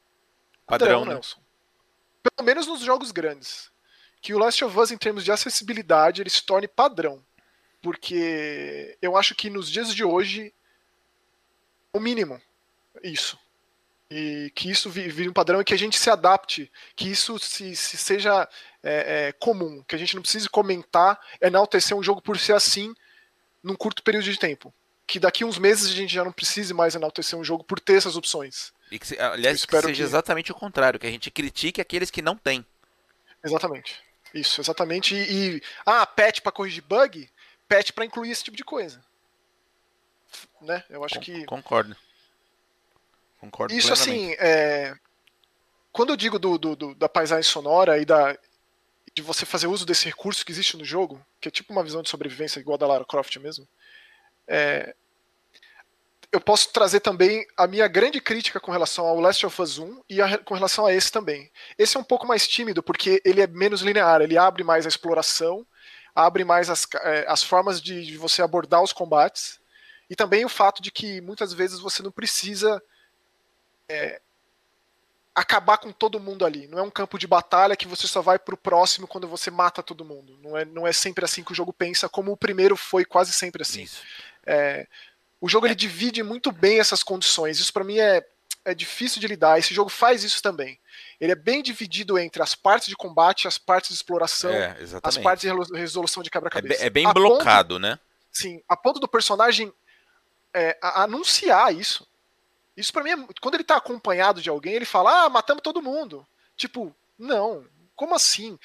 padrão, 0.64 1.00
padrão 1.00 1.04
né? 1.04 1.14
Nelson. 1.14 1.40
Pelo 2.22 2.46
menos 2.46 2.68
nos 2.68 2.80
jogos 2.80 3.10
grandes. 3.10 3.72
Que 4.22 4.32
o 4.34 4.38
Last 4.38 4.64
of 4.64 4.78
Us, 4.78 4.92
em 4.92 4.96
termos 4.96 5.24
de 5.24 5.32
acessibilidade, 5.32 6.22
ele 6.22 6.30
se 6.30 6.46
torne 6.46 6.68
padrão. 6.68 7.24
Porque 7.82 8.96
eu 9.02 9.16
acho 9.16 9.34
que 9.34 9.50
nos 9.50 9.68
dias 9.68 9.92
de 9.92 10.04
hoje, 10.04 10.54
o 11.92 12.00
mínimo, 12.00 12.40
isso 13.02 13.38
e 14.10 14.50
que 14.54 14.70
isso 14.70 14.88
vire 14.88 15.28
um 15.28 15.32
padrão 15.32 15.60
e 15.60 15.64
que 15.64 15.74
a 15.74 15.78
gente 15.78 15.98
se 15.98 16.08
adapte, 16.08 16.70
que 16.96 17.10
isso 17.10 17.38
se, 17.38 17.76
se 17.76 17.96
seja 17.96 18.48
é, 18.82 19.28
é, 19.28 19.32
comum, 19.32 19.84
que 19.86 19.94
a 19.94 19.98
gente 19.98 20.14
não 20.14 20.22
precise 20.22 20.48
comentar, 20.48 21.20
enaltecer 21.40 21.96
um 21.96 22.02
jogo 22.02 22.22
por 22.22 22.38
ser 22.38 22.54
assim 22.54 22.94
num 23.62 23.74
curto 23.74 24.02
período 24.02 24.24
de 24.24 24.38
tempo. 24.38 24.72
Que 25.06 25.18
daqui 25.18 25.44
uns 25.44 25.58
meses 25.58 25.90
a 25.90 25.94
gente 25.94 26.12
já 26.12 26.24
não 26.24 26.32
precise 26.32 26.72
mais 26.72 26.94
enaltecer 26.94 27.38
um 27.38 27.44
jogo 27.44 27.64
por 27.64 27.80
ter 27.80 27.94
essas 27.94 28.16
opções. 28.16 28.72
E 28.90 28.98
que, 28.98 29.18
aliás, 29.18 29.64
que 29.64 29.76
seja 29.76 29.92
que... 29.92 30.02
exatamente 30.02 30.52
o 30.52 30.54
contrário, 30.54 30.98
que 30.98 31.06
a 31.06 31.10
gente 31.10 31.30
critique 31.30 31.80
aqueles 31.80 32.10
que 32.10 32.22
não 32.22 32.36
têm. 32.36 32.64
Exatamente. 33.44 34.02
Isso, 34.32 34.60
exatamente. 34.60 35.14
E, 35.14 35.56
e 35.56 35.62
ah, 35.84 36.06
patch 36.06 36.40
para 36.40 36.52
corrigir 36.52 36.82
bug, 36.82 37.28
patch 37.68 37.92
para 37.92 38.04
incluir 38.04 38.30
esse 38.30 38.44
tipo 38.44 38.56
de 38.56 38.64
coisa. 38.64 39.02
Né? 40.60 40.84
Eu 40.90 41.04
acho 41.04 41.20
que 41.20 41.44
concordo. 41.44 41.96
Concordo 43.38 43.72
Isso 43.72 43.92
plenamente. 43.94 44.34
assim, 44.34 44.44
é... 44.44 44.94
quando 45.92 46.10
eu 46.10 46.16
digo 46.16 46.38
do, 46.38 46.58
do, 46.58 46.76
do, 46.76 46.94
da 46.94 47.08
paisagem 47.08 47.48
sonora 47.48 47.98
e 47.98 48.04
da 48.04 48.36
de 49.14 49.22
você 49.22 49.44
fazer 49.44 49.66
uso 49.66 49.84
desse 49.84 50.04
recurso 50.04 50.44
que 50.44 50.52
existe 50.52 50.76
no 50.76 50.84
jogo, 50.84 51.24
que 51.40 51.48
é 51.48 51.50
tipo 51.50 51.72
uma 51.72 51.82
visão 51.82 52.02
de 52.02 52.08
sobrevivência 52.08 52.60
igual 52.60 52.76
a 52.76 52.78
da 52.78 52.86
Lara 52.86 53.04
Croft 53.04 53.36
mesmo, 53.38 53.66
é... 54.46 54.94
eu 56.30 56.40
posso 56.40 56.72
trazer 56.72 57.00
também 57.00 57.46
a 57.56 57.66
minha 57.66 57.88
grande 57.88 58.20
crítica 58.20 58.60
com 58.60 58.70
relação 58.70 59.06
ao 59.06 59.18
Last 59.18 59.44
of 59.44 59.62
Us 59.62 59.78
1 59.78 60.02
e 60.08 60.22
a, 60.22 60.38
com 60.38 60.54
relação 60.54 60.86
a 60.86 60.92
esse 60.92 61.10
também. 61.10 61.50
Esse 61.76 61.96
é 61.96 62.00
um 62.00 62.04
pouco 62.04 62.26
mais 62.26 62.46
tímido 62.46 62.82
porque 62.82 63.20
ele 63.24 63.40
é 63.40 63.46
menos 63.46 63.82
linear, 63.82 64.20
ele 64.20 64.38
abre 64.38 64.62
mais 64.62 64.84
a 64.84 64.88
exploração, 64.88 65.66
abre 66.14 66.44
mais 66.44 66.70
as, 66.70 66.86
é, 67.02 67.24
as 67.28 67.42
formas 67.42 67.80
de, 67.80 68.04
de 68.04 68.16
você 68.16 68.42
abordar 68.42 68.82
os 68.82 68.92
combates 68.92 69.58
e 70.10 70.16
também 70.16 70.44
o 70.44 70.48
fato 70.48 70.82
de 70.82 70.90
que 70.90 71.20
muitas 71.20 71.52
vezes 71.52 71.80
você 71.80 72.02
não 72.02 72.10
precisa 72.10 72.82
é, 73.88 74.20
acabar 75.34 75.78
com 75.78 75.92
todo 75.92 76.18
mundo 76.18 76.44
ali. 76.44 76.66
Não 76.66 76.78
é 76.78 76.82
um 76.82 76.90
campo 76.90 77.18
de 77.18 77.26
batalha 77.26 77.76
que 77.76 77.86
você 77.86 78.06
só 78.06 78.20
vai 78.20 78.38
pro 78.38 78.56
próximo 78.56 79.06
quando 79.06 79.28
você 79.28 79.50
mata 79.50 79.82
todo 79.82 80.04
mundo. 80.04 80.38
Não 80.42 80.56
é, 80.56 80.64
não 80.64 80.86
é 80.86 80.92
sempre 80.92 81.24
assim 81.24 81.44
que 81.44 81.52
o 81.52 81.54
jogo 81.54 81.72
pensa, 81.72 82.08
como 82.08 82.32
o 82.32 82.36
primeiro 82.36 82.76
foi 82.76 83.04
quase 83.04 83.32
sempre 83.32 83.62
assim. 83.62 83.86
É, 84.44 84.86
o 85.40 85.48
jogo 85.48 85.66
ele 85.66 85.74
divide 85.74 86.22
muito 86.22 86.50
bem 86.50 86.80
essas 86.80 87.02
condições. 87.02 87.60
Isso 87.60 87.72
para 87.72 87.84
mim 87.84 87.98
é, 87.98 88.26
é 88.64 88.74
difícil 88.74 89.20
de 89.20 89.28
lidar. 89.28 89.58
Esse 89.58 89.72
jogo 89.72 89.90
faz 89.90 90.24
isso 90.24 90.42
também. 90.42 90.78
Ele 91.20 91.32
é 91.32 91.36
bem 91.36 91.62
dividido 91.62 92.18
entre 92.18 92.42
as 92.42 92.54
partes 92.54 92.88
de 92.88 92.96
combate, 92.96 93.46
as 93.46 93.58
partes 93.58 93.90
de 93.90 93.96
exploração, 93.96 94.50
é, 94.50 94.76
as 95.02 95.18
partes 95.18 95.48
de 95.48 95.76
resolução 95.76 96.22
de 96.22 96.30
quebra-cabeça. 96.30 96.82
É, 96.82 96.86
é, 96.86 96.90
bem 96.90 97.12
blocado, 97.12 97.74
ponto, 97.74 97.82
né? 97.82 97.98
Sim, 98.32 98.62
a 98.68 98.76
ponto 98.76 98.98
do 98.98 99.08
personagem 99.08 99.72
é, 100.54 100.78
anunciar 100.82 101.74
isso. 101.74 102.06
Isso 102.76 102.92
para 102.92 103.02
mim, 103.02 103.10
é, 103.10 103.26
quando 103.40 103.54
ele 103.54 103.64
tá 103.64 103.76
acompanhado 103.76 104.40
de 104.40 104.48
alguém, 104.48 104.74
ele 104.74 104.84
fala: 104.84 105.24
"Ah, 105.24 105.28
matamos 105.28 105.62
todo 105.62 105.82
mundo". 105.82 106.26
Tipo, 106.56 106.94
não. 107.18 107.66
Como 107.96 108.14
assim? 108.14 108.58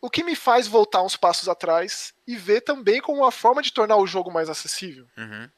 O 0.00 0.08
que 0.08 0.22
me 0.22 0.36
faz 0.36 0.66
voltar 0.66 1.02
uns 1.02 1.16
passos 1.16 1.48
atrás 1.48 2.14
e 2.26 2.36
ver 2.36 2.60
também 2.60 3.00
como 3.00 3.22
uma 3.22 3.32
forma 3.32 3.60
de 3.60 3.72
tornar 3.72 3.96
o 3.96 4.06
jogo 4.06 4.30
mais 4.30 4.48
acessível. 4.48 5.06
Uhum. 5.16 5.50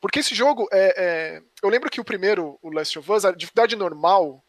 Porque 0.00 0.20
esse 0.20 0.34
jogo 0.34 0.68
é, 0.72 0.94
é, 0.96 1.42
Eu 1.62 1.68
lembro 1.68 1.90
que 1.90 2.00
o 2.00 2.04
primeiro, 2.04 2.58
o 2.62 2.70
Last 2.70 2.98
of 2.98 3.10
Us, 3.10 3.24
a 3.24 3.32
dificuldade 3.32 3.76
normal. 3.76 4.42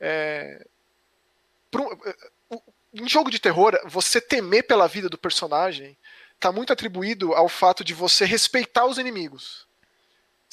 É, 0.00 0.66
um, 2.50 2.60
em 2.92 3.08
jogo 3.08 3.30
de 3.30 3.38
terror, 3.38 3.78
você 3.86 4.20
temer 4.20 4.66
pela 4.66 4.86
vida 4.86 5.08
do 5.08 5.16
personagem 5.16 5.96
tá 6.38 6.52
muito 6.52 6.72
atribuído 6.72 7.32
ao 7.32 7.48
fato 7.48 7.84
de 7.84 7.94
você 7.94 8.24
respeitar 8.24 8.84
os 8.84 8.98
inimigos. 8.98 9.66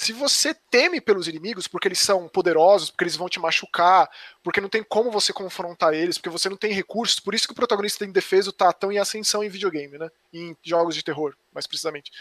Se 0.02 0.14
você 0.14 0.54
teme 0.54 1.02
pelos 1.02 1.28
inimigos 1.28 1.68
porque 1.68 1.86
eles 1.86 2.00
são 2.00 2.30
poderosos, 2.30 2.90
porque 2.90 3.04
eles 3.04 3.18
vão 3.18 3.28
te 3.28 3.38
machucar, 3.38 4.10
porque 4.42 4.62
não 4.62 4.70
tem 4.70 4.82
como 4.82 5.12
você 5.12 5.34
confrontar 5.34 5.94
eles, 5.94 6.18
porque 6.18 6.30
você 6.30 6.48
não 6.48 6.56
tem 6.56 6.72
recursos, 6.72 7.20
por 7.20 7.36
isso 7.36 7.46
que 7.46 7.52
o 7.52 7.56
protagonista 7.56 8.06
indefeso 8.06 8.54
tá 8.54 8.72
tão 8.72 8.94
em 8.94 8.98
ascensão 8.98 9.44
em 9.44 9.50
videogame, 9.50 9.98
né? 9.98 10.10
Em 10.32 10.56
jogos 10.64 10.96
de 10.96 11.04
terror, 11.04 11.36
mais 11.52 11.68
precisamente. 11.68 12.14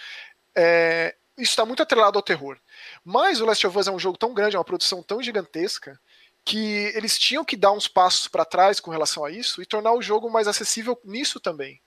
É, 0.57 1.15
isso 1.39 1.53
está 1.53 1.65
muito 1.65 1.81
atrelado 1.81 2.19
ao 2.19 2.23
terror. 2.23 2.59
Mas 3.05 3.41
o 3.41 3.47
Last 3.47 3.65
of 3.65 3.79
Us 3.79 3.87
é 3.87 3.93
um 3.93 3.99
jogo 3.99 4.19
tão 4.19 4.35
grande, 4.35 4.57
é 4.57 4.59
uma 4.59 4.65
produção 4.65 5.01
tão 5.01 5.23
gigantesca, 5.23 6.01
que 6.45 6.93
eles 6.97 7.17
tinham 7.17 7.45
que 7.45 7.57
dar 7.57 7.71
uns 7.71 7.87
passos 7.87 8.27
para 8.27 8.45
trás 8.45 8.81
com 8.81 8.91
relação 8.91 9.25
a 9.25 9.31
isso 9.31 9.63
e 9.63 9.67
tornar 9.67 9.93
o 9.93 10.03
jogo 10.03 10.29
mais 10.29 10.49
acessível 10.49 11.01
nisso 11.05 11.39
também. 11.39 11.81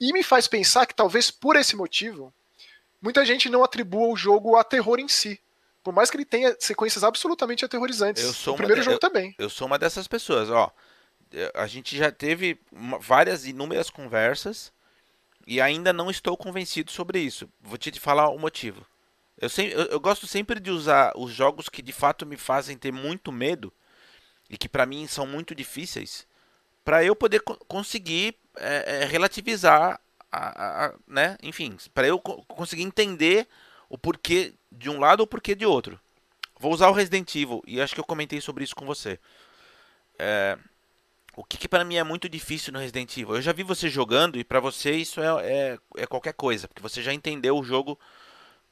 E 0.00 0.12
me 0.12 0.22
faz 0.22 0.46
pensar 0.46 0.86
que 0.86 0.94
talvez 0.94 1.32
por 1.32 1.56
esse 1.56 1.74
motivo 1.74 2.32
muita 3.00 3.24
gente 3.24 3.48
não 3.48 3.62
atribua 3.62 4.08
o 4.08 4.16
jogo 4.16 4.56
a 4.56 4.64
terror 4.64 4.98
em 4.98 5.08
si. 5.08 5.40
Por 5.82 5.92
mais 5.92 6.10
que 6.10 6.16
ele 6.16 6.24
tenha 6.24 6.56
sequências 6.58 7.04
absolutamente 7.04 7.64
aterrorizantes. 7.64 8.22
Eu 8.22 8.32
sou 8.32 8.54
o 8.54 8.56
primeiro 8.56 8.82
jogo 8.82 8.96
eu, 8.96 9.00
também. 9.00 9.34
Eu 9.38 9.48
sou 9.48 9.66
uma 9.66 9.78
dessas 9.78 10.08
pessoas, 10.08 10.50
ó. 10.50 10.72
A 11.54 11.66
gente 11.66 11.96
já 11.96 12.10
teve 12.10 12.58
várias 13.00 13.46
inúmeras 13.46 13.90
conversas 13.90 14.72
e 15.46 15.60
ainda 15.60 15.92
não 15.92 16.10
estou 16.10 16.36
convencido 16.36 16.90
sobre 16.90 17.20
isso. 17.20 17.48
Vou 17.60 17.78
te 17.78 17.92
falar 18.00 18.30
o 18.30 18.38
motivo. 18.38 18.84
Eu, 19.38 19.48
sempre, 19.48 19.74
eu, 19.74 19.84
eu 19.86 20.00
gosto 20.00 20.26
sempre 20.26 20.58
de 20.58 20.70
usar 20.70 21.12
os 21.14 21.30
jogos 21.30 21.68
que 21.68 21.82
de 21.82 21.92
fato 21.92 22.26
me 22.26 22.36
fazem 22.36 22.76
ter 22.76 22.92
muito 22.92 23.30
medo 23.30 23.72
e 24.48 24.56
que 24.56 24.68
para 24.68 24.86
mim 24.86 25.06
são 25.06 25.26
muito 25.26 25.54
difíceis 25.54 26.26
para 26.86 27.04
eu 27.04 27.16
poder 27.16 27.40
co 27.40 27.56
conseguir 27.66 28.36
é, 28.56 29.02
é, 29.02 29.04
relativizar 29.04 30.00
a, 30.30 30.86
a, 30.86 30.94
né? 31.06 31.36
Enfim, 31.42 31.76
para 31.94 32.06
eu 32.06 32.18
conseguir 32.18 32.82
entender 32.82 33.46
o 33.88 33.96
porquê 33.96 34.54
de 34.70 34.90
um 34.90 34.98
lado 34.98 35.20
ou 35.20 35.24
o 35.24 35.28
porquê 35.28 35.54
de 35.54 35.64
outro. 35.64 35.98
Vou 36.58 36.72
usar 36.72 36.88
o 36.88 36.92
Resident 36.92 37.34
Evil 37.34 37.62
e 37.66 37.80
acho 37.80 37.94
que 37.94 38.00
eu 38.00 38.04
comentei 38.04 38.40
sobre 38.40 38.64
isso 38.64 38.74
com 38.74 38.86
você. 38.86 39.18
É, 40.18 40.58
o 41.36 41.44
que, 41.44 41.58
que 41.58 41.68
para 41.68 41.84
mim 41.84 41.96
é 41.96 42.02
muito 42.02 42.28
difícil 42.28 42.72
no 42.72 42.78
Resident 42.78 43.14
Evil? 43.16 43.36
Eu 43.36 43.42
já 43.42 43.52
vi 43.52 43.62
você 43.62 43.90
jogando 43.90 44.38
e 44.38 44.44
para 44.44 44.58
você 44.58 44.92
isso 44.92 45.20
é, 45.20 45.26
é, 45.44 45.78
é, 45.98 46.06
qualquer 46.06 46.32
coisa, 46.32 46.66
porque 46.66 46.82
você 46.82 47.02
já 47.02 47.12
entendeu 47.12 47.58
o 47.58 47.64
jogo 47.64 47.98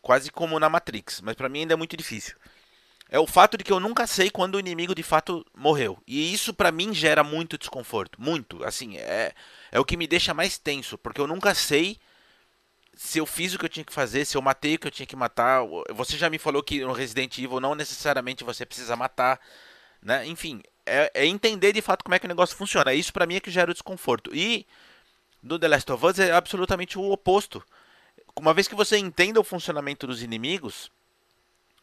quase 0.01 0.31
como 0.31 0.59
na 0.59 0.69
Matrix, 0.69 1.21
mas 1.21 1.35
para 1.35 1.49
mim 1.49 1.61
ainda 1.61 1.75
é 1.75 1.77
muito 1.77 1.97
difícil. 1.97 2.37
É 3.09 3.19
o 3.19 3.27
fato 3.27 3.57
de 3.57 3.65
que 3.65 3.73
eu 3.73 3.79
nunca 3.79 4.07
sei 4.07 4.31
quando 4.31 4.57
o 4.57 4.61
inimigo 4.61 4.95
de 4.95 5.03
fato 5.03 5.45
morreu. 5.55 5.99
E 6.07 6.33
isso 6.33 6.53
para 6.53 6.73
mim 6.73 6.93
gera 6.95 7.23
muito 7.23 7.59
desconforto, 7.59 8.21
muito. 8.21 8.65
Assim, 8.65 8.97
é 8.97 9.33
é 9.75 9.81
o 9.81 9.85
que 9.85 9.97
me 9.97 10.07
deixa 10.07 10.33
mais 10.33 10.57
tenso, 10.57 10.97
porque 10.97 11.21
eu 11.21 11.27
nunca 11.27 11.53
sei 11.53 11.99
se 12.95 13.19
eu 13.19 13.27
fiz 13.27 13.53
o 13.53 13.59
que 13.59 13.65
eu 13.65 13.69
tinha 13.69 13.85
que 13.85 13.93
fazer, 13.93 14.25
se 14.25 14.37
eu 14.37 14.43
matei 14.43 14.77
o 14.77 14.79
que 14.79 14.87
eu 14.87 14.91
tinha 14.91 15.05
que 15.05 15.17
matar. 15.17 15.63
Você 15.93 16.17
já 16.17 16.31
me 16.31 16.39
falou 16.39 16.63
que 16.63 16.81
no 16.85 16.93
Resident 16.93 17.37
Evil 17.39 17.59
não 17.59 17.75
necessariamente 17.75 18.45
você 18.45 18.65
precisa 18.65 18.95
matar, 18.95 19.41
né? 20.01 20.25
Enfim, 20.27 20.63
é, 20.87 21.11
é 21.13 21.27
entender 21.27 21.73
de 21.73 21.83
fato 21.83 22.05
como 22.05 22.15
é 22.15 22.21
que 22.21 22.27
o 22.27 22.29
negócio 22.29 22.57
funciona. 22.57 22.95
Isso 22.95 23.13
para 23.13 23.27
mim 23.27 23.35
é 23.35 23.41
que 23.41 23.51
gera 23.51 23.73
o 23.73 23.75
desconforto. 23.75 24.31
E 24.33 24.65
no 25.43 25.59
The 25.59 25.67
Last 25.67 25.91
of 25.91 26.07
Us 26.07 26.19
é 26.21 26.31
absolutamente 26.31 26.97
o 26.97 27.11
oposto. 27.11 27.61
Uma 28.37 28.55
vez 28.55 28.69
que 28.69 28.77
você 28.77 28.97
entenda 28.97 29.41
o 29.41 29.45
funcionamento 29.45 30.07
dos 30.07 30.23
inimigos, 30.23 30.89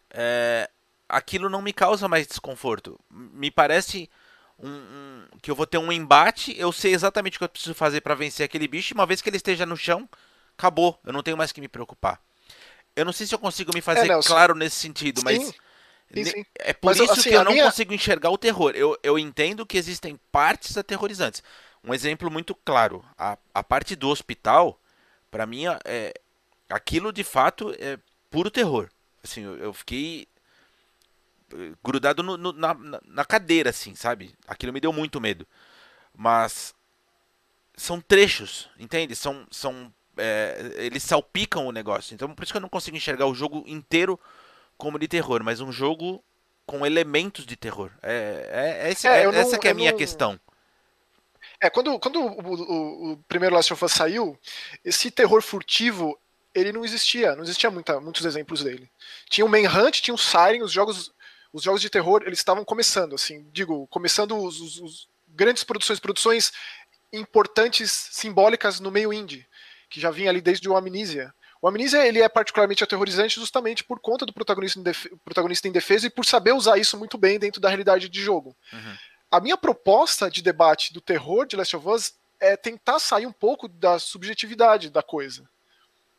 é, 0.09 0.69
aquilo 1.12 1.49
não 1.49 1.62
me 1.62 1.74
causa 1.74 2.07
mais 2.07 2.26
desconforto. 2.26 2.97
Me 3.09 3.51
parece 3.51 4.09
um, 4.57 4.70
um, 4.70 5.28
que 5.41 5.51
eu 5.51 5.55
vou 5.55 5.68
ter 5.68 5.78
um 5.78 5.91
embate, 5.91 6.57
eu 6.57 6.72
sei 6.72 6.93
exatamente 6.93 7.36
o 7.36 7.39
que 7.39 7.43
eu 7.43 7.49
preciso 7.49 7.76
fazer 7.76 8.01
para 8.01 8.16
vencer 8.16 8.45
aquele 8.45 8.68
bicho, 8.68 8.93
e 8.93 8.95
uma 8.95 9.05
vez 9.05 9.22
que 9.22 9.30
ele 9.30 9.38
esteja 9.38 9.66
no 9.66 9.76
chão, 9.76 10.07
acabou, 10.57 10.97
eu 11.05 11.12
não 11.12 11.22
tenho 11.22 11.38
mais 11.38 11.51
que 11.51 11.59
me 11.59 11.68
preocupar. 11.68 12.20
Eu 12.95 13.03
não 13.03 13.12
sei 13.12 13.28
se 13.28 13.36
eu 13.36 13.39
consigo 13.39 13.72
me 13.74 13.82
fazer 13.82 14.09
é, 14.09 14.22
claro 14.24 14.55
nesse 14.55 14.78
sentido, 14.78 15.20
sim, 15.20 15.26
mas 15.26 15.38
sim, 16.14 16.24
sim. 16.24 16.45
é 16.59 16.74
por 16.74 16.88
mas, 16.88 16.99
isso 16.99 17.12
assim, 17.12 17.30
que 17.30 17.36
eu 17.36 17.43
não 17.43 17.51
minha... 17.51 17.66
consigo 17.66 17.93
enxergar 17.93 18.30
o 18.30 18.38
terror. 18.38 18.72
Eu, 18.76 18.97
eu 19.03 19.20
entendo 19.20 19.66
que 19.66 19.78
existem 19.78 20.20
partes 20.32 20.78
aterrorizantes. 20.78 21.43
Um 21.84 21.93
exemplo 21.93 22.30
muito 22.30 22.53
claro, 22.53 23.03
a, 23.18 23.38
a 23.53 23.64
parte 23.64 23.95
do 23.95 24.09
hospital, 24.09 24.80
para 25.30 25.45
mim, 25.45 25.64
é, 25.84 26.14
aquilo 26.70 27.12
de 27.12 27.24
fato 27.24 27.76
é 27.80 27.97
puro 28.30 28.51
terror. 28.51 28.89
Assim, 29.24 29.43
eu, 29.43 29.57
eu 29.57 29.74
fiquei 29.74 30.28
grudado 31.83 32.23
no, 32.23 32.37
no, 32.37 32.51
na, 32.53 32.75
na 33.05 33.25
cadeira, 33.25 33.69
assim, 33.69 33.95
sabe? 33.95 34.33
Aquilo 34.47 34.73
me 34.73 34.79
deu 34.79 34.93
muito 34.93 35.21
medo. 35.21 35.47
Mas 36.15 36.73
são 37.75 37.99
trechos, 37.99 38.69
entende? 38.77 39.15
São, 39.15 39.47
são 39.49 39.93
é, 40.17 40.73
eles 40.75 41.03
salpicam 41.03 41.65
o 41.65 41.71
negócio. 41.71 42.13
Então 42.13 42.33
por 42.33 42.43
isso 42.43 42.53
que 42.53 42.57
eu 42.57 42.61
não 42.61 42.69
consigo 42.69 42.97
enxergar 42.97 43.25
o 43.25 43.35
jogo 43.35 43.63
inteiro 43.67 44.19
como 44.77 44.99
de 44.99 45.07
terror, 45.07 45.43
mas 45.43 45.61
um 45.61 45.71
jogo 45.71 46.23
com 46.65 46.85
elementos 46.85 47.45
de 47.45 47.55
terror. 47.55 47.91
É, 48.01 48.81
é, 48.83 48.91
esse, 48.91 49.07
é, 49.07 49.25
é 49.25 49.35
essa 49.35 49.57
que 49.57 49.67
é 49.67 49.71
a 49.71 49.75
minha 49.75 49.91
não... 49.91 49.97
questão. 49.97 50.39
É, 51.59 51.69
quando, 51.69 51.99
quando 51.99 52.19
o, 52.19 52.41
o, 52.41 53.11
o, 53.11 53.17
primeiro 53.27 53.55
Last 53.55 53.71
of 53.73 53.85
Us 53.85 53.91
saiu, 53.91 54.37
esse 54.83 55.11
terror 55.11 55.41
furtivo, 55.41 56.17
ele 56.55 56.71
não 56.71 56.83
existia, 56.83 57.35
não 57.35 57.43
existia 57.43 57.69
muita, 57.69 57.99
muitos 57.99 58.25
exemplos 58.25 58.63
dele. 58.63 58.89
Tinha 59.29 59.45
o 59.45 59.49
Manhunt, 59.49 60.01
tinha 60.01 60.15
o 60.15 60.17
Siren, 60.17 60.63
os 60.63 60.71
jogos, 60.71 61.11
os 61.53 61.63
jogos 61.63 61.81
de 61.81 61.89
terror, 61.89 62.23
eles 62.25 62.39
estavam 62.39 62.63
começando, 62.63 63.15
assim, 63.15 63.45
digo, 63.51 63.87
começando 63.87 64.37
os, 64.37 64.59
os, 64.61 64.79
os 64.79 65.09
grandes 65.27 65.63
produções, 65.63 65.99
produções 65.99 66.51
importantes, 67.11 67.91
simbólicas 67.91 68.79
no 68.79 68.91
meio 68.91 69.11
indie 69.11 69.45
que 69.91 69.99
já 69.99 70.09
vinha 70.09 70.29
ali 70.29 70.41
desde 70.41 70.67
o 70.67 70.75
Amnesia. 70.75 71.33
O 71.61 71.67
Amnesia 71.67 72.07
ele 72.07 72.21
é 72.21 72.29
particularmente 72.29 72.83
aterrorizante 72.83 73.39
justamente 73.39 73.83
por 73.83 73.99
conta 73.99 74.25
do 74.25 74.33
protagonista 74.33 74.79
em, 74.79 74.83
defesa, 74.83 75.15
protagonista 75.23 75.67
em 75.67 75.71
defesa 75.71 76.07
e 76.07 76.09
por 76.09 76.25
saber 76.25 76.53
usar 76.53 76.77
isso 76.77 76.97
muito 76.97 77.17
bem 77.17 77.37
dentro 77.37 77.61
da 77.61 77.67
realidade 77.67 78.09
de 78.09 78.21
jogo. 78.21 78.55
Uhum. 78.73 78.97
A 79.29 79.39
minha 79.39 79.57
proposta 79.57 80.31
de 80.31 80.41
debate 80.41 80.91
do 80.93 81.01
terror 81.01 81.45
de 81.45 81.55
Last 81.55 81.75
of 81.75 81.87
Us 81.87 82.13
é 82.39 82.57
tentar 82.57 82.97
sair 82.97 83.27
um 83.27 83.31
pouco 83.31 83.67
da 83.67 83.99
subjetividade 83.99 84.89
da 84.89 85.03
coisa. 85.03 85.47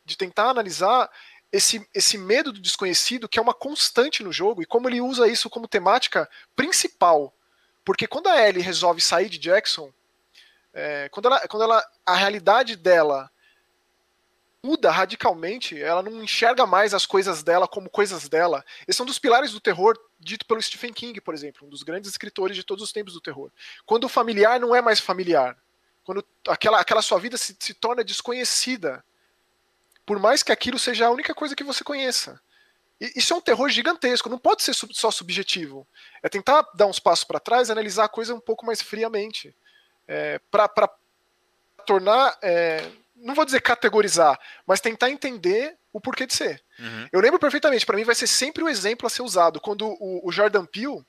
De 0.05 0.15
tentar 0.15 0.49
analisar 0.49 1.09
esse, 1.53 1.87
esse 1.93 2.17
medo 2.17 2.51
do 2.51 2.59
desconhecido 2.59 3.29
que 3.29 3.37
é 3.37 3.41
uma 3.41 3.53
constante 3.53 4.23
no 4.23 4.33
jogo 4.33 4.63
e 4.63 4.65
como 4.65 4.89
ele 4.89 4.99
usa 4.99 5.27
isso 5.27 5.51
como 5.51 5.67
temática 5.67 6.27
principal. 6.55 7.31
Porque 7.85 8.07
quando 8.07 8.27
a 8.27 8.41
Ellie 8.41 8.63
resolve 8.63 8.99
sair 8.99 9.29
de 9.29 9.37
Jackson, 9.37 9.93
é, 10.73 11.07
quando, 11.09 11.27
ela, 11.27 11.47
quando 11.47 11.61
ela, 11.61 11.85
a 12.03 12.15
realidade 12.15 12.75
dela 12.75 13.29
muda 14.63 14.89
radicalmente, 14.89 15.79
ela 15.79 16.01
não 16.01 16.23
enxerga 16.23 16.65
mais 16.65 16.91
as 16.91 17.05
coisas 17.05 17.43
dela 17.43 17.67
como 17.67 17.87
coisas 17.87 18.27
dela. 18.27 18.65
Esse 18.87 18.99
é 18.99 19.03
um 19.03 19.07
dos 19.07 19.19
pilares 19.19 19.51
do 19.51 19.59
terror 19.59 19.95
dito 20.19 20.47
pelo 20.47 20.61
Stephen 20.61 20.93
King, 20.93 21.21
por 21.21 21.35
exemplo, 21.35 21.67
um 21.67 21.69
dos 21.69 21.83
grandes 21.83 22.09
escritores 22.09 22.55
de 22.55 22.63
todos 22.63 22.83
os 22.83 22.91
tempos 22.91 23.13
do 23.13 23.21
terror. 23.21 23.51
Quando 23.85 24.05
o 24.05 24.09
familiar 24.09 24.59
não 24.59 24.73
é 24.73 24.81
mais 24.81 24.99
familiar, 24.99 25.55
quando 26.03 26.25
aquela, 26.47 26.79
aquela 26.79 27.01
sua 27.03 27.19
vida 27.19 27.37
se, 27.37 27.55
se 27.59 27.75
torna 27.75 28.03
desconhecida, 28.03 29.03
por 30.05 30.19
mais 30.19 30.43
que 30.43 30.51
aquilo 30.51 30.77
seja 30.77 31.07
a 31.07 31.11
única 31.11 31.33
coisa 31.33 31.55
que 31.55 31.63
você 31.63 31.83
conheça. 31.83 32.39
E, 32.99 33.13
isso 33.15 33.33
é 33.33 33.37
um 33.37 33.41
terror 33.41 33.69
gigantesco, 33.69 34.29
não 34.29 34.37
pode 34.37 34.63
ser 34.63 34.73
só 34.73 35.11
subjetivo. 35.11 35.87
É 36.21 36.29
tentar 36.29 36.67
dar 36.73 36.87
uns 36.87 36.99
passos 36.99 37.25
para 37.25 37.39
trás 37.39 37.69
analisar 37.69 38.05
a 38.05 38.09
coisa 38.09 38.33
um 38.33 38.39
pouco 38.39 38.65
mais 38.65 38.81
friamente. 38.81 39.55
É, 40.07 40.39
para 40.51 40.89
tornar 41.85 42.37
é, 42.41 42.89
não 43.23 43.33
vou 43.33 43.45
dizer 43.45 43.61
categorizar, 43.61 44.39
mas 44.67 44.81
tentar 44.81 45.09
entender 45.09 45.77
o 45.91 46.01
porquê 46.01 46.25
de 46.25 46.33
ser. 46.33 46.61
Uhum. 46.77 47.07
Eu 47.11 47.21
lembro 47.21 47.39
perfeitamente, 47.39 47.85
para 47.85 47.95
mim 47.95 48.03
vai 48.03 48.15
ser 48.15 48.27
sempre 48.27 48.63
o 48.63 48.65
um 48.65 48.69
exemplo 48.69 49.07
a 49.07 49.09
ser 49.09 49.21
usado 49.21 49.61
quando 49.61 49.87
o, 49.87 50.27
o 50.27 50.31
Jordan 50.31 50.65
Peele, 50.65 51.05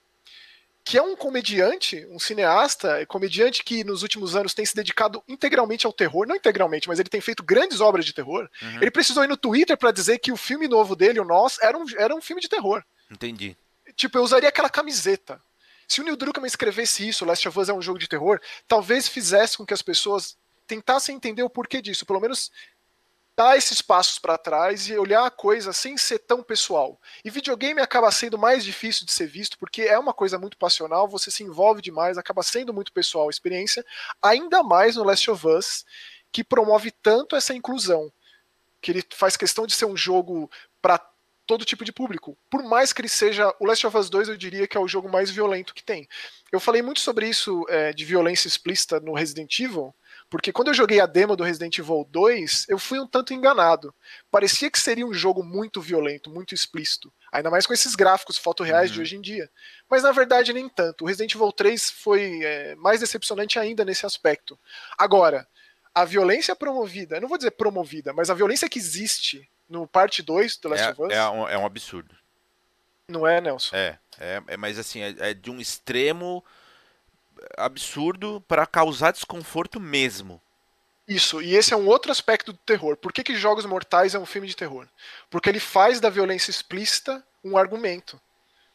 que 0.85 0.99
é 0.99 1.03
um 1.03 1.16
comediante, 1.16 2.07
um 2.11 2.18
cineasta, 2.18 3.07
comediante 3.07 3.64
que 3.64 3.82
nos 3.82 4.03
últimos 4.03 4.37
anos 4.37 4.53
tem 4.53 4.66
se 4.66 4.76
dedicado 4.76 5.24
integralmente 5.26 5.87
ao 5.87 5.93
terror, 5.93 6.26
não 6.26 6.37
integralmente, 6.37 6.89
mas 6.89 7.01
ele 7.01 7.09
tem 7.09 7.22
feito 7.22 7.43
grandes 7.43 7.80
obras 7.80 8.05
de 8.05 8.12
terror. 8.12 8.49
Uhum. 8.61 8.82
Ele 8.82 8.91
precisou 8.91 9.24
ir 9.24 9.28
no 9.28 9.37
Twitter 9.37 9.78
para 9.78 9.91
dizer 9.91 10.18
que 10.18 10.30
o 10.30 10.37
filme 10.37 10.68
novo 10.68 10.95
dele, 10.95 11.18
o 11.18 11.24
Nós, 11.24 11.59
era 11.62 11.78
um, 11.78 11.85
era 11.97 12.14
um 12.14 12.20
filme 12.20 12.43
de 12.43 12.51
terror. 12.51 12.85
Entendi. 13.11 13.57
Tipo, 13.97 14.18
eu 14.18 14.22
usaria 14.22 14.49
aquela 14.49 14.68
camiseta. 14.68 15.41
Se 15.89 16.03
o 16.03 16.05
Neil 16.05 16.16
Druckmann 16.16 16.47
escrevesse 16.47 17.09
isso, 17.09 17.24
Last 17.24 17.49
of 17.49 17.59
Us 17.59 17.68
é 17.70 17.72
um 17.72 17.82
jogo 17.82 17.99
de 17.99 18.09
terror, 18.09 18.39
talvez 18.68 19.09
fizesse 19.09 19.57
com 19.57 19.64
que 19.64 19.74
as 19.74 19.82
pessoas 19.82 20.37
tentassem 20.66 21.16
entender 21.16 21.43
o 21.43 21.51
porquê 21.51 21.80
disso, 21.80 22.05
pelo 22.05 22.20
menos 22.20 22.51
dar 23.37 23.57
esses 23.57 23.82
passos 23.82 24.18
para 24.18 24.39
trás 24.39 24.89
e 24.89 24.97
olhar 24.97 25.26
a 25.26 25.30
coisa 25.30 25.72
sem 25.72 25.97
ser 25.97 26.20
tão 26.20 26.43
pessoal. 26.43 27.01
E 27.24 27.30
videogame 27.30 27.80
acaba 27.80 28.11
sendo 28.11 28.39
mais 28.39 28.64
difícil 28.64 29.05
de 29.05 29.12
ser 29.12 29.26
visto 29.26 29.59
porque 29.59 29.82
é 29.82 29.99
uma 29.99 30.14
coisa 30.14 30.39
muito 30.39 30.57
passional, 30.57 31.09
você 31.09 31.30
se 31.30 31.43
envolve 31.43 31.82
demais, 31.82 32.16
acaba 32.16 32.43
sendo 32.43 32.72
muito 32.72 32.93
pessoal 32.93 33.26
a 33.26 33.30
experiência, 33.30 33.85
ainda 34.22 34.62
mais 34.62 34.97
no 34.97 35.05
Last 35.05 35.30
of 35.30 35.47
Us, 35.47 35.85
que 36.30 36.45
promove 36.45 36.91
tanto 36.91 37.37
essa 37.37 37.55
inclusão, 37.55 38.12
que 38.80 38.91
ele 38.91 39.05
faz 39.14 39.37
questão 39.37 39.66
de 39.66 39.74
ser 39.74 39.87
um 39.87 39.97
jogo 39.97 40.51
para 40.80 40.99
todo 41.47 41.64
tipo 41.64 41.85
de 41.85 41.93
público. 41.93 42.37
Por 42.51 42.62
mais 42.62 42.93
que 42.93 43.01
ele 43.01 43.09
seja. 43.09 43.55
O 43.61 43.66
Last 43.66 43.87
of 43.87 43.97
Us 43.97 44.11
2, 44.11 44.28
eu 44.28 44.37
diria 44.37 44.66
que 44.66 44.76
é 44.76 44.80
o 44.80 44.89
jogo 44.89 45.09
mais 45.09 45.30
violento 45.30 45.74
que 45.74 45.85
tem. 45.85 46.09
Eu 46.51 46.61
falei 46.61 46.82
muito 46.82 47.01
sobre 47.01 47.28
isso 47.28 47.64
é, 47.68 47.93
de 47.93 48.05
violência 48.05 48.49
explícita 48.49 49.01
no 49.01 49.14
Resident 49.14 49.59
Evil, 49.59 49.95
porque 50.35 50.53
quando 50.53 50.66
eu 50.66 50.74
joguei 50.74 50.99
a 50.99 51.07
demo 51.07 51.37
do 51.37 51.45
Resident 51.45 51.78
Evil 51.78 52.05
2, 52.11 52.66
eu 52.68 52.76
fui 52.76 52.99
um 52.99 53.07
tanto 53.07 53.32
enganado. 53.32 53.95
Parecia 54.32 54.68
que 54.68 54.80
seria 54.80 55.07
um 55.07 55.14
jogo 55.14 55.45
muito 55.45 55.80
violento, 55.80 56.28
muito 56.28 56.53
explícito. 56.53 57.12
Ainda 57.30 57.53
mais 57.53 57.68
com 57.68 57.72
esses 57.72 57.95
gráficos 57.95 58.37
fotorreais 58.37 58.91
uhum. 58.91 58.97
de 58.97 59.01
hoje 59.01 59.16
em 59.16 59.20
dia. 59.20 59.49
Mas 59.89 60.03
na 60.03 60.11
verdade 60.11 60.53
nem 60.53 60.68
tanto. 60.68 61.05
O 61.05 61.07
Resident 61.07 61.32
Evil 61.37 61.53
3 61.53 61.89
foi 61.89 62.43
é, 62.43 62.74
mais 62.74 62.99
decepcionante 62.99 63.61
ainda 63.61 63.85
nesse 63.85 64.05
aspecto. 64.05 64.59
Agora, 64.99 65.47
a 65.95 66.05
violência 66.05 66.57
promovida, 66.57 67.14
eu 67.14 67.20
não 67.20 67.28
vou 67.28 67.39
dizer 67.39 67.53
promovida, 67.53 68.12
mas 68.12 68.28
a 68.28 68.35
violência 68.35 68.68
que 68.68 68.80
existe 68.80 69.49
no 69.68 69.87
parte 69.87 70.20
2 70.20 70.57
do 70.57 70.68
Last 70.68 70.85
é, 70.85 70.91
of 70.91 71.03
Us. 71.03 71.12
É 71.12 71.28
um, 71.28 71.49
é 71.49 71.57
um 71.57 71.64
absurdo. 71.64 72.12
Não 73.09 73.24
é, 73.24 73.41
Nelson? 73.41 73.76
É, 73.76 73.99
é, 74.18 74.43
é 74.49 74.57
mas 74.57 74.80
assim, 74.80 75.01
é, 75.01 75.14
é 75.16 75.32
de 75.32 75.49
um 75.49 75.61
extremo 75.61 76.45
absurdo 77.57 78.43
para 78.47 78.66
causar 78.66 79.12
desconforto 79.12 79.80
mesmo. 79.80 80.41
Isso, 81.07 81.43
e 81.43 81.55
esse 81.55 81.74
é 81.74 81.76
um 81.76 81.87
outro 81.87 82.11
aspecto 82.11 82.53
do 82.53 82.59
terror. 82.59 82.97
Por 82.97 83.12
que, 83.12 83.22
que 83.22 83.37
Jogos 83.37 83.66
Mortais 83.66 84.14
é 84.14 84.18
um 84.18 84.24
filme 84.24 84.49
de 84.49 84.57
terror? 84.57 84.89
Porque 85.28 85.49
ele 85.49 85.61
faz 85.61 86.01
da 86.01 86.09
violência 86.09 86.51
explícita 86.51 87.22
um 87.45 87.59
argumento 87.59 88.18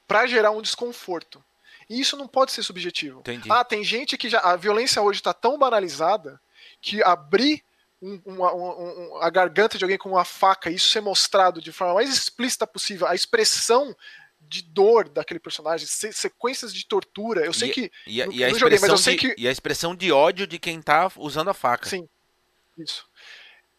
para 0.08 0.28
gerar 0.28 0.52
um 0.52 0.62
desconforto. 0.62 1.44
E 1.90 2.00
isso 2.00 2.16
não 2.16 2.28
pode 2.28 2.52
ser 2.52 2.62
subjetivo. 2.62 3.22
Entendi. 3.22 3.52
Ah, 3.52 3.64
tem 3.64 3.84
gente 3.84 4.16
que 4.16 4.30
já. 4.30 4.40
A 4.40 4.56
violência 4.56 5.02
hoje 5.02 5.20
está 5.20 5.34
tão 5.34 5.58
banalizada 5.58 6.40
que 6.80 7.02
abrir 7.02 7.64
um, 8.02 8.22
uma, 8.26 8.54
um, 8.54 9.18
a 9.22 9.30
garganta 9.30 9.78
de 9.78 9.84
alguém 9.84 9.98
com 9.98 10.10
uma 10.10 10.24
faca 10.24 10.70
isso 10.70 10.88
ser 10.88 11.02
mostrado 11.02 11.62
de 11.62 11.72
forma 11.72 11.96
mais 11.96 12.10
explícita 12.10 12.66
possível, 12.66 13.08
a 13.08 13.16
expressão 13.16 13.96
de 14.50 14.64
dor 14.64 15.08
daquele 15.08 15.40
personagem, 15.40 15.88
sequências 15.88 16.74
de 16.74 16.86
tortura. 16.86 17.46
Eu 17.46 17.54
sei 17.54 17.70
e, 17.70 17.72
que. 17.72 17.92
E, 18.08 18.26
não, 18.26 18.34
e 18.34 18.44
a 18.44 18.50
joguei, 18.50 18.80
mas 18.80 18.90
eu 18.90 18.98
sei 18.98 19.16
de, 19.16 19.20
que. 19.20 19.42
E 19.42 19.48
a 19.48 19.52
expressão 19.52 19.96
de 19.96 20.12
ódio 20.12 20.48
de 20.48 20.58
quem 20.58 20.82
tá 20.82 21.10
usando 21.16 21.50
a 21.50 21.54
faca. 21.54 21.88
Sim. 21.88 22.10
Isso. 22.78 23.08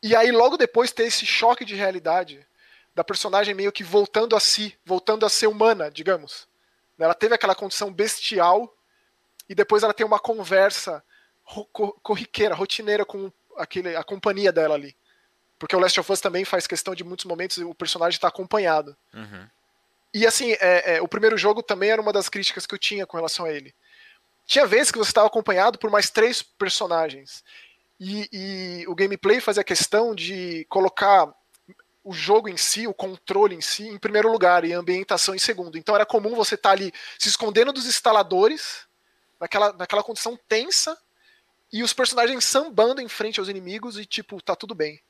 E 0.01 0.15
aí, 0.15 0.31
logo 0.31 0.57
depois, 0.57 0.93
ter 0.93 1.05
esse 1.05 1.27
choque 1.27 1.65
de 1.65 1.75
realidade 1.75 2.47
da 2.95 3.03
personagem 3.03 3.55
meio 3.55 3.73
que 3.73 3.83
voltando 3.83 4.37
a 4.37 4.41
si, 4.41 4.79
voltando 4.85 5.27
a 5.27 5.29
ser 5.29 5.49
humana, 5.49 5.91
digamos. 5.91 6.49
Ela 6.99 7.15
teve 7.15 7.35
aquela 7.35 7.55
condição 7.55 7.93
bestial 7.93 8.73
e 9.49 9.55
depois 9.55 9.83
ela 9.83 9.95
tem 9.95 10.07
uma 10.07 10.19
conversa 10.19 11.03
corriqueira, 12.03 12.55
rotineira 12.55 13.05
com 13.05 13.33
aquele, 13.57 13.97
a 13.97 14.05
companhia 14.05 14.53
dela 14.53 14.75
ali. 14.75 14.95
Porque 15.59 15.75
o 15.75 15.79
Last 15.79 15.99
of 15.99 16.13
Us 16.13 16.21
também 16.21 16.45
faz 16.45 16.67
questão 16.67 16.95
de 16.95 17.03
muitos 17.03 17.25
momentos 17.25 17.59
o 17.59 17.75
personagem 17.75 18.17
estar 18.17 18.31
tá 18.31 18.35
acompanhado. 18.35 18.97
Uhum. 19.13 19.49
E 20.13 20.27
assim, 20.27 20.53
é, 20.53 20.97
é, 20.97 21.03
o 21.03 21.09
primeiro 21.09 21.39
jogo 21.39 21.63
também 21.63 21.91
era 21.91 22.03
uma 22.03 22.13
das 22.13 22.29
críticas 22.29 22.67
que 22.67 22.75
eu 22.75 22.79
tinha 22.79 23.07
com 23.07 23.17
relação 23.17 23.47
a 23.47 23.53
ele. 23.53 23.75
Tinha 24.45 24.67
vezes 24.67 24.91
que 24.91 24.99
você 24.99 25.11
estava 25.11 25.29
acompanhado 25.29 25.79
por 25.79 25.91
mais 25.91 26.11
três 26.11 26.43
personagens. 26.43 27.45
E, 27.99 28.29
e, 28.33 28.89
o 28.89 28.95
gameplay 28.95 29.41
fazia 29.41 29.63
questão 29.63 30.15
de 30.15 30.67
colocar 30.69 31.33
o 32.03 32.13
jogo 32.13 32.49
em 32.49 32.57
si, 32.57 32.87
o 32.89 32.95
controle 32.95 33.55
em 33.55 33.61
si, 33.61 33.87
em 33.87 33.99
primeiro 33.99 34.33
lugar, 34.33 34.65
e 34.65 34.73
a 34.73 34.79
ambientação 34.79 35.35
em 35.35 35.39
segundo. 35.39 35.79
Então 35.79 35.95
era 35.95 36.07
comum 36.07 36.35
você 36.35 36.57
estar 36.57 36.71
tá 36.71 36.73
ali 36.73 36.93
se 37.19 37.29
escondendo 37.29 37.73
dos 37.73 37.87
instaladores, 37.87 38.89
naquela, 39.39 39.73
naquela 39.75 40.03
condição 40.03 40.37
tensa, 40.49 40.99
e 41.73 41.85
os 41.85 41.93
personagens 41.93 42.45
sambando 42.45 43.01
em 43.01 43.09
frente 43.09 43.39
aos 43.39 43.49
inimigos 43.49 43.97
e 43.97 44.05
tipo, 44.05 44.43
tá 44.43 44.57
tudo 44.57 44.75
bem. 44.75 45.01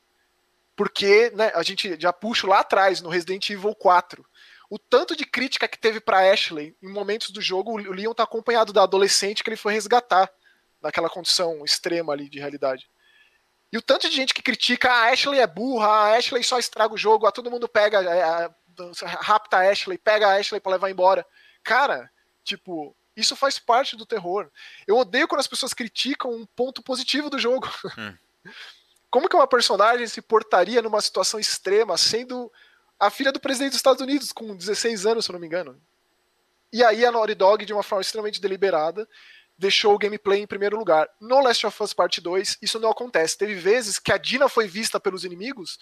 Porque 0.77 1.31
né, 1.35 1.53
a 1.55 1.63
gente 1.63 1.97
já 1.99 2.13
puxa 2.13 2.47
lá 2.47 2.61
atrás, 2.61 3.01
no 3.01 3.09
Resident 3.09 3.49
Evil 3.49 3.75
4 3.75 4.27
o 4.71 4.79
tanto 4.79 5.17
de 5.17 5.25
crítica 5.25 5.67
que 5.67 5.77
teve 5.77 6.01
para 6.01 6.33
Ashley 6.33 6.77
em 6.81 6.89
momentos 6.89 7.31
do 7.31 7.43
jogo, 7.43 7.73
o 7.73 7.93
Leon 7.93 8.15
tá 8.15 8.23
acompanhado 8.23 8.73
da 8.73 8.85
adolescente 8.85 9.43
que 9.43 9.51
ele 9.51 9.57
foi 9.57 9.73
resgatar 9.73 10.33
naquela 10.81 11.11
condição 11.11 11.65
extrema 11.65 12.13
ali 12.13 12.31
de 12.31 12.39
realidade. 12.39 12.89
E 13.73 13.77
o 13.77 13.83
tanto 13.83 14.09
de 14.09 14.15
gente 14.15 14.33
que 14.33 14.43
critica 14.43 14.89
ah, 14.89 15.07
a 15.07 15.11
Ashley 15.11 15.41
é 15.41 15.47
burra, 15.47 15.89
a 15.89 16.17
Ashley 16.17 16.45
só 16.45 16.59
estraga 16.59 16.95
o 16.95 16.99
jogo, 16.99 17.27
a 17.27 17.33
todo 17.33 17.51
mundo 17.51 17.69
pega, 17.69 18.01
é, 18.01 18.23
a, 18.23 18.55
rapta 19.21 19.59
a 19.59 19.71
Ashley, 19.71 19.99
pega 19.99 20.29
a 20.29 20.37
Ashley 20.37 20.61
para 20.61 20.73
levar 20.73 20.91
embora. 20.91 21.27
Cara, 21.65 22.09
tipo, 22.45 22.97
isso 23.17 23.35
faz 23.35 23.59
parte 23.59 23.97
do 23.97 24.07
terror. 24.07 24.49
Eu 24.87 24.97
odeio 24.97 25.27
quando 25.27 25.41
as 25.41 25.49
pessoas 25.49 25.75
criticam 25.75 26.33
um 26.33 26.47
ponto 26.47 26.81
positivo 26.81 27.29
do 27.29 27.39
jogo. 27.39 27.69
Hum. 27.99 28.17
Como 29.11 29.29
que 29.29 29.35
uma 29.35 29.49
personagem 29.49 30.07
se 30.07 30.23
portaria 30.23 30.81
numa 30.81 31.01
situação 31.01 31.41
extrema, 31.41 31.99
sendo 31.99 32.51
a 33.01 33.11
filha 33.11 33.33
do 33.33 33.41
presidente 33.41 33.71
dos 33.71 33.79
Estados 33.79 34.03
Unidos, 34.03 34.31
com 34.31 34.55
16 34.55 35.07
anos, 35.07 35.25
se 35.25 35.31
eu 35.31 35.33
não 35.33 35.41
me 35.41 35.47
engano? 35.47 35.81
E 36.71 36.85
aí 36.85 37.05
a 37.05 37.11
Naughty 37.11 37.35
Dog, 37.35 37.65
de 37.65 37.73
uma 37.73 37.83
forma 37.83 38.03
extremamente 38.03 38.41
deliberada, 38.41 39.09
deixou 39.59 39.95
o 39.95 39.99
gameplay 39.99 40.41
em 40.41 40.47
primeiro 40.47 40.79
lugar. 40.79 41.09
No 41.21 41.41
Last 41.41 41.67
of 41.67 41.83
Us 41.83 41.93
Part 41.93 42.21
2, 42.21 42.59
isso 42.63 42.79
não 42.79 42.91
acontece. 42.91 43.37
Teve 43.37 43.55
vezes 43.55 43.99
que 43.99 44.13
a 44.13 44.19
Dina 44.19 44.49
foi 44.49 44.69
vista 44.69 45.01
pelos 45.01 45.25
inimigos 45.25 45.79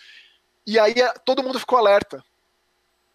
e 0.67 0.79
aí 0.79 0.95
todo 1.25 1.43
mundo 1.43 1.59
ficou 1.61 1.79
alerta. 1.79 2.25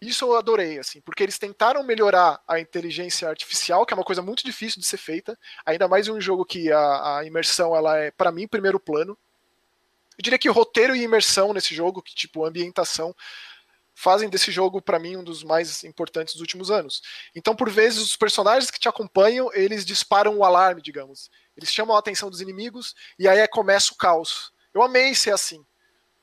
Isso 0.00 0.26
eu 0.26 0.36
adorei, 0.36 0.78
assim, 0.78 1.00
porque 1.00 1.22
eles 1.22 1.38
tentaram 1.38 1.82
melhorar 1.82 2.42
a 2.46 2.60
inteligência 2.60 3.28
artificial, 3.28 3.86
que 3.86 3.94
é 3.94 3.96
uma 3.96 4.04
coisa 4.04 4.20
muito 4.20 4.44
difícil 4.44 4.80
de 4.80 4.86
ser 4.86 4.98
feita, 4.98 5.38
ainda 5.64 5.88
mais 5.88 6.08
em 6.08 6.10
um 6.10 6.20
jogo 6.20 6.44
que 6.44 6.70
a, 6.70 7.18
a 7.18 7.24
imersão 7.24 7.74
ela 7.74 7.96
é, 7.96 8.10
para 8.10 8.30
mim, 8.30 8.46
primeiro 8.46 8.78
plano. 8.78 9.16
Eu 10.18 10.22
diria 10.22 10.38
que 10.38 10.48
roteiro 10.48 10.94
e 10.94 11.02
imersão 11.02 11.54
nesse 11.54 11.74
jogo, 11.74 12.02
que 12.02 12.14
tipo 12.14 12.44
ambientação, 12.44 13.14
fazem 13.94 14.28
desse 14.28 14.50
jogo 14.50 14.82
para 14.82 14.98
mim 14.98 15.16
um 15.16 15.24
dos 15.24 15.42
mais 15.44 15.84
importantes 15.84 16.34
dos 16.34 16.40
últimos 16.40 16.70
anos. 16.70 17.00
Então, 17.34 17.54
por 17.54 17.70
vezes, 17.70 18.00
os 18.00 18.16
personagens 18.16 18.70
que 18.70 18.80
te 18.80 18.88
acompanham, 18.88 19.50
eles 19.52 19.84
disparam 19.84 20.36
o 20.36 20.44
alarme, 20.44 20.82
digamos. 20.82 21.30
Eles 21.56 21.70
chamam 21.72 21.94
a 21.94 21.98
atenção 21.98 22.28
dos 22.28 22.40
inimigos 22.40 22.94
e 23.18 23.28
aí 23.28 23.46
começa 23.48 23.92
o 23.92 23.96
caos. 23.96 24.52
Eu 24.72 24.82
amei 24.82 25.14
ser 25.14 25.32
assim. 25.32 25.64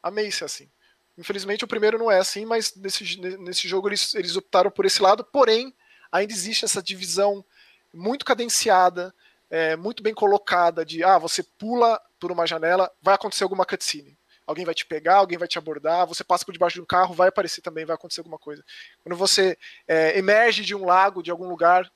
Amei 0.04 0.30
ser 0.32 0.46
assim. 0.46 0.70
Infelizmente 1.18 1.64
o 1.64 1.68
primeiro 1.68 1.98
não 1.98 2.12
é 2.12 2.20
assim, 2.20 2.46
mas 2.46 2.76
nesse, 2.76 3.18
nesse 3.38 3.68
jogo 3.68 3.88
eles, 3.88 4.14
eles 4.14 4.36
optaram 4.36 4.72
por 4.72 4.86
esse 4.86 5.02
lado, 5.02 5.24
porém 5.24 5.74
ainda 6.12 6.34
existe 6.34 6.66
essa 6.66 6.82
divisão 6.82 7.46
muito 7.94 8.26
cadenciada, 8.26 9.14
é, 9.50 9.76
muito 9.76 10.02
bem 10.02 10.14
colocada 10.14 10.86
de 10.86 11.04
ah, 11.04 11.18
você 11.18 11.44
pula 11.44 12.02
por 12.20 12.32
uma 12.32 12.48
janela, 12.48 12.92
vai 13.02 13.16
acontecer 13.16 13.44
alguma 13.44 13.66
cutscene. 13.66 14.18
Alguém 14.52 14.66
vai 14.66 14.74
te 14.74 14.86
pegar, 14.86 15.16
alguém 15.16 15.38
vai 15.38 15.48
te 15.48 15.58
abordar, 15.58 16.06
você 16.06 16.24
passa 16.24 16.46
por 16.46 16.52
debaixo 16.52 16.76
de 16.76 16.82
um 16.82 16.86
carro, 16.86 17.16
vai 17.16 17.30
aparecer 17.30 17.62
também, 17.62 17.86
vai 17.86 17.96
acontecer 17.96 18.20
alguma 18.20 18.38
coisa. 18.38 18.64
Quando 19.04 19.16
você 19.16 19.58
é, 19.88 20.18
emerge 20.18 20.64
de 20.64 20.76
um 20.76 20.86
lago, 20.86 21.24
de 21.24 21.32
algum 21.32 21.48
lugar, 21.48 21.90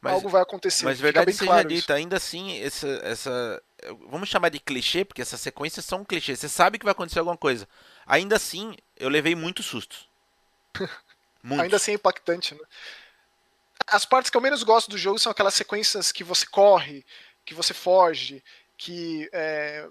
mas, 0.00 0.14
algo 0.14 0.28
vai 0.28 0.42
acontecer. 0.42 0.84
Mas 0.84 1.00
verdade 1.00 1.32
seja 1.32 1.46
claro 1.50 1.68
dita, 1.68 1.94
ainda 1.94 2.16
assim, 2.16 2.60
essa, 2.62 2.88
essa. 3.02 3.62
Vamos 4.08 4.28
chamar 4.28 4.50
de 4.50 4.58
clichê, 4.58 5.04
porque 5.04 5.22
essas 5.22 5.40
sequências 5.40 5.84
são 5.84 6.00
um 6.00 6.04
clichê. 6.04 6.36
Você 6.36 6.48
sabe 6.48 6.78
que 6.78 6.84
vai 6.84 6.92
acontecer 6.92 7.18
alguma 7.18 7.36
coisa. 7.36 7.68
Ainda 8.06 8.36
assim, 8.36 8.76
eu 8.96 9.08
levei 9.08 9.34
muitos 9.34 9.66
sustos. 9.66 10.08
Ainda 11.42 11.76
assim 11.76 11.92
é 11.92 11.94
impactante, 11.94 12.54
né? 12.54 12.60
As 13.86 14.04
partes 14.04 14.30
que 14.30 14.36
eu 14.36 14.42
menos 14.42 14.62
gosto 14.62 14.90
do 14.90 14.98
jogo 14.98 15.18
são 15.18 15.32
aquelas 15.32 15.54
sequências 15.54 16.12
que 16.12 16.22
você 16.22 16.46
corre, 16.46 17.04
que 17.46 17.54
você 17.54 17.72
foge, 17.72 18.44
que 18.76 19.28
é, 19.32 19.88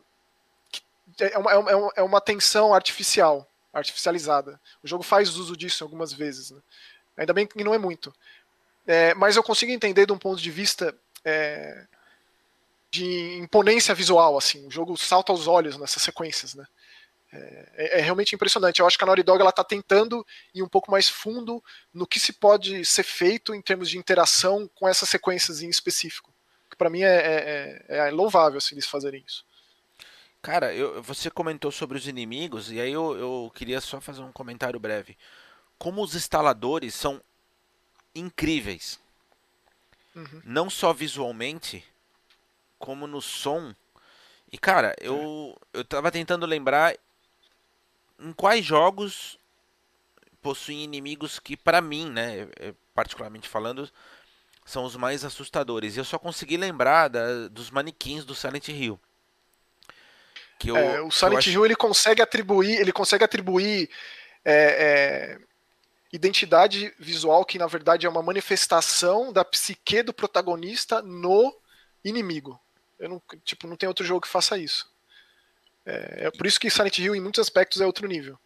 é, 1.20 1.38
uma, 1.38 1.51
é, 1.51 1.57
uma, 1.57 1.91
é 1.97 2.03
uma 2.03 2.22
tensão 2.22 2.74
artificial, 2.74 3.49
artificializada. 3.74 4.60
O 4.84 4.88
jogo 4.88 5.03
faz 5.03 5.36
uso 5.36 5.55
disso 5.55 5.84
algumas 5.84 6.14
vezes. 6.14 6.51
Né? 6.51 6.62
Ainda 7.18 7.34
bem 7.34 7.47
que 7.47 7.64
não 7.64 7.74
é 7.74 7.78
muito. 7.78 8.14
É, 8.86 9.14
mas 9.14 9.36
eu 9.36 9.43
consigo 9.43 9.72
entender 9.72 10.05
de 10.05 10.14
um 10.14 10.18
ponto 10.18 10.41
de 10.41 10.49
vista 10.49 10.95
é, 11.24 11.86
de 12.91 13.38
imponência 13.38 13.93
visual. 13.93 14.38
assim. 14.38 14.66
O 14.68 14.72
jogo 14.72 14.97
salta 14.97 15.32
aos 15.32 15.47
olhos 15.47 15.78
nessas 15.78 16.01
sequências. 16.01 16.55
Né? 16.55 16.66
É, 17.32 17.70
é, 17.76 17.99
é, 17.99 18.01
realmente 18.01 18.34
impressionante. 18.34 18.80
Eu 18.80 18.88
acho 18.88 18.97
que 18.97 19.03
a 19.03 19.07
Naughty 19.07 19.24
Dog 19.24 19.43
está 19.47 19.64
tentando 19.64 20.26
ir 20.53 20.64
um 20.64 20.68
pouco 20.68 20.89
mais 20.89 21.07
fundo 21.07 21.64
no 21.93 22.07
que 22.07 22.20
se 22.20 22.34
pode 22.34 22.84
ser 22.86 23.03
feito 23.03 23.53
em 23.53 23.62
termos 23.62 23.89
de 23.89 23.97
interação 23.97 24.70
com 24.74 24.88
essas 24.88 25.10
sequências 25.10 25.62
em 25.62 25.70
específico. 25.70 26.34
Que 26.70 26.76
para 26.76 26.89
mim 26.89 27.03
é, 27.03 27.16
é, 27.16 27.86
é, 27.88 28.07
é 28.07 28.12
louvável 28.12 28.60
se 28.60 28.74
eles 28.74 28.88
fazerem 28.88 29.24
isso. 29.26 29.45
Cara, 30.41 30.73
eu, 30.73 31.03
você 31.03 31.29
comentou 31.29 31.71
sobre 31.71 31.97
os 31.97 32.07
inimigos, 32.07 32.71
e 32.71 32.79
aí 32.79 32.91
eu, 32.91 33.17
eu 33.17 33.51
queria 33.53 33.81
só 33.81 33.99
fazer 33.99 34.21
um 34.21 34.31
comentário 34.31 34.79
breve. 34.79 35.17
Como 35.77 36.01
os 36.01 36.15
instaladores 36.15 36.95
são 36.95 37.21
incríveis. 38.15 38.99
Uhum. 40.15 40.41
Não 40.43 40.69
só 40.69 40.93
visualmente, 40.93 41.85
como 42.77 43.05
no 43.05 43.21
som. 43.21 43.75
E 44.51 44.57
cara, 44.57 44.95
eu, 44.99 45.59
eu 45.73 45.83
tava 45.83 46.11
tentando 46.11 46.45
lembrar 46.45 46.95
em 48.17 48.33
quais 48.33 48.65
jogos 48.65 49.37
possuem 50.41 50.83
inimigos 50.83 51.37
que, 51.37 51.55
para 51.57 51.81
mim, 51.81 52.09
né, 52.09 52.47
é, 52.57 52.73
particularmente 52.93 53.47
falando, 53.47 53.89
são 54.65 54.85
os 54.85 54.95
mais 54.95 55.25
assustadores. 55.25 55.95
E 55.95 55.99
eu 55.99 56.05
só 56.05 56.17
consegui 56.17 56.57
lembrar 56.57 57.09
da, 57.09 57.49
dos 57.49 57.69
manequins 57.69 58.23
do 58.23 58.33
Silent 58.33 58.69
Hill. 58.69 58.99
Eu, 60.66 60.78
é, 60.78 61.01
o 61.01 61.12
Silent 61.12 61.47
Hill 61.47 61.66
ele 61.66 61.76
consegue 61.76 62.22
atribuir, 62.22 62.80
ele 62.80 62.91
consegue 62.91 63.24
atribuir 63.24 63.89
é, 64.43 64.53
é, 64.53 65.39
identidade 66.12 66.93
visual 66.99 67.45
que 67.45 67.57
na 67.57 67.68
verdade 67.68 68.05
é 68.05 68.10
uma 68.10 68.22
manifestação 68.22 69.32
da 69.32 69.45
psique 69.45 70.03
do 70.03 70.14
protagonista 70.14 71.01
no 71.01 71.55
inimigo. 72.03 72.60
Eu 72.99 73.10
não, 73.10 73.22
tipo, 73.45 73.68
não 73.68 73.78
tem 73.78 73.88
outro 73.88 74.05
jogo 74.05 74.22
que 74.22 74.28
faça 74.28 74.57
isso. 74.57 74.91
É, 75.86 76.26
é 76.28 76.32
por 76.32 76.45
isso 76.45 76.60
que 76.60 76.70
Silent 76.70 76.99
Hill 76.99 77.16
em 77.16 77.22
muitos 77.22 77.39
aspectos 77.39 77.80
é 77.80 77.86
outro 77.86 78.07
nível. 78.07 78.38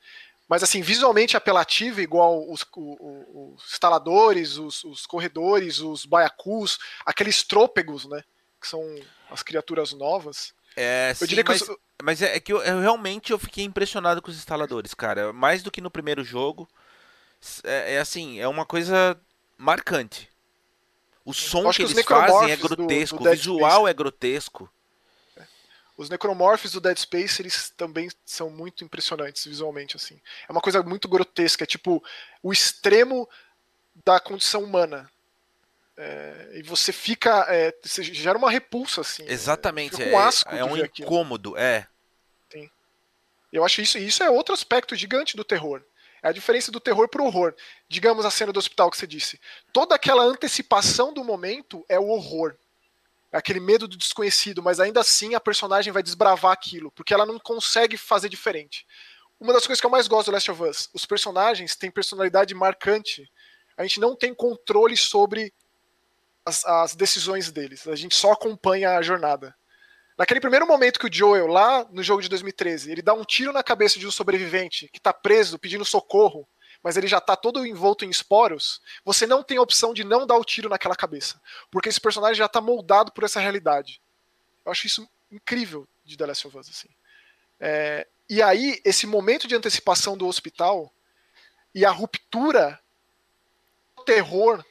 Mas 0.47 0.61
assim, 0.61 0.82
visualmente 0.82 1.38
apelativo, 1.38 2.01
igual 2.01 2.49
os, 2.51 2.66
os, 2.76 2.97
os 2.99 3.64
instaladores, 3.72 4.57
os, 4.57 4.84
os, 4.84 5.05
corredores, 5.05 5.80
os 5.80 6.05
baiacus, 6.05 6.78
aqueles 7.05 7.43
trôpegos, 7.43 8.05
né? 8.05 8.24
Que 8.61 8.68
são 8.68 8.84
as 9.32 9.41
criaturas 9.41 9.93
novas. 9.93 10.53
É, 10.76 11.11
eu 11.11 11.15
sim, 11.15 11.26
diria 11.28 11.43
que 11.43 11.51
mas, 11.51 11.61
os... 11.61 11.78
mas 12.01 12.21
é, 12.21 12.36
é 12.36 12.39
que 12.39 12.51
eu, 12.51 12.61
eu, 12.63 12.80
realmente 12.80 13.32
eu 13.32 13.39
fiquei 13.39 13.63
impressionado 13.63 14.21
com 14.21 14.32
os 14.32 14.38
instaladores, 14.38 14.93
cara. 14.93 15.32
Mais 15.32 15.61
do 15.61 15.71
que 15.71 15.82
no 15.82 15.91
primeiro 15.91 16.24
jogo. 16.24 16.67
É, 17.63 17.95
é 17.95 17.99
assim, 17.99 18.39
é 18.39 18.47
uma 18.47 18.65
coisa 18.65 19.19
marcante. 19.57 20.30
O 21.26 21.34
som 21.34 21.69
que, 21.69 21.78
que 21.78 21.93
eles 21.93 22.05
fazem 22.05 22.51
é 22.51 22.57
grotesco, 22.57 23.17
do, 23.17 23.24
do 23.24 23.30
o 23.30 23.32
visual 23.32 23.71
Space. 23.71 23.89
é 23.89 23.93
grotesco. 23.93 24.69
Os 25.95 26.09
necromorphs 26.09 26.71
do 26.71 26.82
Dead 26.82 26.97
Space, 26.97 27.41
eles 27.41 27.69
também 27.78 28.09
são 28.26 28.49
muito 28.49 28.84
impressionantes 28.84 29.45
visualmente, 29.45 29.95
assim. 29.95 30.19
É 30.47 30.51
uma 30.51 30.61
coisa 30.61 30.82
muito 30.82 31.07
grotesca, 31.07 31.63
é 31.63 31.67
tipo 31.67 32.03
o 32.41 32.51
extremo 32.51 33.30
da 34.03 34.19
condição 34.19 34.63
humana. 34.63 35.09
É, 35.95 36.51
e 36.55 36.63
você 36.63 36.91
fica. 36.91 37.45
É, 37.49 37.73
você 37.83 38.03
gera 38.03 38.37
uma 38.37 38.49
repulsa, 38.49 39.01
assim. 39.01 39.23
Exatamente. 39.27 39.95
Um 39.95 40.01
é, 40.01 40.59
é 40.59 40.65
um 40.65 40.77
incômodo, 40.77 41.55
é. 41.57 41.87
Sim. 42.51 42.69
Eu 43.51 43.63
acho 43.63 43.81
isso. 43.81 43.97
Isso 43.97 44.23
é 44.23 44.29
outro 44.29 44.53
aspecto 44.53 44.95
gigante 44.95 45.37
do 45.37 45.43
terror. 45.43 45.83
É 46.21 46.29
a 46.29 46.31
diferença 46.31 46.71
do 46.71 46.79
terror 46.79 47.07
pro 47.09 47.25
horror. 47.25 47.53
Digamos 47.87 48.25
a 48.25 48.31
cena 48.31 48.53
do 48.53 48.57
hospital 48.57 48.89
que 48.89 48.97
você 48.97 49.05
disse. 49.05 49.39
Toda 49.71 49.93
aquela 49.93 50.23
antecipação 50.23 51.13
do 51.13 51.23
momento 51.23 51.85
é 51.89 51.99
o 51.99 52.07
horror. 52.07 52.55
É 53.31 53.37
aquele 53.37 53.59
medo 53.59 53.87
do 53.87 53.97
desconhecido, 53.97 54.61
mas 54.61 54.79
ainda 54.79 55.01
assim 55.01 55.35
a 55.35 55.39
personagem 55.39 55.91
vai 55.91 56.03
desbravar 56.03 56.51
aquilo, 56.51 56.91
porque 56.91 57.13
ela 57.13 57.25
não 57.25 57.39
consegue 57.39 57.97
fazer 57.97 58.29
diferente. 58.29 58.85
Uma 59.39 59.51
das 59.51 59.65
coisas 59.65 59.81
que 59.81 59.85
eu 59.85 59.91
mais 59.91 60.07
gosto 60.07 60.27
do 60.27 60.33
Last 60.33 60.49
of 60.49 60.63
Us, 60.63 60.89
os 60.93 61.05
personagens 61.05 61.75
têm 61.75 61.91
personalidade 61.91 62.53
marcante. 62.53 63.29
A 63.75 63.81
gente 63.83 63.99
não 63.99 64.15
tem 64.15 64.33
controle 64.33 64.95
sobre 64.95 65.51
as, 66.45 66.65
as 66.65 66.95
decisões 66.95 67.51
deles. 67.51 67.87
A 67.87 67.95
gente 67.95 68.15
só 68.15 68.31
acompanha 68.31 68.97
a 68.97 69.01
jornada. 69.01 69.55
Naquele 70.17 70.39
primeiro 70.39 70.67
momento 70.67 70.99
que 70.99 71.07
o 71.07 71.13
Joel, 71.13 71.47
lá 71.47 71.85
no 71.91 72.03
jogo 72.03 72.21
de 72.21 72.29
2013, 72.29 72.91
ele 72.91 73.01
dá 73.01 73.13
um 73.13 73.23
tiro 73.23 73.51
na 73.51 73.63
cabeça 73.63 73.97
de 73.97 74.05
um 74.05 74.11
sobrevivente 74.11 74.87
que 74.89 74.99
está 74.99 75.11
preso, 75.11 75.57
pedindo 75.57 75.83
socorro, 75.83 76.47
mas 76.83 76.97
ele 76.97 77.07
já 77.07 77.17
está 77.17 77.35
todo 77.35 77.65
envolto 77.65 78.05
em 78.05 78.09
esporos, 78.09 78.81
você 79.05 79.25
não 79.25 79.41
tem 79.41 79.57
opção 79.57 79.93
de 79.93 80.03
não 80.03 80.27
dar 80.27 80.35
o 80.35 80.43
tiro 80.43 80.69
naquela 80.69 80.95
cabeça. 80.95 81.41
Porque 81.71 81.89
esse 81.89 81.99
personagem 81.99 82.35
já 82.35 82.45
está 82.45 82.61
moldado 82.61 83.11
por 83.11 83.23
essa 83.23 83.39
realidade. 83.39 84.01
Eu 84.65 84.71
acho 84.71 84.85
isso 84.85 85.09
incrível 85.31 85.87
de 86.03 86.17
The 86.17 86.25
Last 86.25 86.47
of 86.47 86.57
Us. 86.57 86.69
Assim. 86.69 86.89
É, 87.59 88.05
e 88.29 88.41
aí, 88.41 88.81
esse 88.83 89.07
momento 89.07 89.47
de 89.47 89.55
antecipação 89.55 90.17
do 90.17 90.27
hospital 90.27 90.93
e 91.73 91.85
a 91.85 91.91
ruptura, 91.91 92.79
o 93.97 94.03
terror 94.03 94.63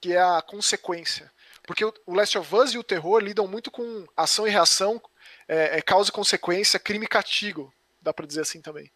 que 0.00 0.12
é 0.12 0.20
a 0.20 0.42
consequência. 0.42 1.30
Porque 1.66 1.84
o 1.84 1.94
Last 2.08 2.36
of 2.38 2.54
Us 2.54 2.72
e 2.72 2.78
o 2.78 2.84
terror 2.84 3.20
lidam 3.20 3.46
muito 3.46 3.70
com 3.70 4.06
ação 4.16 4.46
e 4.46 4.50
reação, 4.50 5.00
é, 5.46 5.78
é 5.78 5.82
causa 5.82 6.10
e 6.10 6.12
consequência, 6.12 6.80
crime 6.80 7.04
e 7.04 7.08
castigo, 7.08 7.72
dá 8.00 8.12
para 8.12 8.26
dizer 8.26 8.40
assim 8.40 8.60
também. 8.60 8.90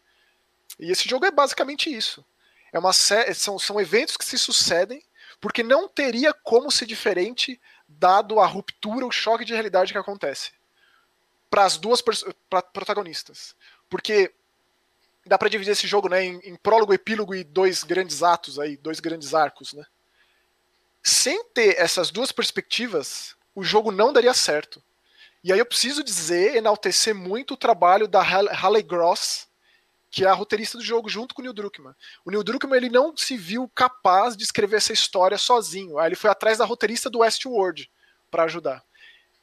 E 0.79 0.91
esse 0.91 1.07
jogo 1.07 1.25
é 1.25 1.31
basicamente 1.31 1.93
isso. 1.93 2.25
É 2.73 2.79
uma 2.79 2.91
são, 2.91 3.57
são 3.57 3.79
eventos 3.79 4.17
que 4.17 4.25
se 4.25 4.37
sucedem, 4.37 5.01
porque 5.39 5.63
não 5.63 5.87
teria 5.87 6.33
como 6.33 6.71
ser 6.71 6.85
diferente 6.85 7.59
dado 7.87 8.39
a 8.39 8.45
ruptura, 8.45 9.05
o 9.05 9.11
choque 9.11 9.45
de 9.45 9.53
realidade 9.53 9.93
que 9.93 9.97
acontece 9.97 10.51
para 11.49 11.63
as 11.63 11.77
duas 11.77 12.01
protagonistas. 12.73 13.55
Porque 13.89 14.33
dá 15.25 15.37
para 15.37 15.47
dividir 15.47 15.71
esse 15.71 15.87
jogo 15.87 16.09
né, 16.09 16.23
em, 16.23 16.39
em, 16.39 16.55
prólogo, 16.55 16.93
epílogo 16.93 17.33
e 17.33 17.45
dois 17.45 17.83
grandes 17.83 18.21
atos 18.21 18.59
aí, 18.59 18.75
dois 18.75 18.99
grandes 18.99 19.33
arcos, 19.33 19.71
né? 19.71 19.85
Sem 21.07 21.43
ter 21.49 21.79
essas 21.79 22.09
duas 22.09 22.31
perspectivas, 22.31 23.35
o 23.53 23.63
jogo 23.63 23.91
não 23.91 24.11
daria 24.11 24.33
certo. 24.33 24.81
E 25.43 25.53
aí 25.53 25.59
eu 25.59 25.65
preciso 25.65 26.03
dizer, 26.03 26.55
enaltecer 26.55 27.13
muito 27.13 27.53
o 27.53 27.57
trabalho 27.57 28.07
da 28.07 28.23
Halle 28.23 28.81
Gross, 28.81 29.47
que 30.09 30.25
é 30.25 30.27
a 30.27 30.33
roteirista 30.33 30.79
do 30.79 30.83
jogo, 30.83 31.07
junto 31.07 31.35
com 31.35 31.41
o 31.41 31.43
Neil 31.43 31.53
Druckmann. 31.53 31.93
O 32.25 32.31
Neil 32.31 32.43
Druckmann 32.43 32.77
ele 32.77 32.89
não 32.89 33.15
se 33.15 33.37
viu 33.37 33.69
capaz 33.75 34.35
de 34.35 34.43
escrever 34.43 34.77
essa 34.77 34.93
história 34.93 35.37
sozinho. 35.37 35.99
Aí 35.99 36.07
ele 36.07 36.15
foi 36.15 36.31
atrás 36.31 36.57
da 36.57 36.65
roteirista 36.65 37.07
do 37.07 37.19
Westworld 37.19 37.87
para 38.31 38.45
ajudar. 38.45 38.83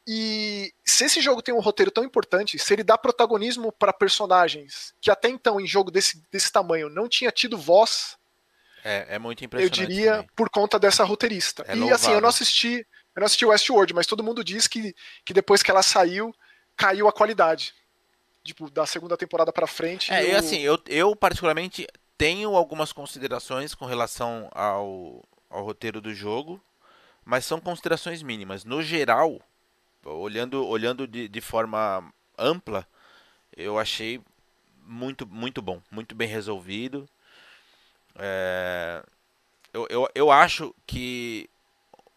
E 0.04 0.74
se 0.84 1.04
esse 1.04 1.20
jogo 1.20 1.42
tem 1.42 1.54
um 1.54 1.60
roteiro 1.60 1.92
tão 1.92 2.02
importante, 2.02 2.58
se 2.58 2.72
ele 2.72 2.82
dá 2.82 2.98
protagonismo 2.98 3.70
para 3.70 3.92
personagens 3.92 4.92
que 5.00 5.12
até 5.12 5.28
então 5.28 5.60
em 5.60 5.66
jogo 5.68 5.92
desse, 5.92 6.20
desse 6.28 6.50
tamanho 6.50 6.88
não 6.88 7.08
tinha 7.08 7.30
tido 7.30 7.56
voz, 7.56 8.18
é, 8.84 9.14
é 9.14 9.18
muito 9.18 9.44
impressionante. 9.44 9.80
Eu 9.80 9.86
diria 9.86 10.12
também. 10.12 10.28
por 10.34 10.50
conta 10.50 10.78
dessa 10.78 11.04
roteirista. 11.04 11.64
É 11.66 11.72
e 11.72 11.78
louvável. 11.78 11.94
assim, 11.94 12.12
eu 12.12 12.20
não 12.20 12.28
assisti, 12.28 12.86
eu 13.14 13.20
não 13.20 13.26
assisti 13.26 13.44
Westworld, 13.44 13.94
mas 13.94 14.06
todo 14.06 14.22
mundo 14.22 14.44
diz 14.44 14.66
que, 14.66 14.94
que 15.24 15.32
depois 15.32 15.62
que 15.62 15.70
ela 15.70 15.82
saiu, 15.82 16.34
caiu 16.76 17.08
a 17.08 17.12
qualidade. 17.12 17.74
Tipo, 18.44 18.68
da 18.68 18.84
segunda 18.86 19.16
temporada 19.16 19.52
para 19.52 19.68
frente. 19.68 20.12
É, 20.12 20.30
e 20.30 20.34
assim, 20.34 20.58
eu, 20.58 20.76
eu 20.88 21.14
particularmente 21.14 21.86
tenho 22.18 22.56
algumas 22.56 22.92
considerações 22.92 23.72
com 23.72 23.84
relação 23.84 24.50
ao, 24.52 25.22
ao 25.48 25.64
roteiro 25.64 26.00
do 26.00 26.12
jogo, 26.12 26.60
mas 27.24 27.44
são 27.44 27.60
considerações 27.60 28.20
mínimas. 28.20 28.64
No 28.64 28.82
geral, 28.82 29.40
olhando, 30.04 30.66
olhando 30.66 31.06
de, 31.06 31.28
de 31.28 31.40
forma 31.40 32.12
ampla, 32.36 32.86
eu 33.56 33.78
achei 33.78 34.20
muito, 34.84 35.26
muito 35.26 35.62
bom, 35.62 35.80
muito 35.90 36.14
bem 36.14 36.28
resolvido. 36.28 37.08
É, 38.18 39.02
eu, 39.72 39.86
eu, 39.88 40.08
eu 40.14 40.30
acho 40.30 40.74
que 40.86 41.48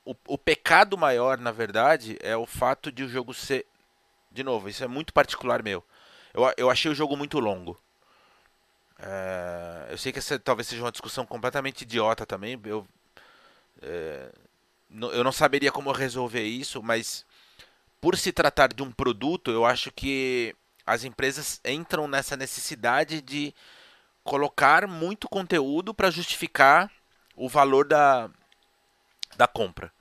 o, 0.04 0.16
o 0.28 0.38
pecado 0.38 0.98
maior, 0.98 1.38
na 1.38 1.52
verdade, 1.52 2.18
é 2.22 2.36
o 2.36 2.46
fato 2.46 2.92
de 2.92 3.04
o 3.04 3.10
jogo 3.10 3.34
ser. 3.34 3.66
De 4.32 4.44
novo, 4.44 4.68
isso 4.68 4.84
é 4.84 4.88
muito 4.88 5.14
particular 5.14 5.64
meu. 5.64 5.84
Eu, 6.34 6.54
eu 6.58 6.70
achei 6.70 6.92
o 6.92 6.96
jogo 6.96 7.16
muito 7.16 7.40
longo. 7.40 7.80
É, 9.00 9.88
eu 9.90 9.98
sei 9.98 10.12
que 10.12 10.20
essa 10.20 10.38
talvez 10.38 10.68
seja 10.68 10.84
uma 10.84 10.92
discussão 10.92 11.26
completamente 11.26 11.82
idiota 11.82 12.26
também. 12.26 12.60
Eu, 12.66 12.88
é, 13.82 14.32
eu 14.92 15.24
não 15.24 15.32
saberia 15.32 15.72
como 15.72 15.92
resolver 15.92 16.44
isso, 16.44 16.84
mas 16.84 17.26
por 18.00 18.18
se 18.18 18.32
tratar 18.32 18.74
de 18.74 18.84
um 18.84 18.92
produto, 18.92 19.52
eu 19.52 19.66
acho 19.66 19.92
que 19.92 20.56
as 20.86 21.04
empresas 21.04 21.60
entram 21.66 22.08
nessa 22.08 22.38
necessidade 22.38 23.22
de 23.22 23.54
colocar 24.26 24.88
muito 24.88 25.30
conteúdo 25.30 25.94
para 25.94 26.10
justificar 26.10 26.92
o 27.36 27.48
valor 27.48 27.88
da, 27.88 28.30
da 29.38 29.48
compra. 29.48 29.94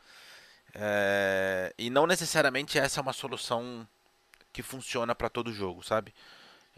É, 0.75 1.72
e 1.79 1.91
não 1.91 2.07
necessariamente 2.07 2.79
essa 2.79 2.99
é 2.99 3.03
uma 3.03 3.12
solução 3.12 3.87
que 4.53 4.62
funciona 4.62 5.14
para 5.14 5.29
todo 5.29 5.53
jogo, 5.53 5.85
sabe? 5.85 6.12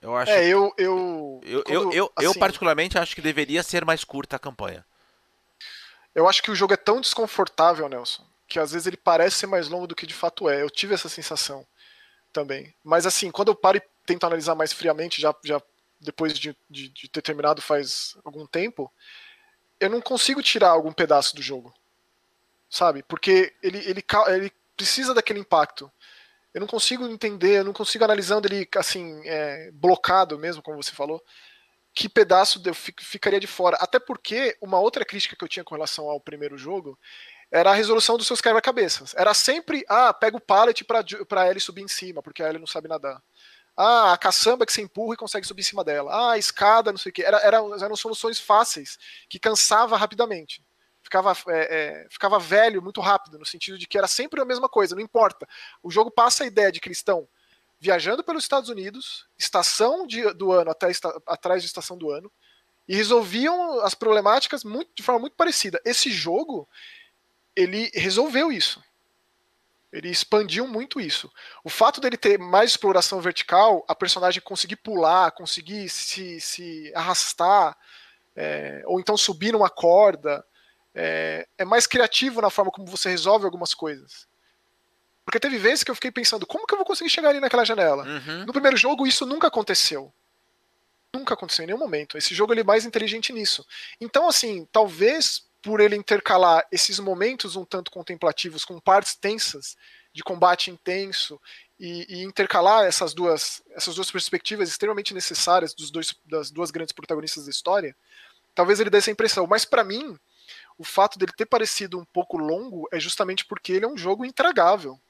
Eu 0.02 0.14
acho. 0.14 0.32
É, 0.32 0.46
eu. 0.46 0.74
Eu, 0.76 1.40
eu, 1.44 1.62
quando, 1.62 1.74
eu, 1.74 1.92
eu, 1.92 2.12
assim, 2.16 2.26
eu, 2.26 2.34
particularmente 2.34 2.98
acho 2.98 3.14
que 3.14 3.22
deveria 3.22 3.62
ser 3.62 3.84
mais 3.84 4.04
curta 4.04 4.36
a 4.36 4.40
campanha. 4.40 4.84
Eu 6.14 6.28
acho 6.28 6.42
que 6.42 6.50
o 6.50 6.54
jogo 6.54 6.74
é 6.74 6.76
tão 6.76 7.00
desconfortável, 7.00 7.88
Nelson, 7.88 8.24
que 8.48 8.58
às 8.58 8.72
vezes 8.72 8.86
ele 8.86 8.96
parece 8.96 9.36
ser 9.36 9.46
mais 9.46 9.68
longo 9.68 9.86
do 9.86 9.94
que 9.94 10.06
de 10.06 10.14
fato 10.14 10.48
é. 10.48 10.60
Eu 10.60 10.68
tive 10.68 10.94
essa 10.94 11.08
sensação 11.08 11.66
também. 12.32 12.74
Mas 12.82 13.06
assim, 13.06 13.30
quando 13.30 13.48
eu 13.48 13.54
paro 13.54 13.78
e 13.78 13.82
tento 14.04 14.24
analisar 14.24 14.54
mais 14.54 14.72
friamente, 14.72 15.20
já, 15.20 15.34
já 15.44 15.60
depois 16.00 16.38
de, 16.38 16.56
de, 16.68 16.88
de 16.88 17.08
ter 17.08 17.22
terminado 17.22 17.62
faz 17.62 18.16
algum 18.24 18.46
tempo, 18.46 18.92
eu 19.78 19.90
não 19.90 20.00
consigo 20.00 20.42
tirar 20.42 20.70
algum 20.70 20.92
pedaço 20.92 21.34
do 21.34 21.42
jogo. 21.42 21.74
Sabe? 22.68 23.02
Porque 23.02 23.54
ele, 23.62 23.78
ele, 23.78 24.04
ele 24.28 24.52
precisa 24.76 25.14
daquele 25.14 25.40
impacto. 25.40 25.90
Eu 26.52 26.60
não 26.60 26.66
consigo 26.66 27.06
entender, 27.06 27.58
eu 27.58 27.64
não 27.64 27.72
consigo 27.72 28.04
analisando 28.04 28.48
ele 28.48 28.68
assim, 28.76 29.20
é, 29.24 29.70
blocado 29.72 30.38
mesmo, 30.38 30.62
como 30.62 30.82
você 30.82 30.92
falou, 30.92 31.22
que 31.94 32.08
pedaço 32.08 32.60
eu 32.64 32.74
ficaria 32.74 33.40
de 33.40 33.46
fora. 33.46 33.76
Até 33.80 33.98
porque 33.98 34.56
uma 34.60 34.78
outra 34.78 35.04
crítica 35.04 35.36
que 35.36 35.44
eu 35.44 35.48
tinha 35.48 35.64
com 35.64 35.74
relação 35.74 36.08
ao 36.08 36.20
primeiro 36.20 36.56
jogo 36.58 36.98
era 37.50 37.70
a 37.70 37.74
resolução 37.74 38.16
dos 38.16 38.26
seus 38.26 38.40
quebra-cabeças. 38.40 39.14
Era 39.16 39.32
sempre, 39.32 39.84
ah, 39.88 40.12
pega 40.12 40.36
o 40.36 40.40
pallet 40.40 40.84
pra, 40.84 41.04
pra 41.28 41.48
Ellie 41.48 41.60
subir 41.60 41.82
em 41.82 41.88
cima, 41.88 42.22
porque 42.22 42.42
a 42.42 42.48
Ellie 42.48 42.58
não 42.58 42.66
sabe 42.66 42.88
nadar. 42.88 43.22
Ah, 43.76 44.12
a 44.12 44.18
caçamba 44.18 44.64
que 44.64 44.72
você 44.72 44.80
empurra 44.80 45.14
e 45.14 45.18
consegue 45.18 45.46
subir 45.46 45.60
em 45.60 45.64
cima 45.64 45.84
dela. 45.84 46.10
Ah, 46.12 46.32
a 46.32 46.38
escada, 46.38 46.90
não 46.90 46.98
sei 46.98 47.10
o 47.10 47.12
que. 47.12 47.22
Era, 47.22 47.38
era, 47.38 47.56
eram 47.56 47.96
soluções 47.96 48.40
fáceis, 48.40 48.98
que 49.28 49.38
cansava 49.38 49.96
rapidamente. 49.96 50.64
Ficava, 51.02 51.36
é, 51.48 51.76
é, 52.04 52.06
ficava 52.10 52.38
velho 52.38 52.82
muito 52.82 53.00
rápido, 53.00 53.38
no 53.38 53.46
sentido 53.46 53.78
de 53.78 53.86
que 53.86 53.96
era 53.96 54.08
sempre 54.08 54.40
a 54.40 54.44
mesma 54.44 54.68
coisa, 54.68 54.94
não 54.94 55.02
importa. 55.02 55.46
O 55.82 55.90
jogo 55.90 56.10
passa 56.10 56.42
a 56.42 56.46
ideia 56.46 56.72
de 56.72 56.80
que 56.80 56.88
eles 56.88 56.98
estão 56.98 57.28
viajando 57.78 58.24
pelos 58.24 58.42
Estados 58.42 58.68
Unidos, 58.68 59.26
estação 59.38 60.06
de, 60.06 60.32
do 60.34 60.50
ano 60.50 60.70
até 60.70 60.90
atrás 61.26 61.62
de 61.62 61.68
estação 61.68 61.96
do 61.96 62.10
ano, 62.10 62.32
e 62.88 62.96
resolviam 62.96 63.80
as 63.80 63.94
problemáticas 63.94 64.64
muito, 64.64 64.90
de 64.94 65.02
forma 65.02 65.20
muito 65.20 65.36
parecida. 65.36 65.80
Esse 65.84 66.10
jogo, 66.10 66.68
ele 67.54 67.90
resolveu 67.94 68.50
isso. 68.50 68.82
Ele 69.96 70.10
expandiu 70.10 70.68
muito 70.68 71.00
isso. 71.00 71.32
O 71.64 71.70
fato 71.70 72.02
dele 72.02 72.18
ter 72.18 72.38
mais 72.38 72.72
exploração 72.72 73.18
vertical, 73.18 73.82
a 73.88 73.94
personagem 73.94 74.42
conseguir 74.42 74.76
pular, 74.76 75.30
conseguir 75.30 75.88
se, 75.88 76.38
se 76.38 76.92
arrastar, 76.94 77.74
é, 78.36 78.82
ou 78.84 79.00
então 79.00 79.16
subir 79.16 79.52
numa 79.52 79.70
corda, 79.70 80.44
é, 80.94 81.48
é, 81.56 81.64
mais 81.64 81.86
criativo 81.86 82.42
na 82.42 82.50
forma 82.50 82.70
como 82.70 82.86
você 82.86 83.08
resolve 83.08 83.46
algumas 83.46 83.72
coisas. 83.72 84.28
Porque 85.24 85.40
teve 85.40 85.56
vezes 85.56 85.82
que 85.82 85.90
eu 85.90 85.94
fiquei 85.94 86.10
pensando, 86.10 86.46
como 86.46 86.66
que 86.66 86.74
eu 86.74 86.78
vou 86.78 86.86
conseguir 86.86 87.08
chegar 87.08 87.30
ali 87.30 87.40
naquela 87.40 87.64
janela? 87.64 88.04
Uhum. 88.04 88.44
No 88.44 88.52
primeiro 88.52 88.76
jogo, 88.76 89.06
isso 89.06 89.24
nunca 89.24 89.46
aconteceu. 89.46 90.12
Nunca 91.14 91.32
aconteceu 91.32 91.62
em 91.62 91.68
nenhum 91.68 91.78
momento. 91.78 92.18
Esse 92.18 92.34
jogo 92.34 92.52
ele 92.52 92.60
é 92.60 92.64
mais 92.64 92.84
inteligente 92.84 93.32
nisso. 93.32 93.66
Então, 93.98 94.28
assim, 94.28 94.68
talvez 94.70 95.46
por 95.66 95.80
ele 95.80 95.96
intercalar 95.96 96.64
esses 96.70 97.00
momentos 97.00 97.56
um 97.56 97.64
tanto 97.64 97.90
contemplativos 97.90 98.64
com 98.64 98.78
partes 98.78 99.16
tensas, 99.16 99.76
de 100.12 100.22
combate 100.22 100.70
intenso, 100.70 101.40
e, 101.76 102.06
e, 102.08 102.22
intercalar 102.22 102.84
essas 102.84 103.12
duas, 103.12 103.60
essas 103.72 103.96
duas 103.96 104.08
perspectivas 104.08 104.68
extremamente 104.68 105.12
necessárias 105.12 105.74
dos 105.74 105.90
dois, 105.90 106.14
das 106.24 106.52
duas 106.52 106.70
grandes 106.70 106.92
protagonistas 106.92 107.46
da 107.46 107.50
história, 107.50 107.96
talvez 108.54 108.78
ele 108.78 108.90
dê 108.90 108.98
essa 108.98 109.10
impressão. 109.10 109.44
Mas 109.44 109.64
para 109.64 109.82
mim, 109.82 110.16
o 110.78 110.84
fato 110.84 111.18
dele 111.18 111.32
ter 111.36 111.46
parecido 111.46 111.98
um 111.98 112.04
pouco 112.04 112.38
longo 112.38 112.88
é 112.92 113.00
justamente 113.00 113.44
porque 113.44 113.72
ele 113.72 113.84
é 113.84 113.88
um 113.88 113.98
jogo 113.98 114.24
intragável. 114.24 115.00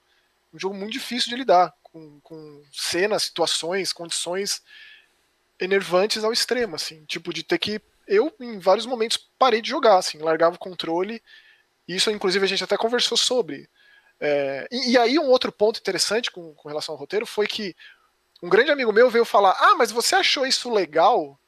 Um 0.55 0.59
jogo 0.59 0.75
muito 0.75 0.95
difícil 0.95 1.29
de 1.29 1.37
lidar, 1.37 1.71
com, 1.83 2.19
com 2.21 2.65
cenas, 2.73 3.25
situações, 3.25 3.93
condições 3.93 4.63
enervantes 5.61 6.25
ao 6.25 6.33
extremo, 6.33 6.77
assim, 6.77 7.05
tipo 7.05 7.31
de 7.31 7.43
ter 7.43 7.59
que 7.59 7.79
eu, 8.07 8.33
em 8.41 8.59
vários 8.59 8.87
momentos, 8.87 9.19
parei 9.39 9.61
de 9.61 9.71
jogar, 9.71 9.99
assim, 9.99 10.19
largava 10.19 10.57
o 10.57 10.59
controle. 10.59 11.23
Isso, 11.87 12.11
inclusive, 12.11 12.45
a 12.45 12.49
gente 12.49 12.65
até 12.65 12.77
conversou 12.77 13.17
sobre. 13.17 13.69
É, 14.21 14.67
e, 14.71 14.93
e, 14.93 14.99
aí, 14.99 15.19
um 15.19 15.29
outro 15.29 15.53
ponto 15.53 15.79
interessante 15.79 16.31
com, 16.31 16.55
com 16.55 16.69
relação 16.69 16.95
ao 16.95 16.99
roteiro 16.99 17.27
foi 17.27 17.47
que 17.47 17.75
um 18.43 18.49
grande 18.49 18.71
amigo 18.71 18.93
meu 18.93 19.11
veio 19.11 19.25
falar: 19.25 19.57
Ah, 19.59 19.75
mas 19.75 19.91
você 19.91 20.15
achou 20.15 20.47
isso 20.47 20.73
legal? 20.73 21.39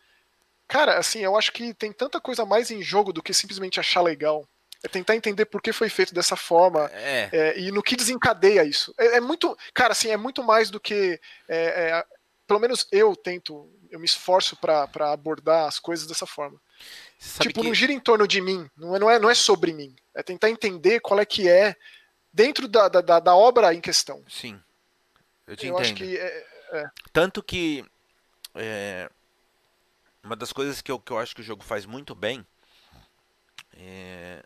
Cara, 0.67 0.99
assim, 0.99 1.21
eu 1.21 1.37
acho 1.37 1.51
que 1.53 1.73
tem 1.73 1.93
tanta 1.93 2.21
coisa 2.21 2.45
mais 2.45 2.71
em 2.71 2.83
jogo 2.83 3.13
do 3.13 3.23
que 3.23 3.33
simplesmente 3.33 3.81
achar 3.81 4.03
legal. 4.03 4.47
É 4.85 4.89
tentar 4.89 5.17
entender 5.17 5.47
por 5.47 5.61
que 5.61 5.73
foi 5.73 5.89
feito 5.89 6.15
dessa 6.15 6.37
forma 6.37 6.89
é. 6.93 7.29
É, 7.33 7.59
e 7.59 7.73
no 7.73 7.83
que 7.83 7.97
desencadeia 7.97 8.65
isso. 8.65 8.95
É, 8.99 9.17
é, 9.17 9.21
muito. 9.21 9.57
Cara, 9.75 9.93
assim, 9.93 10.11
é 10.11 10.17
muito 10.17 10.43
mais 10.45 10.71
do 10.71 10.79
que. 10.79 11.19
É, 11.49 11.91
é, 11.91 12.05
pelo 12.47 12.61
menos 12.61 12.87
eu 12.93 13.17
tento 13.17 13.69
eu 13.91 13.99
me 13.99 14.07
esforço 14.07 14.57
para 14.57 15.13
abordar 15.13 15.67
as 15.67 15.79
coisas 15.79 16.07
dessa 16.07 16.27
forma. 16.27 16.61
tipo, 17.41 17.61
que... 17.61 17.67
não 17.67 17.75
gira 17.75 17.93
em 17.93 18.01
torno 18.01 18.27
de 18.27 18.41
mim, 18.41 18.69
não 18.77 18.95
é, 18.95 18.99
não, 18.99 19.11
é, 19.11 19.19
não 19.19 19.31
é 19.31 19.35
sobre 19.35 19.73
mim. 19.73 19.95
É 20.15 20.23
tentar 20.23 20.51
entender 20.51 21.01
qual 21.01 21.21
é 21.21 21.27
que 21.27 21.49
é 21.49 21.77
dentro 22.33 22.69
da, 22.69 22.89
da, 22.89 23.21
da 23.21 23.35
obra 23.35 23.75
em 23.75 23.81
questão. 23.81 24.23
Sim. 24.29 24.61
Eu 25.47 25.57
te 25.57 25.67
eu 25.67 25.73
entendo. 25.73 25.83
Acho 25.83 25.95
que 25.95 26.17
é, 26.17 26.47
é. 26.73 26.85
Tanto 27.13 27.43
que 27.43 27.85
é, 28.55 29.11
uma 30.23 30.37
das 30.37 30.53
coisas 30.53 30.83
que 30.83 30.91
eu, 30.91 30.99
que 30.99 31.13
eu 31.13 31.19
acho 31.19 31.35
que 31.35 31.41
o 31.41 31.45
jogo 31.45 31.65
faz 31.65 31.87
muito 31.87 32.15
bem 32.15 32.47
é, 33.73 34.43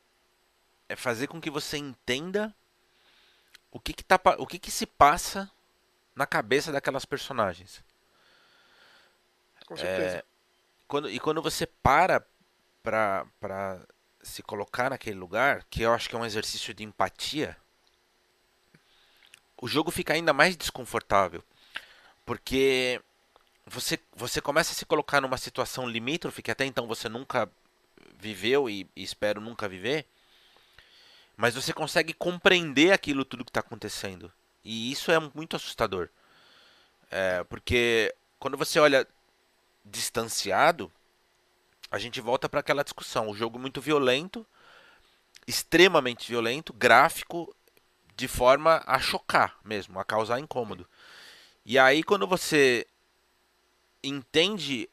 é 0.88 0.96
fazer 0.96 1.26
com 1.26 1.40
que 1.40 1.50
você 1.50 1.76
entenda 1.76 2.54
o 3.70 3.80
que, 3.80 3.92
que, 3.92 4.04
tá, 4.04 4.20
o 4.38 4.46
que, 4.46 4.58
que 4.58 4.70
se 4.70 4.86
passa 4.86 5.50
na 6.14 6.26
cabeça 6.26 6.70
daquelas 6.70 7.04
personagens. 7.04 7.82
Com 9.66 9.76
certeza. 9.76 10.18
É, 10.18 10.24
quando, 10.86 11.10
e 11.10 11.18
quando 11.18 11.42
você 11.42 11.66
para 11.66 12.24
para 12.82 13.80
se 14.22 14.42
colocar 14.42 14.90
naquele 14.90 15.16
lugar, 15.16 15.64
que 15.70 15.82
eu 15.82 15.92
acho 15.92 16.08
que 16.08 16.16
é 16.16 16.18
um 16.18 16.24
exercício 16.24 16.74
de 16.74 16.82
empatia, 16.82 17.56
o 19.60 19.68
jogo 19.68 19.90
fica 19.90 20.14
ainda 20.14 20.32
mais 20.32 20.56
desconfortável. 20.56 21.42
Porque 22.26 23.00
você, 23.66 23.98
você 24.14 24.40
começa 24.40 24.72
a 24.72 24.74
se 24.74 24.84
colocar 24.84 25.20
numa 25.20 25.38
situação 25.38 25.88
limítrofe 25.88 26.42
que 26.42 26.50
até 26.50 26.64
então 26.64 26.86
você 26.86 27.08
nunca 27.08 27.48
viveu 28.18 28.68
e, 28.68 28.88
e 28.94 29.02
espero 29.02 29.40
nunca 29.40 29.68
viver. 29.68 30.06
Mas 31.36 31.54
você 31.54 31.72
consegue 31.72 32.12
compreender 32.12 32.92
aquilo 32.92 33.24
tudo 33.24 33.44
que 33.44 33.50
está 33.50 33.60
acontecendo. 33.60 34.32
E 34.64 34.92
isso 34.92 35.10
é 35.10 35.18
muito 35.34 35.56
assustador. 35.56 36.08
É, 37.10 37.44
porque 37.44 38.14
quando 38.38 38.56
você 38.56 38.78
olha 38.78 39.06
distanciado, 39.84 40.90
a 41.90 41.98
gente 41.98 42.20
volta 42.20 42.48
para 42.48 42.60
aquela 42.60 42.82
discussão. 42.82 43.28
O 43.28 43.34
jogo 43.34 43.58
muito 43.58 43.80
violento, 43.80 44.46
extremamente 45.46 46.28
violento, 46.28 46.72
gráfico, 46.72 47.54
de 48.16 48.28
forma 48.28 48.82
a 48.86 48.98
chocar 48.98 49.58
mesmo, 49.64 49.98
a 49.98 50.04
causar 50.04 50.38
incômodo. 50.38 50.86
E 51.64 51.78
aí 51.78 52.02
quando 52.02 52.26
você 52.26 52.86
entende 54.02 54.88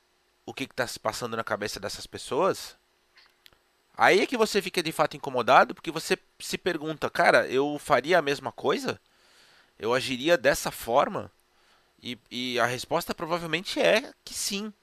o 0.45 0.53
que 0.53 0.63
está 0.63 0.85
se 0.85 0.99
passando 0.99 1.37
na 1.37 1.43
cabeça 1.43 1.79
dessas 1.79 2.07
pessoas, 2.07 2.75
aí 3.95 4.19
é 4.19 4.25
que 4.25 4.37
você 4.37 4.61
fica 4.61 4.81
de 4.81 4.91
fato 4.91 5.15
incomodado, 5.15 5.75
porque 5.75 5.91
você 5.91 6.17
se 6.39 6.57
pergunta, 6.57 7.09
cara, 7.09 7.47
eu 7.47 7.77
faria 7.79 8.19
a 8.19 8.21
mesma 8.21 8.51
coisa? 8.51 8.99
Eu 9.77 9.93
agiria 9.93 10.37
dessa 10.37 10.71
forma? 10.71 11.31
E, 12.01 12.17
e 12.31 12.59
a 12.59 12.65
resposta 12.65 13.13
provavelmente 13.13 13.79
é 13.79 14.13
que 14.23 14.33
sim. 14.33 14.73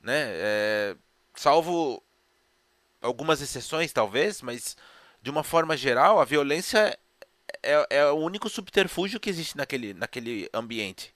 Né? 0.00 0.26
É, 0.32 0.96
salvo 1.34 2.02
algumas 3.00 3.40
exceções, 3.40 3.92
talvez, 3.92 4.42
mas 4.42 4.76
de 5.22 5.30
uma 5.30 5.42
forma 5.42 5.76
geral, 5.76 6.20
a 6.20 6.24
violência 6.24 6.98
é, 7.62 7.86
é 7.90 8.06
o 8.06 8.16
único 8.16 8.48
subterfúgio 8.48 9.20
que 9.20 9.30
existe 9.30 9.56
naquele, 9.56 9.94
naquele 9.94 10.48
ambiente. 10.52 11.14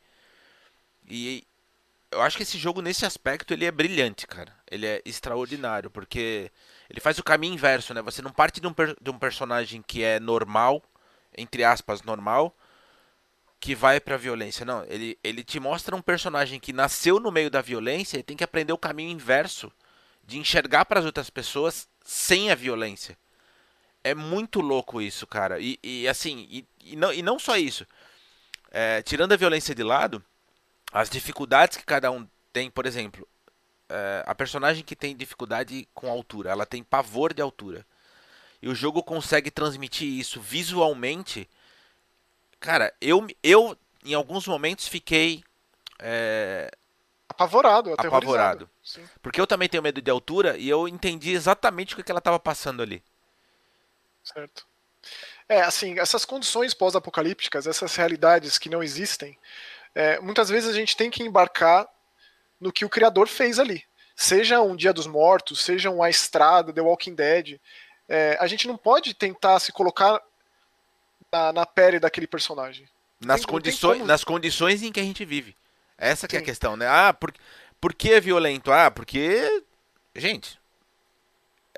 E 1.08 1.46
eu 2.10 2.22
acho 2.22 2.36
que 2.36 2.42
esse 2.42 2.58
jogo, 2.58 2.80
nesse 2.80 3.04
aspecto, 3.04 3.52
ele 3.52 3.64
é 3.64 3.70
brilhante, 3.70 4.26
cara. 4.26 4.54
Ele 4.70 4.86
é 4.86 5.02
extraordinário, 5.04 5.90
porque 5.90 6.50
ele 6.88 7.00
faz 7.00 7.18
o 7.18 7.24
caminho 7.24 7.54
inverso, 7.54 7.92
né? 7.92 8.00
Você 8.02 8.22
não 8.22 8.30
parte 8.30 8.60
de 8.60 8.66
um, 8.66 8.74
de 9.00 9.10
um 9.10 9.18
personagem 9.18 9.82
que 9.82 10.02
é 10.02 10.20
normal, 10.20 10.82
entre 11.36 11.64
aspas, 11.64 12.02
normal, 12.02 12.56
que 13.64 13.74
vai 13.74 13.98
pra 13.98 14.18
violência. 14.18 14.62
Não, 14.62 14.84
ele, 14.90 15.18
ele 15.24 15.42
te 15.42 15.58
mostra 15.58 15.96
um 15.96 16.02
personagem 16.02 16.60
que 16.60 16.70
nasceu 16.70 17.18
no 17.18 17.32
meio 17.32 17.50
da 17.50 17.62
violência 17.62 18.18
e 18.18 18.22
tem 18.22 18.36
que 18.36 18.44
aprender 18.44 18.74
o 18.74 18.78
caminho 18.78 19.10
inverso 19.10 19.72
de 20.22 20.38
enxergar 20.38 20.84
para 20.84 21.00
as 21.00 21.06
outras 21.06 21.30
pessoas 21.30 21.88
sem 22.04 22.50
a 22.50 22.54
violência. 22.54 23.16
É 24.04 24.14
muito 24.14 24.60
louco 24.60 25.00
isso, 25.00 25.26
cara. 25.26 25.58
E, 25.60 25.78
e 25.82 26.06
assim, 26.06 26.46
e, 26.50 26.68
e, 26.84 26.94
não, 26.94 27.10
e 27.10 27.22
não 27.22 27.38
só 27.38 27.56
isso. 27.56 27.86
É, 28.70 29.00
tirando 29.00 29.32
a 29.32 29.36
violência 29.36 29.74
de 29.74 29.82
lado, 29.82 30.22
as 30.92 31.08
dificuldades 31.08 31.78
que 31.78 31.86
cada 31.86 32.10
um 32.10 32.28
tem, 32.52 32.70
por 32.70 32.84
exemplo, 32.84 33.26
é, 33.88 34.22
a 34.26 34.34
personagem 34.34 34.84
que 34.84 34.94
tem 34.94 35.16
dificuldade 35.16 35.88
com 35.94 36.10
altura, 36.10 36.50
ela 36.50 36.66
tem 36.66 36.84
pavor 36.84 37.32
de 37.32 37.40
altura. 37.40 37.86
E 38.60 38.68
o 38.68 38.74
jogo 38.74 39.02
consegue 39.02 39.50
transmitir 39.50 40.06
isso 40.06 40.38
visualmente. 40.38 41.48
Cara, 42.64 42.94
eu, 42.98 43.26
eu 43.42 43.76
em 44.02 44.14
alguns 44.14 44.46
momentos 44.46 44.88
fiquei 44.88 45.44
é, 45.98 46.70
apavorado, 47.28 47.92
apavorado. 47.92 48.70
Porque 49.20 49.38
eu 49.38 49.46
também 49.46 49.68
tenho 49.68 49.82
medo 49.82 50.00
de 50.00 50.10
altura 50.10 50.56
e 50.56 50.66
eu 50.66 50.88
entendi 50.88 51.32
exatamente 51.32 51.92
o 51.94 52.02
que 52.02 52.10
ela 52.10 52.20
estava 52.20 52.40
passando 52.40 52.82
ali. 52.82 53.04
Certo. 54.22 54.66
É, 55.46 55.60
assim, 55.60 55.98
essas 55.98 56.24
condições 56.24 56.72
pós-apocalípticas, 56.72 57.66
essas 57.66 57.94
realidades 57.96 58.56
que 58.56 58.70
não 58.70 58.82
existem, 58.82 59.38
é, 59.94 60.18
muitas 60.20 60.48
vezes 60.48 60.70
a 60.70 60.72
gente 60.72 60.96
tem 60.96 61.10
que 61.10 61.22
embarcar 61.22 61.86
no 62.58 62.72
que 62.72 62.86
o 62.86 62.88
criador 62.88 63.28
fez 63.28 63.58
ali. 63.58 63.84
Seja 64.16 64.62
um 64.62 64.74
Dia 64.74 64.94
dos 64.94 65.06
Mortos, 65.06 65.60
seja 65.60 65.90
uma 65.90 66.08
estrada, 66.08 66.72
The 66.72 66.80
Walking 66.80 67.14
Dead. 67.14 67.60
É, 68.08 68.38
a 68.40 68.46
gente 68.46 68.66
não 68.66 68.78
pode 68.78 69.12
tentar 69.12 69.60
se 69.60 69.70
colocar 69.70 70.18
na, 71.34 71.52
na 71.52 71.66
pele 71.66 71.98
daquele 71.98 72.28
personagem. 72.28 72.88
Nas, 73.20 73.40
tem, 73.40 73.48
condições, 73.48 73.98
como... 73.98 74.06
nas 74.06 74.22
condições 74.22 74.82
em 74.82 74.92
que 74.92 75.00
a 75.00 75.02
gente 75.02 75.24
vive. 75.24 75.56
Essa 75.98 76.28
que 76.28 76.36
é 76.36 76.38
a 76.38 76.42
questão, 76.42 76.76
né? 76.76 76.86
Ah, 76.86 77.12
por, 77.12 77.32
por 77.80 77.92
que 77.92 78.12
é 78.12 78.20
violento? 78.20 78.70
Ah, 78.70 78.90
porque. 78.90 79.64
Gente, 80.14 80.58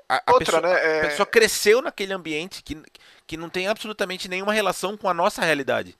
a, 0.07 0.17
a, 0.17 0.33
Outra, 0.33 0.45
pessoa, 0.45 0.61
né, 0.61 0.85
é... 0.85 1.01
a 1.01 1.09
pessoa 1.09 1.25
cresceu 1.25 1.81
naquele 1.81 2.13
ambiente 2.13 2.61
que, 2.61 2.81
que 3.25 3.35
não 3.35 3.49
tem 3.49 3.67
absolutamente 3.67 4.27
nenhuma 4.27 4.53
relação 4.53 4.95
com 4.95 5.09
a 5.09 5.13
nossa 5.13 5.41
realidade. 5.43 5.97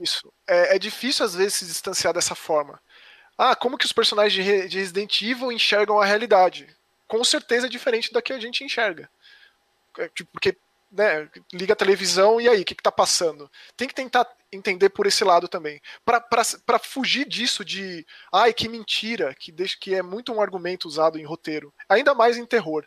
Isso. 0.00 0.32
É, 0.48 0.76
é 0.76 0.78
difícil 0.78 1.24
às 1.24 1.34
vezes 1.34 1.54
se 1.54 1.66
distanciar 1.66 2.12
dessa 2.12 2.34
forma. 2.34 2.80
Ah, 3.38 3.54
como 3.54 3.78
que 3.78 3.86
os 3.86 3.92
personagens 3.92 4.44
de, 4.44 4.68
de 4.68 4.78
Resident 4.78 5.22
Evil 5.22 5.52
enxergam 5.52 6.00
a 6.00 6.04
realidade? 6.04 6.68
Com 7.06 7.22
certeza 7.22 7.66
é 7.66 7.70
diferente 7.70 8.12
da 8.12 8.20
que 8.20 8.32
a 8.32 8.40
gente 8.40 8.64
enxerga. 8.64 9.08
É, 9.98 10.08
tipo, 10.08 10.30
porque 10.32 10.56
né, 10.90 11.28
liga 11.52 11.72
a 11.72 11.76
televisão 11.76 12.40
e 12.40 12.48
aí, 12.48 12.62
o 12.62 12.64
que, 12.64 12.74
está 12.74 12.90
passando? 12.90 13.50
Tem 13.76 13.86
que 13.86 13.94
tentar 13.94 14.26
entender 14.52 14.88
por 14.90 15.06
esse 15.06 15.22
lado 15.22 15.46
também. 15.46 15.80
Para 16.04 16.78
fugir 16.78 17.26
disso 17.28 17.64
de 17.64 18.04
ai, 18.32 18.52
que 18.52 18.68
mentira, 18.68 19.34
que, 19.34 19.52
deixa, 19.52 19.76
que 19.78 19.94
é 19.94 20.02
muito 20.02 20.32
um 20.32 20.40
argumento 20.40 20.88
usado 20.88 21.18
em 21.18 21.24
roteiro, 21.24 21.72
ainda 21.88 22.14
mais 22.14 22.36
em 22.36 22.44
terror. 22.44 22.86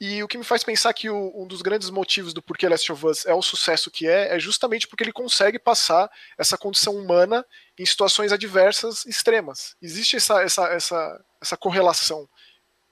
E 0.00 0.22
o 0.22 0.28
que 0.28 0.38
me 0.38 0.44
faz 0.44 0.62
pensar 0.62 0.92
que 0.92 1.10
o, 1.10 1.32
um 1.34 1.46
dos 1.46 1.60
grandes 1.60 1.90
motivos 1.90 2.32
do 2.32 2.40
porquê 2.40 2.68
Last 2.68 2.92
of 2.92 3.04
Us 3.04 3.26
é 3.26 3.34
o 3.34 3.42
sucesso 3.42 3.90
que 3.90 4.06
é, 4.06 4.36
é 4.36 4.38
justamente 4.38 4.86
porque 4.86 5.02
ele 5.02 5.12
consegue 5.12 5.58
passar 5.58 6.08
essa 6.36 6.56
condição 6.56 6.94
humana 6.94 7.44
em 7.76 7.84
situações 7.84 8.30
adversas 8.30 9.04
extremas. 9.06 9.74
Existe 9.82 10.16
essa, 10.16 10.40
essa, 10.40 10.68
essa, 10.68 11.24
essa 11.40 11.56
correlação. 11.56 12.28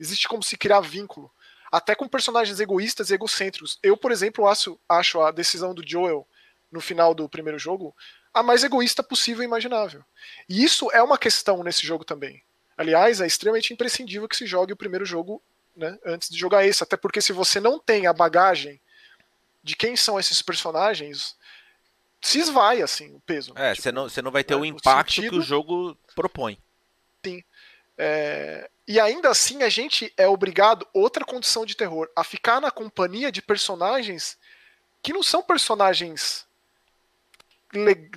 Existe 0.00 0.26
como 0.26 0.42
se 0.42 0.56
criar 0.56 0.80
vínculo. 0.80 1.30
Até 1.76 1.94
com 1.94 2.08
personagens 2.08 2.58
egoístas 2.58 3.10
e 3.10 3.14
egocêntricos. 3.14 3.78
Eu, 3.82 3.98
por 3.98 4.10
exemplo, 4.10 4.46
acho, 4.48 4.80
acho 4.88 5.20
a 5.20 5.30
decisão 5.30 5.74
do 5.74 5.86
Joel 5.86 6.26
no 6.72 6.80
final 6.80 7.14
do 7.14 7.28
primeiro 7.28 7.58
jogo 7.58 7.94
a 8.32 8.42
mais 8.42 8.64
egoísta 8.64 9.02
possível 9.02 9.42
e 9.42 9.44
imaginável. 9.44 10.02
E 10.48 10.64
isso 10.64 10.90
é 10.90 11.02
uma 11.02 11.18
questão 11.18 11.62
nesse 11.62 11.86
jogo 11.86 12.02
também. 12.02 12.42
Aliás, 12.78 13.20
é 13.20 13.26
extremamente 13.26 13.74
imprescindível 13.74 14.26
que 14.26 14.36
se 14.36 14.46
jogue 14.46 14.72
o 14.72 14.76
primeiro 14.76 15.04
jogo 15.04 15.42
né, 15.76 15.98
antes 16.04 16.30
de 16.30 16.38
jogar 16.38 16.64
esse. 16.64 16.82
Até 16.82 16.96
porque 16.96 17.20
se 17.20 17.34
você 17.34 17.60
não 17.60 17.78
tem 17.78 18.06
a 18.06 18.12
bagagem 18.14 18.80
de 19.62 19.76
quem 19.76 19.96
são 19.96 20.18
esses 20.18 20.40
personagens, 20.40 21.36
se 22.22 22.38
esvai 22.38 22.80
assim 22.80 23.14
o 23.14 23.20
peso. 23.20 23.52
É, 23.54 23.72
tipo, 23.72 23.82
você 23.82 23.92
não, 23.92 24.08
você 24.08 24.22
não 24.22 24.30
vai 24.30 24.42
ter 24.42 24.54
né, 24.54 24.62
o 24.62 24.64
impacto 24.64 25.12
sentido, 25.12 25.32
que 25.32 25.38
o 25.38 25.42
jogo 25.42 25.94
propõe. 26.14 26.58
Sim. 27.22 27.44
É, 27.98 28.68
e 28.86 29.00
ainda 29.00 29.30
assim 29.30 29.62
a 29.62 29.68
gente 29.68 30.12
é 30.16 30.28
obrigado, 30.28 30.86
outra 30.92 31.24
condição 31.24 31.64
de 31.64 31.76
terror, 31.76 32.08
a 32.14 32.22
ficar 32.22 32.60
na 32.60 32.70
companhia 32.70 33.32
de 33.32 33.40
personagens 33.40 34.38
que 35.02 35.12
não 35.12 35.22
são 35.22 35.42
personagens 35.42 36.46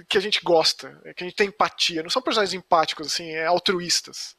que 0.08 0.18
a 0.18 0.22
gente 0.22 0.42
gosta, 0.44 1.02
que 1.16 1.24
a 1.24 1.28
gente 1.28 1.36
tem 1.36 1.48
empatia, 1.48 2.04
não 2.04 2.10
são 2.10 2.22
personagens 2.22 2.54
empáticos, 2.54 3.08
assim, 3.08 3.30
é 3.32 3.46
altruístas. 3.46 4.38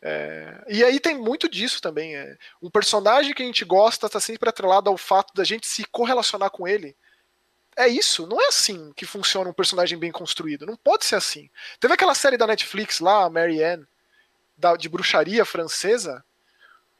É, 0.00 0.64
e 0.68 0.84
aí 0.84 1.00
tem 1.00 1.16
muito 1.16 1.48
disso 1.48 1.80
também. 1.80 2.16
É, 2.16 2.36
um 2.62 2.70
personagem 2.70 3.34
que 3.34 3.42
a 3.42 3.46
gente 3.46 3.64
gosta 3.64 4.06
está 4.06 4.20
sempre 4.20 4.48
atrelado 4.48 4.90
ao 4.90 4.96
fato 4.96 5.32
da 5.34 5.44
gente 5.44 5.66
se 5.66 5.84
correlacionar 5.84 6.50
com 6.50 6.68
ele. 6.68 6.96
É 7.76 7.86
isso, 7.86 8.26
não 8.26 8.40
é 8.40 8.46
assim 8.48 8.92
que 8.96 9.06
funciona 9.06 9.50
um 9.50 9.54
personagem 9.54 9.98
bem 9.98 10.10
construído. 10.10 10.66
Não 10.66 10.76
pode 10.76 11.04
ser 11.04 11.16
assim. 11.16 11.48
Teve 11.78 11.94
aquela 11.94 12.14
série 12.14 12.36
da 12.36 12.46
Netflix 12.46 12.98
lá, 13.00 13.30
Mary 13.30 13.62
Ann, 13.62 13.84
da, 14.58 14.76
de 14.76 14.88
bruxaria 14.88 15.44
francesa. 15.44 16.22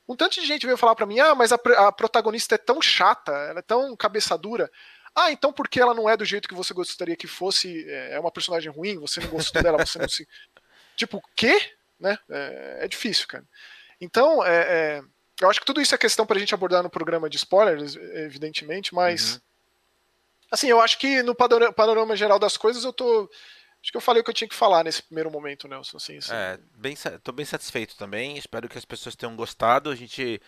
Um 0.09 0.17
tanto 0.17 0.41
de 0.41 0.47
gente 0.47 0.65
veio 0.65 0.79
falar 0.79 0.95
para 0.95 1.07
mim: 1.07 1.19
ah, 1.19 1.35
mas 1.35 1.53
a, 1.53 1.57
a, 1.57 1.93
protagonista 1.93 2.55
é 2.55 2.59
tão 2.59 2.81
chata, 2.81 3.33
ela 3.33 3.59
é 3.59 3.63
tão 3.63 3.95
cabeça 3.97 4.39
dura. 4.39 4.71
Ah, 5.15 5.33
então 5.33 5.53
porque 5.53 5.81
ela 5.81 5.93
não 5.93 6.09
é 6.09 6.17
do 6.17 6.25
jeito 6.25 6.49
que 6.49 6.55
você 6.55 6.73
gostaria 6.73 7.17
que 7.17 7.27
fosse, 7.27 7.85
é, 7.91 8.15
é 8.15 8.21
uma 8.21 8.31
personagem 8.31 8.71
ruim, 8.71 8.99
você 8.99 9.21
não 9.21 9.29
gostou 9.29 9.63
dela, 9.63 9.85
você 9.85 9.99
não 9.99 10.09
se. 10.09 10.27
Tipo, 10.97 11.23
quê? 11.37 11.77
né? 11.99 12.19
É, 12.31 12.79
é 12.83 12.89
difícil, 12.89 13.27
cara. 13.27 13.45
Então, 14.01 14.45
é, 14.45 14.57
é, 14.57 15.03
eu 15.41 15.51
acho 15.51 15.61
que 15.61 15.67
tudo 15.67 15.81
isso 15.81 15.95
é 15.95 15.99
questão 15.99 16.25
para 16.25 16.37
a 16.37 16.41
gente 16.41 16.55
abordar 16.55 16.83
no 16.83 16.91
programa 16.91 17.29
de 17.29 17.37
spoilers, 17.37 17.97
evidentemente, 17.97 18.95
mas. 18.95 19.35
Uhum. 19.35 19.41
Assim, 20.51 20.69
eu 20.69 20.81
acho 20.81 20.99
que 20.99 21.23
no 21.23 21.35
panorama, 21.35 21.73
panorama, 21.73 22.17
geral 22.17 22.39
das 22.39 22.57
coisas 22.57 22.85
eu 22.85 22.93
tô. 22.93 23.29
Acho 23.83 23.93
que 23.93 23.97
eu 23.97 24.03
falei 24.03 24.21
o 24.21 24.25
que 24.25 24.31
eu 24.31 24.35
tinha 24.35 24.49
que 24.49 24.55
falar 24.55 24.85
nesse 24.85 25.03
primeiro 25.03 25.31
momento, 25.31 25.69
Nelson. 25.69 25.97
Assim, 25.97 26.19
assim. 26.19 26.33
É, 26.33 26.59
bem, 26.77 26.97
tô 27.23 27.33
bem 27.33 27.47
satisfeito 27.47 27.97
também. 27.97 28.37
Espero 28.37 28.69
que 28.69 28.77
as 28.77 28.85
pessoas 28.85 29.15
tenham 29.15 29.37
gostado. 29.37 29.91
A 29.91 29.95
gente 29.95 30.41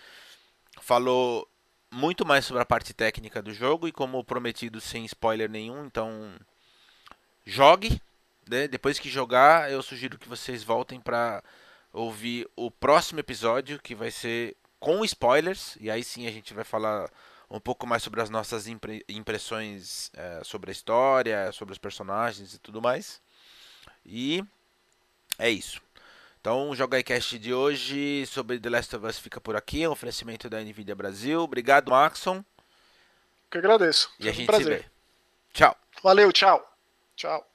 falou 0.80 1.48
muito 1.90 2.26
mais 2.26 2.44
sobre 2.44 2.62
a 2.62 2.66
parte 2.66 2.92
técnica 2.92 3.40
do 3.40 3.52
jogo 3.52 3.88
e, 3.88 3.92
como 3.92 4.24
prometido, 4.24 4.80
sem 4.80 5.04
spoiler 5.04 5.50
nenhum. 5.50 5.84
Então, 5.86 6.34
jogue, 7.44 8.00
né? 8.48 8.68
Depois 8.68 8.98
que 8.98 9.08
jogar, 9.08 9.70
eu 9.70 9.82
sugiro 9.82 10.18
que 10.18 10.28
vocês 10.28 10.62
voltem 10.64 11.00
para 11.00 11.42
ouvir 11.92 12.48
o 12.56 12.70
próximo 12.70 13.20
episódio, 13.20 13.80
que 13.80 13.94
vai 13.94 14.10
ser 14.10 14.56
com 14.78 15.04
spoilers, 15.04 15.76
e 15.78 15.90
aí 15.90 16.02
sim 16.02 16.26
a 16.26 16.30
gente 16.30 16.54
vai 16.54 16.64
falar 16.64 17.10
um 17.50 17.58
pouco 17.58 17.86
mais 17.86 18.02
sobre 18.02 18.20
as 18.20 18.30
nossas 18.30 18.68
impre 18.68 19.04
impressões 19.08 20.10
é, 20.14 20.40
sobre 20.44 20.70
a 20.70 20.72
história, 20.72 21.50
sobre 21.52 21.72
os 21.72 21.78
personagens 21.78 22.54
e 22.54 22.58
tudo 22.58 22.80
mais. 22.80 23.20
E 24.06 24.44
é 25.38 25.50
isso. 25.50 25.80
Então, 26.40 26.70
o 26.70 26.76
Joga 26.76 27.02
Cast 27.02 27.38
de 27.38 27.52
hoje 27.52 28.24
sobre 28.26 28.58
The 28.58 28.70
Last 28.70 28.96
of 28.96 29.06
Us 29.06 29.18
fica 29.18 29.40
por 29.40 29.56
aqui. 29.56 29.86
Um 29.86 29.90
oferecimento 29.90 30.48
da 30.48 30.62
NVIDIA 30.62 30.94
Brasil. 30.94 31.42
Obrigado, 31.42 31.90
Maxon. 31.90 32.42
Que 33.50 33.58
agradeço. 33.58 34.10
E 34.18 34.28
a 34.28 34.32
gente 34.32 34.46
prazer. 34.46 34.64
se 34.64 34.82
vê. 34.84 34.90
Tchau. 35.52 35.76
Valeu, 36.02 36.32
tchau. 36.32 36.64
Tchau. 37.16 37.49